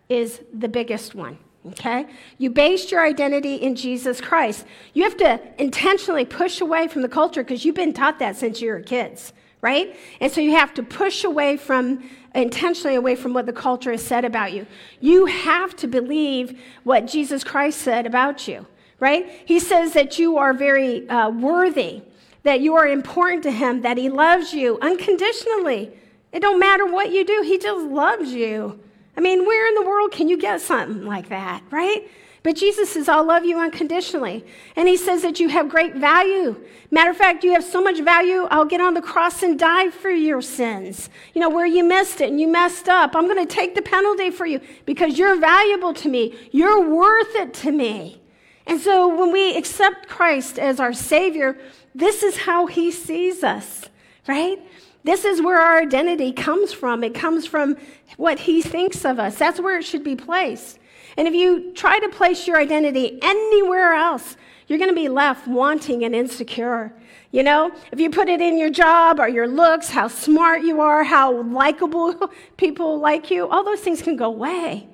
is 0.08 0.40
the 0.52 0.68
biggest 0.68 1.14
one. 1.14 1.38
Okay? 1.66 2.06
You 2.38 2.50
based 2.50 2.92
your 2.92 3.04
identity 3.04 3.56
in 3.56 3.74
Jesus 3.74 4.20
Christ. 4.20 4.64
You 4.94 5.02
have 5.02 5.16
to 5.18 5.40
intentionally 5.60 6.24
push 6.24 6.60
away 6.60 6.86
from 6.88 7.02
the 7.02 7.08
culture 7.08 7.42
because 7.42 7.64
you've 7.64 7.74
been 7.74 7.92
taught 7.92 8.20
that 8.20 8.36
since 8.36 8.60
you 8.60 8.70
were 8.70 8.80
kids, 8.80 9.32
right? 9.60 9.96
And 10.20 10.30
so 10.30 10.40
you 10.40 10.52
have 10.52 10.74
to 10.74 10.82
push 10.82 11.24
away 11.24 11.56
from 11.56 12.08
intentionally 12.34 12.94
away 12.94 13.16
from 13.16 13.34
what 13.34 13.46
the 13.46 13.52
culture 13.52 13.90
has 13.90 14.04
said 14.04 14.24
about 14.24 14.52
you. 14.52 14.66
You 15.00 15.26
have 15.26 15.74
to 15.76 15.88
believe 15.88 16.60
what 16.84 17.06
Jesus 17.06 17.42
Christ 17.42 17.80
said 17.80 18.06
about 18.06 18.46
you, 18.46 18.66
right? 19.00 19.28
He 19.44 19.58
says 19.58 19.92
that 19.94 20.18
you 20.18 20.36
are 20.36 20.52
very 20.52 21.08
uh, 21.08 21.30
worthy, 21.30 22.02
that 22.42 22.60
you 22.60 22.74
are 22.74 22.86
important 22.86 23.42
to 23.44 23.50
Him, 23.50 23.82
that 23.82 23.96
He 23.96 24.08
loves 24.08 24.52
you 24.52 24.78
unconditionally. 24.80 25.90
It 26.32 26.40
don't 26.40 26.60
matter 26.60 26.86
what 26.86 27.10
you 27.10 27.24
do, 27.24 27.42
He 27.42 27.58
just 27.58 27.86
loves 27.86 28.32
you. 28.32 28.80
I 29.16 29.20
mean, 29.20 29.44
where 29.44 29.66
in 29.66 29.74
the 29.74 29.82
world 29.82 30.12
can 30.12 30.28
you 30.28 30.38
get 30.38 30.60
something 30.60 31.04
like 31.04 31.30
that, 31.30 31.62
right? 31.70 32.08
But 32.48 32.56
Jesus 32.56 32.88
says, 32.88 33.10
I'll 33.10 33.26
love 33.26 33.44
you 33.44 33.58
unconditionally. 33.58 34.42
And 34.74 34.88
he 34.88 34.96
says 34.96 35.20
that 35.20 35.38
you 35.38 35.50
have 35.50 35.68
great 35.68 35.96
value. 35.96 36.58
Matter 36.90 37.10
of 37.10 37.16
fact, 37.18 37.44
you 37.44 37.52
have 37.52 37.62
so 37.62 37.82
much 37.82 38.00
value, 38.00 38.44
I'll 38.50 38.64
get 38.64 38.80
on 38.80 38.94
the 38.94 39.02
cross 39.02 39.42
and 39.42 39.58
die 39.58 39.90
for 39.90 40.08
your 40.08 40.40
sins. 40.40 41.10
You 41.34 41.42
know, 41.42 41.50
where 41.50 41.66
you 41.66 41.84
missed 41.84 42.22
it 42.22 42.30
and 42.30 42.40
you 42.40 42.48
messed 42.48 42.88
up, 42.88 43.14
I'm 43.14 43.26
going 43.26 43.46
to 43.46 43.54
take 43.54 43.74
the 43.74 43.82
penalty 43.82 44.30
for 44.30 44.46
you 44.46 44.62
because 44.86 45.18
you're 45.18 45.38
valuable 45.38 45.92
to 45.92 46.08
me. 46.08 46.38
You're 46.50 46.88
worth 46.88 47.34
it 47.34 47.52
to 47.52 47.70
me. 47.70 48.18
And 48.66 48.80
so 48.80 49.14
when 49.14 49.30
we 49.30 49.54
accept 49.54 50.08
Christ 50.08 50.58
as 50.58 50.80
our 50.80 50.94
Savior, 50.94 51.58
this 51.94 52.22
is 52.22 52.38
how 52.38 52.64
he 52.64 52.90
sees 52.90 53.44
us, 53.44 53.90
right? 54.26 54.58
This 55.04 55.26
is 55.26 55.42
where 55.42 55.60
our 55.60 55.82
identity 55.82 56.32
comes 56.32 56.72
from. 56.72 57.04
It 57.04 57.14
comes 57.14 57.44
from 57.44 57.76
what 58.16 58.38
he 58.38 58.62
thinks 58.62 59.04
of 59.04 59.18
us. 59.18 59.36
That's 59.36 59.60
where 59.60 59.76
it 59.76 59.84
should 59.84 60.02
be 60.02 60.16
placed. 60.16 60.77
And 61.18 61.26
if 61.26 61.34
you 61.34 61.72
try 61.74 61.98
to 61.98 62.08
place 62.08 62.46
your 62.46 62.58
identity 62.58 63.18
anywhere 63.20 63.92
else, 63.92 64.36
you're 64.68 64.78
going 64.78 64.90
to 64.90 64.94
be 64.94 65.08
left 65.08 65.48
wanting 65.48 66.04
and 66.04 66.14
insecure. 66.14 66.92
You 67.32 67.42
know, 67.42 67.72
if 67.90 67.98
you 67.98 68.08
put 68.08 68.28
it 68.28 68.40
in 68.40 68.56
your 68.56 68.70
job 68.70 69.18
or 69.18 69.28
your 69.28 69.48
looks, 69.48 69.90
how 69.90 70.06
smart 70.06 70.62
you 70.62 70.80
are, 70.80 71.02
how 71.02 71.42
likable 71.42 72.30
people 72.56 73.00
like 73.00 73.32
you, 73.32 73.48
all 73.48 73.64
those 73.64 73.80
things 73.80 74.00
can 74.00 74.14
go 74.14 74.26
away. 74.26 74.88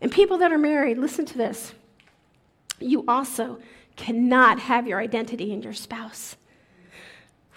And 0.00 0.12
people 0.12 0.38
that 0.38 0.52
are 0.52 0.58
married, 0.58 0.98
listen 0.98 1.26
to 1.26 1.36
this. 1.36 1.74
You 2.78 3.04
also 3.08 3.58
cannot 3.96 4.60
have 4.60 4.86
your 4.86 5.00
identity 5.00 5.50
in 5.50 5.62
your 5.62 5.72
spouse. 5.72 6.36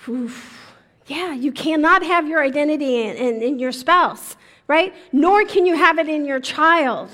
Oof. 0.07 0.73
Yeah, 1.05 1.33
you 1.33 1.51
cannot 1.51 2.01
have 2.01 2.27
your 2.27 2.41
identity 2.41 3.03
in, 3.03 3.17
in, 3.17 3.41
in 3.43 3.59
your 3.59 3.71
spouse, 3.71 4.35
right? 4.67 4.95
Nor 5.11 5.45
can 5.45 5.67
you 5.67 5.75
have 5.75 5.99
it 5.99 6.09
in 6.09 6.25
your 6.25 6.39
child. 6.39 7.11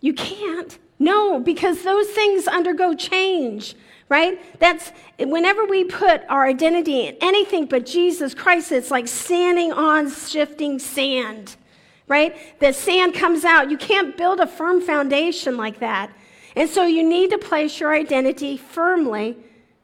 You 0.00 0.14
can't. 0.14 0.78
No, 0.98 1.38
because 1.38 1.82
those 1.82 2.08
things 2.08 2.48
undergo 2.48 2.94
change, 2.94 3.76
right? 4.08 4.40
That's 4.58 4.90
whenever 5.18 5.64
we 5.64 5.84
put 5.84 6.22
our 6.28 6.46
identity 6.46 7.06
in 7.06 7.16
anything 7.20 7.66
but 7.66 7.86
Jesus 7.86 8.34
Christ, 8.34 8.72
it's 8.72 8.90
like 8.90 9.06
standing 9.06 9.72
on 9.72 10.10
shifting 10.10 10.78
sand, 10.78 11.56
right? 12.08 12.36
The 12.58 12.72
sand 12.72 13.14
comes 13.14 13.44
out. 13.44 13.70
You 13.70 13.78
can't 13.78 14.16
build 14.16 14.40
a 14.40 14.46
firm 14.46 14.80
foundation 14.80 15.56
like 15.56 15.78
that. 15.80 16.10
And 16.56 16.68
so 16.68 16.84
you 16.84 17.08
need 17.08 17.30
to 17.30 17.38
place 17.38 17.78
your 17.78 17.94
identity 17.94 18.56
firmly 18.56 19.36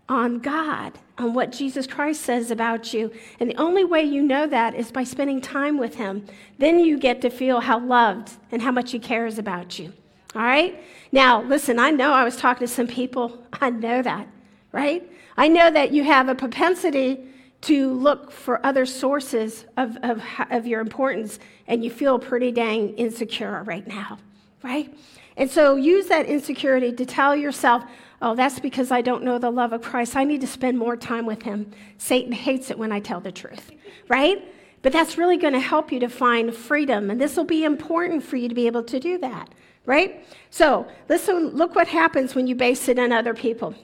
on 0.08 0.40
God, 0.40 0.98
on 1.16 1.32
what 1.32 1.52
Jesus 1.52 1.86
Christ 1.86 2.22
says 2.22 2.50
about 2.50 2.92
you. 2.92 3.12
And 3.38 3.50
the 3.50 3.56
only 3.56 3.84
way 3.84 4.02
you 4.02 4.22
know 4.22 4.46
that 4.48 4.74
is 4.74 4.90
by 4.90 5.04
spending 5.04 5.40
time 5.40 5.78
with 5.78 5.94
Him. 5.94 6.26
Then 6.58 6.80
you 6.80 6.98
get 6.98 7.20
to 7.22 7.30
feel 7.30 7.60
how 7.60 7.78
loved 7.78 8.32
and 8.50 8.60
how 8.62 8.72
much 8.72 8.90
He 8.90 8.98
cares 8.98 9.38
about 9.38 9.78
you. 9.78 9.92
All 10.34 10.42
right? 10.42 10.82
Now, 11.12 11.42
listen, 11.42 11.78
I 11.78 11.90
know 11.90 12.12
I 12.12 12.24
was 12.24 12.36
talking 12.36 12.66
to 12.66 12.72
some 12.72 12.88
people. 12.88 13.46
I 13.52 13.70
know 13.70 14.02
that, 14.02 14.26
right? 14.72 15.08
I 15.36 15.48
know 15.48 15.70
that 15.70 15.92
you 15.92 16.04
have 16.04 16.28
a 16.28 16.34
propensity 16.34 17.20
to 17.62 17.92
look 17.92 18.30
for 18.30 18.64
other 18.66 18.84
sources 18.84 19.64
of, 19.76 19.96
of, 20.02 20.22
of 20.50 20.66
your 20.66 20.80
importance, 20.80 21.38
and 21.66 21.82
you 21.82 21.90
feel 21.90 22.18
pretty 22.18 22.52
dang 22.52 22.90
insecure 22.96 23.62
right 23.62 23.86
now, 23.86 24.18
right? 24.62 24.94
And 25.36 25.50
so 25.50 25.76
use 25.76 26.06
that 26.08 26.26
insecurity 26.26 26.92
to 26.92 27.06
tell 27.06 27.34
yourself, 27.34 27.84
oh, 28.20 28.34
that's 28.34 28.58
because 28.58 28.90
I 28.90 29.00
don't 29.00 29.24
know 29.24 29.38
the 29.38 29.50
love 29.50 29.72
of 29.72 29.82
Christ. 29.82 30.14
I 30.14 30.24
need 30.24 30.40
to 30.42 30.46
spend 30.46 30.78
more 30.78 30.96
time 30.96 31.26
with 31.26 31.42
him. 31.42 31.70
Satan 31.96 32.32
hates 32.32 32.70
it 32.70 32.78
when 32.78 32.92
I 32.92 33.00
tell 33.00 33.20
the 33.20 33.32
truth, 33.32 33.70
right? 34.08 34.44
But 34.82 34.92
that's 34.92 35.16
really 35.16 35.38
going 35.38 35.54
to 35.54 35.60
help 35.60 35.90
you 35.90 36.00
to 36.00 36.08
find 36.08 36.54
freedom, 36.54 37.08
and 37.08 37.20
this 37.20 37.36
will 37.36 37.44
be 37.44 37.64
important 37.64 38.22
for 38.22 38.36
you 38.36 38.48
to 38.48 38.54
be 38.54 38.66
able 38.66 38.82
to 38.84 39.00
do 39.00 39.16
that 39.18 39.48
right? 39.86 40.26
So, 40.50 40.86
listen, 41.08 41.50
look 41.50 41.74
what 41.74 41.88
happens 41.88 42.34
when 42.34 42.46
you 42.46 42.54
base 42.54 42.88
it 42.88 42.98
on 42.98 43.12
other 43.12 43.34
people. 43.34 43.74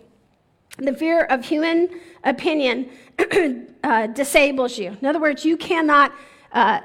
The 0.78 0.94
fear 0.94 1.24
of 1.24 1.44
human 1.44 1.88
opinion 2.24 2.90
uh, 3.84 4.06
disables 4.08 4.78
you. 4.78 4.96
In 5.00 5.06
other 5.06 5.20
words, 5.20 5.44
you 5.44 5.56
cannot 5.56 6.12
uh, 6.52 6.80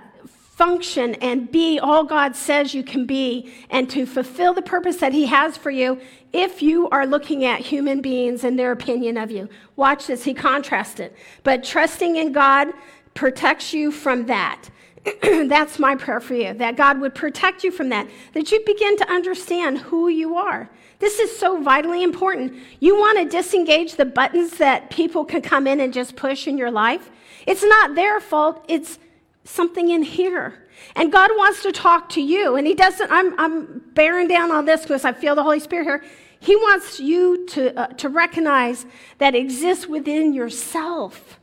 function 0.55 1.15
and 1.15 1.51
be 1.51 1.79
all 1.79 2.05
God 2.05 2.33
says 2.35 2.73
you 2.73 2.81
can 2.81 3.05
be 3.05 3.53
and 3.69 3.89
to 3.89 4.05
fulfill 4.05 4.53
the 4.53 4.61
purpose 4.61 4.97
that 4.97 5.11
He 5.11 5.25
has 5.25 5.57
for 5.57 5.69
you 5.69 5.99
if 6.31 6.61
you 6.61 6.89
are 6.89 7.05
looking 7.05 7.43
at 7.43 7.59
human 7.59 8.01
beings 8.01 8.43
and 8.43 8.57
their 8.57 8.71
opinion 8.71 9.17
of 9.17 9.31
you. 9.31 9.49
Watch 9.75 10.07
this, 10.07 10.23
He 10.23 10.33
contrasts 10.33 10.99
it. 10.99 11.15
But 11.43 11.63
trusting 11.63 12.15
in 12.15 12.31
God 12.31 12.69
protects 13.13 13.73
you 13.73 13.91
from 13.91 14.25
that. 14.27 14.69
That's 15.21 15.77
my 15.77 15.95
prayer 15.95 16.19
for 16.19 16.33
you, 16.33 16.53
that 16.55 16.75
God 16.75 16.99
would 16.99 17.13
protect 17.13 17.63
you 17.63 17.71
from 17.71 17.89
that, 17.89 18.07
that 18.33 18.51
you 18.51 18.63
begin 18.65 18.97
to 18.97 19.11
understand 19.11 19.77
who 19.77 20.07
you 20.07 20.35
are. 20.35 20.69
This 20.99 21.19
is 21.19 21.37
so 21.37 21.61
vitally 21.61 22.01
important. 22.01 22.55
You 22.79 22.95
want 22.95 23.19
to 23.19 23.25
disengage 23.25 23.95
the 23.95 24.05
buttons 24.05 24.57
that 24.57 24.89
people 24.89 25.23
can 25.23 25.41
come 25.41 25.67
in 25.67 25.79
and 25.79 25.93
just 25.93 26.15
push 26.15 26.47
in 26.47 26.57
your 26.57 26.71
life. 26.71 27.11
It's 27.45 27.63
not 27.63 27.95
their 27.95 28.19
fault, 28.19 28.65
it's 28.67 28.97
something 29.43 29.89
in 29.89 30.01
here. 30.01 30.65
And 30.95 31.11
God 31.11 31.29
wants 31.35 31.61
to 31.63 31.71
talk 31.71 32.09
to 32.09 32.21
you. 32.21 32.55
And 32.55 32.65
He 32.65 32.73
doesn't, 32.73 33.11
I'm, 33.11 33.39
I'm 33.39 33.83
bearing 33.93 34.27
down 34.27 34.51
on 34.51 34.65
this 34.65 34.81
because 34.81 35.05
I 35.05 35.13
feel 35.13 35.35
the 35.35 35.43
Holy 35.43 35.59
Spirit 35.59 35.85
here. 35.85 36.03
He 36.39 36.55
wants 36.55 36.99
you 36.99 37.45
to, 37.47 37.79
uh, 37.79 37.87
to 37.87 38.09
recognize 38.09 38.85
that 39.19 39.35
exists 39.35 39.87
within 39.87 40.33
yourself, 40.33 41.39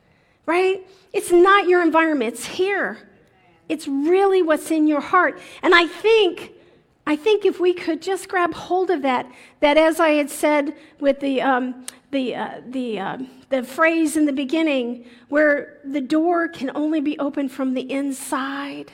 right? 0.47 0.87
It's 1.13 1.31
not 1.31 1.69
your 1.69 1.83
environment, 1.83 2.35
it's 2.35 2.45
here. 2.45 3.09
It's 3.73 3.89
really 3.89 4.43
what's 4.43 4.71
in 4.71 4.87
your 4.87 5.01
heart. 5.01 5.41
And 5.63 5.75
I 5.75 5.87
think, 5.87 6.53
I 7.07 7.17
think 7.17 7.47
if 7.47 7.59
we 7.59 7.73
could 7.73 8.03
just 8.03 8.29
grab 8.29 8.53
hold 8.53 8.91
of 8.91 9.01
that, 9.01 9.33
that 9.61 9.79
as 9.79 9.99
I 9.99 10.11
had 10.11 10.29
said 10.29 10.77
with 11.01 11.21
the, 11.21 11.41
um, 11.41 11.87
the, 12.11 12.35
uh, 12.35 12.61
the, 12.69 13.01
uh, 13.01 13.19
the 13.49 13.63
phrase 13.63 14.19
in 14.19 14.27
the 14.27 14.33
beginning, 14.33 15.07
where 15.31 15.79
the 15.87 16.03
door 16.03 16.49
can 16.49 16.71
only 16.75 17.01
be 17.01 17.19
opened 17.19 17.51
from 17.51 17.73
the 17.73 17.91
inside. 17.91 18.93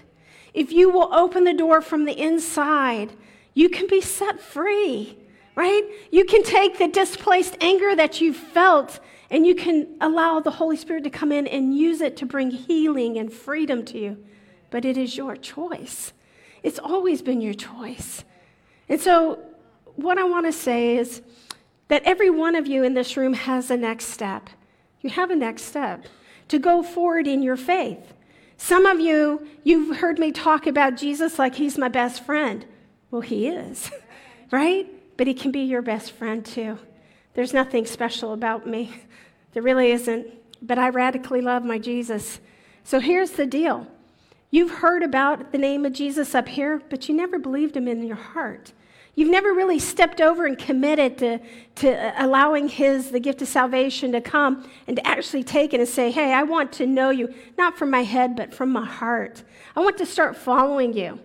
If 0.54 0.70
you 0.70 0.90
will 0.90 1.12
open 1.12 1.42
the 1.42 1.54
door 1.54 1.80
from 1.80 2.04
the 2.04 2.16
inside, 2.16 3.10
you 3.54 3.68
can 3.68 3.88
be 3.88 4.00
set 4.00 4.40
free, 4.40 5.18
right? 5.56 5.82
You 6.12 6.24
can 6.24 6.44
take 6.44 6.78
the 6.78 6.86
displaced 6.86 7.56
anger 7.60 7.96
that 7.96 8.20
you 8.20 8.32
felt 8.32 9.00
and 9.28 9.44
you 9.44 9.56
can 9.56 9.96
allow 10.00 10.38
the 10.38 10.52
Holy 10.52 10.76
Spirit 10.76 11.02
to 11.02 11.10
come 11.10 11.32
in 11.32 11.48
and 11.48 11.76
use 11.76 12.00
it 12.00 12.16
to 12.18 12.26
bring 12.26 12.52
healing 12.52 13.18
and 13.18 13.32
freedom 13.32 13.84
to 13.86 13.98
you 13.98 14.24
but 14.70 14.84
it 14.84 14.96
is 14.96 15.16
your 15.16 15.36
choice. 15.36 16.12
It's 16.62 16.78
always 16.78 17.22
been 17.22 17.40
your 17.40 17.54
choice. 17.54 18.24
And 18.88 19.00
so, 19.00 19.38
what 19.96 20.18
I 20.18 20.24
want 20.24 20.46
to 20.46 20.52
say 20.52 20.96
is 20.96 21.22
that 21.88 22.02
every 22.04 22.30
one 22.30 22.54
of 22.54 22.66
you 22.66 22.84
in 22.84 22.94
this 22.94 23.16
room 23.16 23.34
has 23.34 23.70
a 23.70 23.76
next 23.76 24.06
step. 24.06 24.50
You 25.00 25.10
have 25.10 25.30
a 25.30 25.36
next 25.36 25.62
step 25.62 26.06
to 26.48 26.58
go 26.58 26.82
forward 26.82 27.26
in 27.26 27.42
your 27.42 27.56
faith. 27.56 28.14
Some 28.56 28.86
of 28.86 29.00
you, 29.00 29.46
you've 29.62 29.98
heard 29.98 30.18
me 30.18 30.32
talk 30.32 30.66
about 30.66 30.96
Jesus 30.96 31.38
like 31.38 31.54
he's 31.54 31.78
my 31.78 31.88
best 31.88 32.24
friend. 32.24 32.66
Well, 33.10 33.20
he 33.20 33.48
is, 33.48 33.90
right? 34.50 34.86
But 35.16 35.26
he 35.26 35.34
can 35.34 35.52
be 35.52 35.60
your 35.60 35.82
best 35.82 36.12
friend 36.12 36.44
too. 36.44 36.78
There's 37.34 37.54
nothing 37.54 37.86
special 37.86 38.32
about 38.32 38.66
me. 38.66 38.92
There 39.52 39.62
really 39.62 39.92
isn't. 39.92 40.26
But 40.60 40.78
I 40.78 40.88
radically 40.90 41.40
love 41.40 41.64
my 41.64 41.78
Jesus. 41.78 42.40
So 42.84 43.00
here's 43.00 43.32
the 43.32 43.46
deal 43.46 43.86
You've 44.50 44.70
heard 44.70 45.02
about 45.02 45.52
the 45.52 45.58
name 45.58 45.84
of 45.84 45.92
Jesus 45.92 46.34
up 46.34 46.48
here, 46.48 46.82
but 46.88 47.08
you 47.08 47.14
never 47.14 47.38
believed 47.38 47.76
him 47.76 47.86
in 47.86 48.02
your 48.02 48.16
heart. 48.16 48.72
You've 49.14 49.30
never 49.30 49.52
really 49.52 49.78
stepped 49.78 50.20
over 50.20 50.46
and 50.46 50.56
committed 50.56 51.18
to, 51.18 51.40
to 51.76 52.24
allowing 52.24 52.68
his, 52.68 53.10
the 53.10 53.20
gift 53.20 53.42
of 53.42 53.48
salvation, 53.48 54.12
to 54.12 54.20
come 54.20 54.66
and 54.86 54.96
to 54.96 55.06
actually 55.06 55.42
take 55.42 55.74
it 55.74 55.80
and 55.80 55.88
say, 55.88 56.10
Hey, 56.10 56.32
I 56.32 56.44
want 56.44 56.72
to 56.74 56.86
know 56.86 57.10
you, 57.10 57.34
not 57.58 57.76
from 57.76 57.90
my 57.90 58.04
head, 58.04 58.36
but 58.36 58.54
from 58.54 58.70
my 58.70 58.86
heart. 58.86 59.42
I 59.76 59.80
want 59.80 59.98
to 59.98 60.06
start 60.06 60.36
following 60.36 60.92
you. 60.96 61.18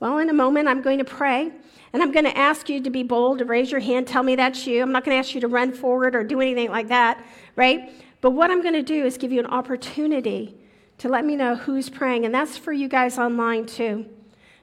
Well, 0.00 0.18
in 0.18 0.30
a 0.30 0.32
moment, 0.32 0.68
I'm 0.68 0.82
going 0.82 0.98
to 0.98 1.04
pray. 1.04 1.52
And 1.92 2.02
I'm 2.02 2.10
going 2.10 2.24
to 2.24 2.36
ask 2.38 2.70
you 2.70 2.80
to 2.80 2.90
be 2.90 3.02
bold, 3.02 3.40
to 3.40 3.44
raise 3.44 3.70
your 3.70 3.80
hand, 3.80 4.06
tell 4.06 4.22
me 4.22 4.34
that's 4.34 4.66
you. 4.66 4.80
I'm 4.80 4.92
not 4.92 5.04
going 5.04 5.14
to 5.14 5.18
ask 5.18 5.34
you 5.34 5.42
to 5.42 5.48
run 5.48 5.74
forward 5.74 6.14
or 6.14 6.24
do 6.24 6.40
anything 6.40 6.70
like 6.70 6.88
that, 6.88 7.22
right? 7.54 7.92
But 8.22 8.30
what 8.30 8.50
I'm 8.50 8.62
going 8.62 8.74
to 8.74 8.82
do 8.82 9.04
is 9.04 9.18
give 9.18 9.30
you 9.30 9.40
an 9.40 9.46
opportunity 9.46 10.56
to 11.02 11.08
let 11.08 11.24
me 11.24 11.34
know 11.34 11.56
who's 11.56 11.90
praying. 11.90 12.24
And 12.24 12.32
that's 12.32 12.56
for 12.56 12.72
you 12.72 12.86
guys 12.86 13.18
online 13.18 13.66
too. 13.66 14.06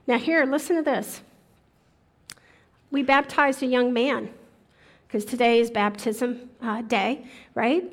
Now, 0.06 0.18
here, 0.18 0.42
listen 0.46 0.74
to 0.76 0.82
this. 0.82 1.20
We 2.90 3.02
baptized 3.02 3.62
a 3.62 3.66
young 3.66 3.92
man 3.92 4.30
because 5.06 5.26
today 5.26 5.60
is 5.60 5.70
baptism 5.70 6.48
uh, 6.62 6.80
day, 6.80 7.26
right? 7.54 7.84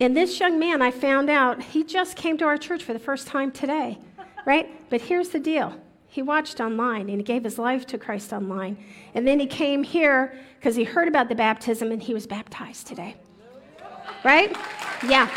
And 0.00 0.16
this 0.16 0.40
young 0.40 0.58
man, 0.58 0.80
I 0.80 0.90
found 0.90 1.28
out, 1.28 1.62
he 1.62 1.84
just 1.84 2.16
came 2.16 2.38
to 2.38 2.46
our 2.46 2.56
church 2.56 2.82
for 2.82 2.94
the 2.94 2.98
first 2.98 3.26
time 3.26 3.52
today, 3.52 3.98
right? 4.46 4.88
But 4.88 5.02
here's 5.02 5.28
the 5.28 5.38
deal 5.38 5.74
he 6.08 6.22
watched 6.22 6.58
online 6.58 7.10
and 7.10 7.18
he 7.18 7.22
gave 7.22 7.44
his 7.44 7.58
life 7.58 7.86
to 7.88 7.98
Christ 7.98 8.32
online. 8.32 8.78
And 9.14 9.28
then 9.28 9.38
he 9.38 9.46
came 9.46 9.82
here 9.82 10.34
because 10.58 10.74
he 10.74 10.84
heard 10.84 11.06
about 11.06 11.28
the 11.28 11.34
baptism 11.34 11.92
and 11.92 12.02
he 12.02 12.14
was 12.14 12.26
baptized 12.26 12.86
today. 12.86 13.16
Right? 14.24 14.56
Yeah. 15.06 15.28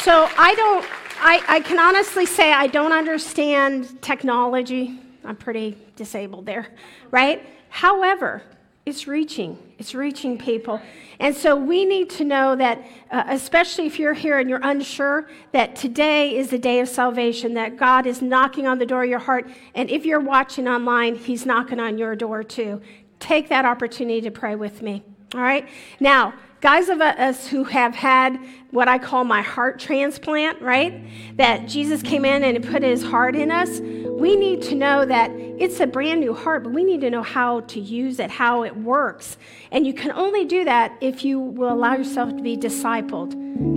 So 0.00 0.28
I 0.36 0.54
don't, 0.56 0.84
I, 1.26 1.42
I 1.48 1.60
can 1.60 1.78
honestly 1.78 2.26
say 2.26 2.52
I 2.52 2.66
don't 2.66 2.92
understand 2.92 4.02
technology. 4.02 5.00
I'm 5.24 5.36
pretty 5.36 5.78
disabled 5.96 6.44
there, 6.44 6.66
right? 7.10 7.42
However, 7.70 8.42
it's 8.84 9.08
reaching. 9.08 9.56
It's 9.78 9.94
reaching 9.94 10.36
people. 10.36 10.82
And 11.18 11.34
so 11.34 11.56
we 11.56 11.86
need 11.86 12.10
to 12.10 12.24
know 12.24 12.54
that, 12.56 12.84
uh, 13.10 13.24
especially 13.28 13.86
if 13.86 13.98
you're 13.98 14.12
here 14.12 14.38
and 14.38 14.50
you're 14.50 14.60
unsure, 14.62 15.26
that 15.52 15.74
today 15.74 16.36
is 16.36 16.50
the 16.50 16.58
day 16.58 16.80
of 16.80 16.90
salvation, 16.90 17.54
that 17.54 17.78
God 17.78 18.06
is 18.06 18.20
knocking 18.20 18.66
on 18.66 18.78
the 18.78 18.84
door 18.84 19.04
of 19.04 19.08
your 19.08 19.18
heart. 19.18 19.50
And 19.74 19.88
if 19.88 20.04
you're 20.04 20.20
watching 20.20 20.68
online, 20.68 21.14
He's 21.14 21.46
knocking 21.46 21.80
on 21.80 21.96
your 21.96 22.14
door 22.14 22.44
too. 22.44 22.82
Take 23.18 23.48
that 23.48 23.64
opportunity 23.64 24.20
to 24.20 24.30
pray 24.30 24.56
with 24.56 24.82
me. 24.82 25.02
All 25.34 25.40
right? 25.40 25.66
Now, 26.00 26.34
guys 26.64 26.88
of 26.88 26.98
us 27.02 27.46
who 27.46 27.62
have 27.62 27.94
had 27.94 28.40
what 28.70 28.88
I 28.88 28.96
call 28.96 29.22
my 29.24 29.42
heart 29.42 29.78
transplant, 29.78 30.62
right? 30.62 31.04
That 31.36 31.68
Jesus 31.68 32.00
came 32.00 32.24
in 32.24 32.42
and 32.42 32.64
put 32.64 32.82
his 32.82 33.02
heart 33.02 33.36
in 33.36 33.50
us. 33.50 33.80
We 33.80 34.34
need 34.34 34.62
to 34.62 34.74
know 34.74 35.04
that 35.04 35.30
it's 35.30 35.78
a 35.80 35.86
brand 35.86 36.20
new 36.20 36.32
heart, 36.32 36.64
but 36.64 36.72
we 36.72 36.82
need 36.82 37.02
to 37.02 37.10
know 37.10 37.22
how 37.22 37.60
to 37.60 37.80
use 37.80 38.18
it, 38.18 38.30
how 38.30 38.62
it 38.62 38.74
works. 38.78 39.36
And 39.72 39.86
you 39.86 39.92
can 39.92 40.10
only 40.12 40.46
do 40.46 40.64
that 40.64 40.96
if 41.02 41.22
you 41.22 41.38
will 41.38 41.70
allow 41.70 41.96
yourself 41.96 42.30
to 42.30 42.42
be 42.42 42.56
discipled, 42.56 43.32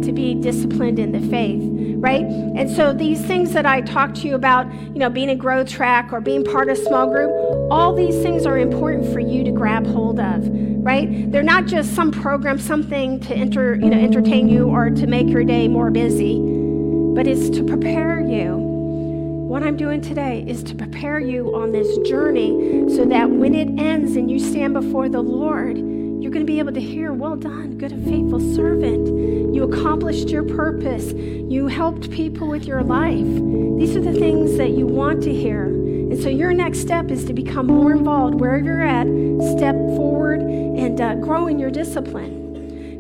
to 0.06 0.12
be 0.14 0.34
disciplined 0.34 0.98
in 0.98 1.12
the 1.12 1.20
faith, 1.30 1.62
right? 1.98 2.24
And 2.24 2.70
so 2.70 2.94
these 2.94 3.22
things 3.22 3.52
that 3.52 3.66
I 3.66 3.82
talked 3.82 4.16
to 4.18 4.28
you 4.28 4.36
about, 4.36 4.74
you 4.74 5.00
know, 5.00 5.10
being 5.10 5.30
a 5.30 5.36
growth 5.36 5.70
track 5.70 6.14
or 6.14 6.22
being 6.22 6.46
part 6.46 6.70
of 6.70 6.80
a 6.80 6.82
small 6.82 7.08
group, 7.08 7.32
all 7.70 7.94
these 7.94 8.16
things 8.22 8.46
are 8.46 8.58
important 8.58 9.12
for 9.12 9.20
you 9.20 9.44
to 9.44 9.52
grab 9.52 9.86
hold 9.86 10.20
of, 10.20 10.48
right? 10.84 11.32
They're 11.32 11.44
not 11.44 11.66
just 11.66 11.94
some 11.94 12.12
program, 12.12 12.58
something 12.78 13.20
to 13.20 13.34
enter, 13.34 13.74
you 13.74 13.90
know, 13.90 13.98
entertain 13.98 14.48
you 14.48 14.68
or 14.68 14.92
to 14.92 15.08
make 15.08 15.28
your 15.30 15.44
day 15.44 15.68
more 15.68 15.90
busy, 15.90 16.38
but 17.16 17.26
it's 17.26 17.50
to 17.50 17.64
prepare 17.64 18.20
you. 18.20 18.56
What 18.56 19.64
I'm 19.64 19.76
doing 19.76 20.00
today 20.00 20.46
is 20.48 20.62
to 20.66 20.76
prepare 20.76 21.20
you 21.20 21.56
on 21.56 21.72
this 21.72 21.98
journey 22.08 22.86
so 22.96 23.04
that 23.06 23.32
when 23.32 23.56
it 23.56 23.82
ends 23.82 24.16
and 24.16 24.30
you 24.30 24.38
stand 24.38 24.76
before 24.76 25.10
the 25.10 25.24
Lord, 25.24 25.76
you're 25.76 26.32
going 26.32 26.46
to 26.46 26.54
be 26.54 26.60
able 26.60 26.74
to 26.74 26.80
hear, 26.80 27.14
Well 27.14 27.36
done, 27.36 27.80
good 27.80 27.92
and 27.94 28.06
faithful 28.06 28.42
servant. 28.54 29.56
You 29.56 29.64
accomplished 29.64 30.30
your 30.30 30.44
purpose. 30.44 31.14
You 31.14 31.66
helped 31.66 32.12
people 32.12 32.48
with 32.48 32.66
your 32.66 32.84
life. 32.84 33.26
These 33.80 33.96
are 33.96 34.02
the 34.02 34.14
things 34.14 34.56
that 34.58 34.70
you 34.70 34.86
want 34.86 35.24
to 35.24 35.34
hear. 35.34 35.64
And 35.64 36.22
so 36.22 36.30
your 36.30 36.54
next 36.54 36.82
step 36.82 37.10
is 37.10 37.26
to 37.26 37.34
become 37.34 37.66
more 37.66 37.92
involved 37.92 38.36
wherever 38.36 38.64
you're 38.64 38.84
at, 38.84 39.08
step 39.58 39.76
forward, 39.98 40.42
and 40.42 41.02
uh, 41.02 41.16
grow 41.16 41.48
in 41.48 41.58
your 41.58 41.72
discipline. 41.72 42.47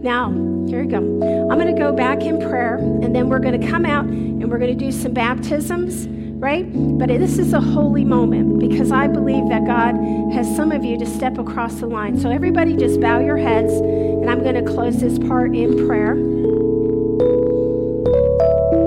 Now, 0.02 0.30
here 0.68 0.84
we 0.84 0.88
go. 0.88 0.98
I'm 0.98 1.58
going 1.58 1.74
to 1.74 1.80
go 1.80 1.92
back 1.92 2.22
in 2.22 2.40
prayer, 2.40 2.78
and 2.78 3.16
then 3.16 3.30
we're 3.30 3.40
going 3.40 3.60
to 3.60 3.68
come 3.68 3.84
out 3.86 4.06
and 4.06 4.50
we're 4.50 4.60
going 4.60 4.78
to 4.78 4.86
do 4.86 4.92
some 4.92 5.12
baptisms, 5.12 6.08
right? 6.08 6.66
But 7.00 7.08
this 7.08 7.40
is 7.40 7.54
a 7.54 7.60
holy 7.60 8.06
moment 8.06 8.60
because 8.60 8.92
I 8.92 9.08
believe 9.08 9.50
that 9.50 9.66
God 9.66 9.96
has 10.34 10.56
some 10.56 10.72
of 10.72 10.86
you 10.86 11.00
to 11.00 11.06
step 11.06 11.40
across 11.40 11.76
the 11.76 11.88
line. 11.88 12.20
So, 12.20 12.30
everybody, 12.30 12.76
just 12.76 13.02
bow 13.02 13.20
your 13.20 13.38
heads, 13.38 13.74
and 13.74 14.30
I'm 14.30 14.44
going 14.44 14.64
to 14.64 14.72
close 14.72 15.00
this 15.00 15.18
part 15.18 15.56
in 15.56 15.88
prayer. 15.88 16.16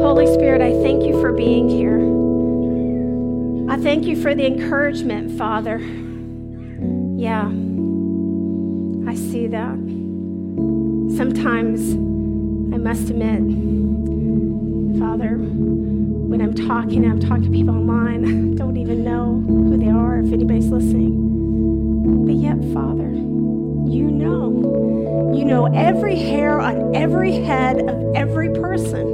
Holy 0.01 0.27
Spirit, 0.33 0.63
I 0.63 0.73
thank 0.81 1.03
you 1.05 1.21
for 1.21 1.33
being 1.33 1.69
here. 1.69 1.99
I 3.69 3.77
thank 3.83 4.05
you 4.05 4.21
for 4.21 4.35
the 4.35 4.47
encouragement, 4.47 5.37
Father. 5.37 5.79
Yeah, 7.19 7.47
I 9.11 9.15
see 9.17 9.49
that 9.49 10.10
sometimes 11.17 11.93
I 12.73 12.79
must 12.79 13.11
admit, 13.11 13.41
Father, 14.99 15.37
when 15.37 16.41
I'm 16.41 16.55
talking, 16.55 17.05
I'm 17.05 17.21
talking 17.21 17.45
to 17.45 17.51
people 17.51 17.75
online, 17.75 18.25
I 18.55 18.57
don't 18.57 18.77
even 18.77 19.03
know 19.03 19.43
who 19.47 19.77
they 19.77 19.89
are, 19.89 20.21
if 20.21 20.33
anybody's 20.33 20.69
listening. 20.69 22.27
But 22.27 22.35
yet, 22.35 22.59
Father, 22.73 23.11
you 23.11 24.11
know. 24.11 25.35
You 25.35 25.45
know 25.45 25.67
every 25.67 26.17
hair 26.17 26.61
on 26.61 26.95
every 26.95 27.33
head 27.33 27.81
of 27.89 28.15
every 28.15 28.51
person. 28.51 29.07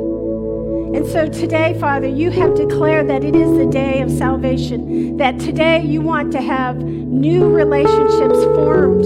And 0.95 1.07
so 1.07 1.29
today, 1.29 1.77
Father, 1.79 2.09
you 2.09 2.31
have 2.31 2.55
declared 2.55 3.09
that 3.09 3.23
it 3.23 3.37
is 3.37 3.59
the 3.59 3.67
day 3.67 4.01
of 4.01 4.11
salvation, 4.11 5.17
that 5.19 5.39
today 5.39 5.83
you 5.83 6.01
want 6.01 6.33
to 6.33 6.41
have 6.41 6.77
new 6.77 7.49
relationships 7.51 8.43
formed 8.45 9.05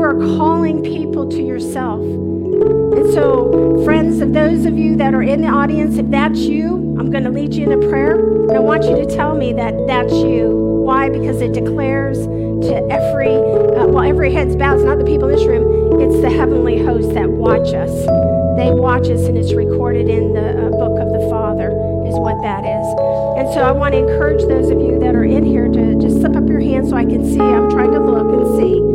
you 0.00 0.06
are 0.06 0.38
calling 0.38 0.82
people 0.82 1.28
to 1.28 1.42
yourself. 1.42 2.00
And 2.00 3.12
so, 3.12 3.82
friends, 3.84 4.22
of 4.22 4.32
those 4.32 4.64
of 4.64 4.78
you 4.78 4.96
that 4.96 5.12
are 5.12 5.22
in 5.22 5.42
the 5.42 5.48
audience, 5.48 5.98
if 5.98 6.08
that's 6.08 6.38
you, 6.38 6.96
I'm 6.98 7.10
going 7.10 7.24
to 7.24 7.30
lead 7.30 7.52
you 7.52 7.70
in 7.70 7.72
a 7.72 7.88
prayer. 7.90 8.14
And 8.14 8.52
I 8.52 8.60
want 8.60 8.84
you 8.84 8.96
to 8.96 9.04
tell 9.04 9.34
me 9.34 9.52
that 9.52 9.74
that's 9.86 10.14
you. 10.14 10.48
Why? 10.86 11.10
Because 11.10 11.42
it 11.42 11.52
declares 11.52 12.16
to 12.16 12.76
every, 12.88 13.34
uh, 13.36 13.88
well, 13.88 14.00
every 14.00 14.32
head's 14.32 14.56
bowed. 14.56 14.76
It's 14.76 14.84
not 14.84 14.96
the 14.96 15.04
people 15.04 15.28
in 15.28 15.36
this 15.36 15.46
room, 15.46 16.00
it's 16.00 16.22
the 16.22 16.30
heavenly 16.30 16.82
hosts 16.82 17.12
that 17.12 17.28
watch 17.28 17.74
us. 17.74 17.92
They 18.56 18.70
watch 18.72 19.04
us, 19.10 19.28
and 19.28 19.36
it's 19.36 19.52
recorded 19.52 20.08
in 20.08 20.32
the 20.32 20.48
uh, 20.48 20.70
book 20.70 20.98
of 20.98 21.12
the 21.12 21.28
Father, 21.28 21.68
is 22.08 22.16
what 22.16 22.40
that 22.40 22.64
is. 22.64 22.86
And 23.36 23.52
so 23.52 23.60
I 23.60 23.70
want 23.72 23.92
to 23.92 23.98
encourage 23.98 24.40
those 24.48 24.70
of 24.70 24.80
you 24.80 24.98
that 24.98 25.14
are 25.14 25.24
in 25.24 25.44
here 25.44 25.68
to 25.68 25.94
just 26.00 26.20
slip 26.22 26.36
up 26.36 26.48
your 26.48 26.60
hand 26.60 26.88
so 26.88 26.96
I 26.96 27.04
can 27.04 27.22
see. 27.22 27.40
I'm 27.40 27.68
trying 27.68 27.92
to 27.92 28.00
look 28.00 28.32
and 28.32 28.56
see. 28.56 28.89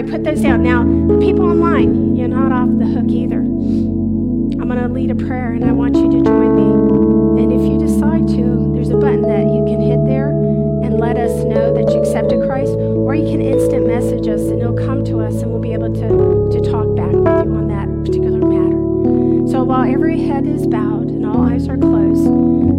Right, 0.00 0.10
put 0.10 0.24
those 0.24 0.40
down. 0.40 0.62
Now, 0.62 0.82
people 1.18 1.44
online, 1.44 2.16
you're 2.16 2.28
not 2.28 2.52
off 2.52 2.68
the 2.78 2.86
hook 2.86 3.10
either. 3.10 3.38
I'm 3.38 4.68
going 4.68 4.80
to 4.80 4.88
lead 4.88 5.10
a 5.10 5.14
prayer, 5.14 5.52
and 5.52 5.64
I 5.64 5.72
want 5.72 5.96
you 5.96 6.10
to 6.10 6.22
join 6.24 6.56
me. 6.56 7.42
And 7.42 7.52
if 7.52 7.60
you 7.60 7.78
decide 7.78 8.26
to, 8.28 8.72
there's 8.74 8.90
a 8.90 8.96
button 8.96 9.22
that 9.22 9.44
you 9.44 9.64
can 9.66 9.80
hit 9.80 10.06
there 10.06 10.30
and 10.30 10.98
let 10.98 11.16
us 11.16 11.32
know 11.44 11.74
that 11.74 11.92
you 11.92 12.00
accepted 12.00 12.40
Christ, 12.46 12.72
or 12.72 13.14
you 13.14 13.28
can 13.28 13.40
instant 13.40 13.86
message 13.86 14.26
us, 14.28 14.40
and 14.42 14.60
it'll 14.60 14.74
come 14.74 15.04
to 15.04 15.20
us, 15.20 15.42
and 15.42 15.50
we'll 15.50 15.60
be 15.60 15.72
able 15.72 15.92
to, 15.92 16.08
to 16.52 16.70
talk 16.70 16.94
back 16.96 17.12
with 17.12 17.46
you 17.46 17.54
on 17.56 17.68
that 17.68 17.88
particular 18.04 18.38
matter. 18.38 19.50
So 19.50 19.64
while 19.64 19.90
every 19.90 20.22
head 20.22 20.46
is 20.46 20.66
bowed, 20.66 21.08
and 21.08 21.26
all 21.26 21.42
eyes 21.42 21.68
are 21.68 21.76
closed. 21.76 22.24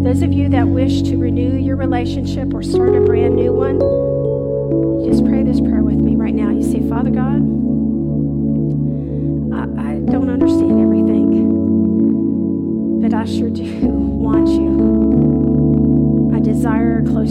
Those 0.06 0.24
of 0.24 0.34
you 0.34 0.50
that 0.50 0.68
wish 0.68 1.04
to 1.04 1.18
renew 1.18 1.58
your 1.58 1.76
relationship 1.76 2.54
or 2.54 2.64
start 2.64 2.96
a 2.96 3.02
brand 3.02 3.36
new 3.36 3.54
one, 3.54 3.80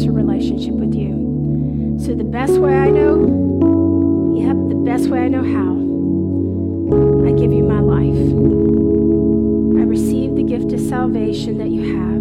closer 0.00 0.12
relationship 0.12 0.74
with 0.74 0.94
you. 0.94 1.98
So, 2.02 2.14
the 2.14 2.24
best 2.24 2.54
way 2.54 2.74
I 2.74 2.88
know, 2.88 4.34
yep, 4.38 4.56
the 4.68 4.74
best 4.74 5.08
way 5.08 5.20
I 5.20 5.28
know 5.28 5.42
how, 5.42 5.76
I 7.26 7.32
give 7.38 7.52
you 7.52 7.62
my 7.62 7.80
life 7.80 8.16
I 9.78 9.84
receive 9.84 10.36
the 10.36 10.42
gift 10.42 10.72
of 10.72 10.80
salvation 10.80 11.58
that 11.58 11.68
you 11.68 11.96
have 11.96 12.19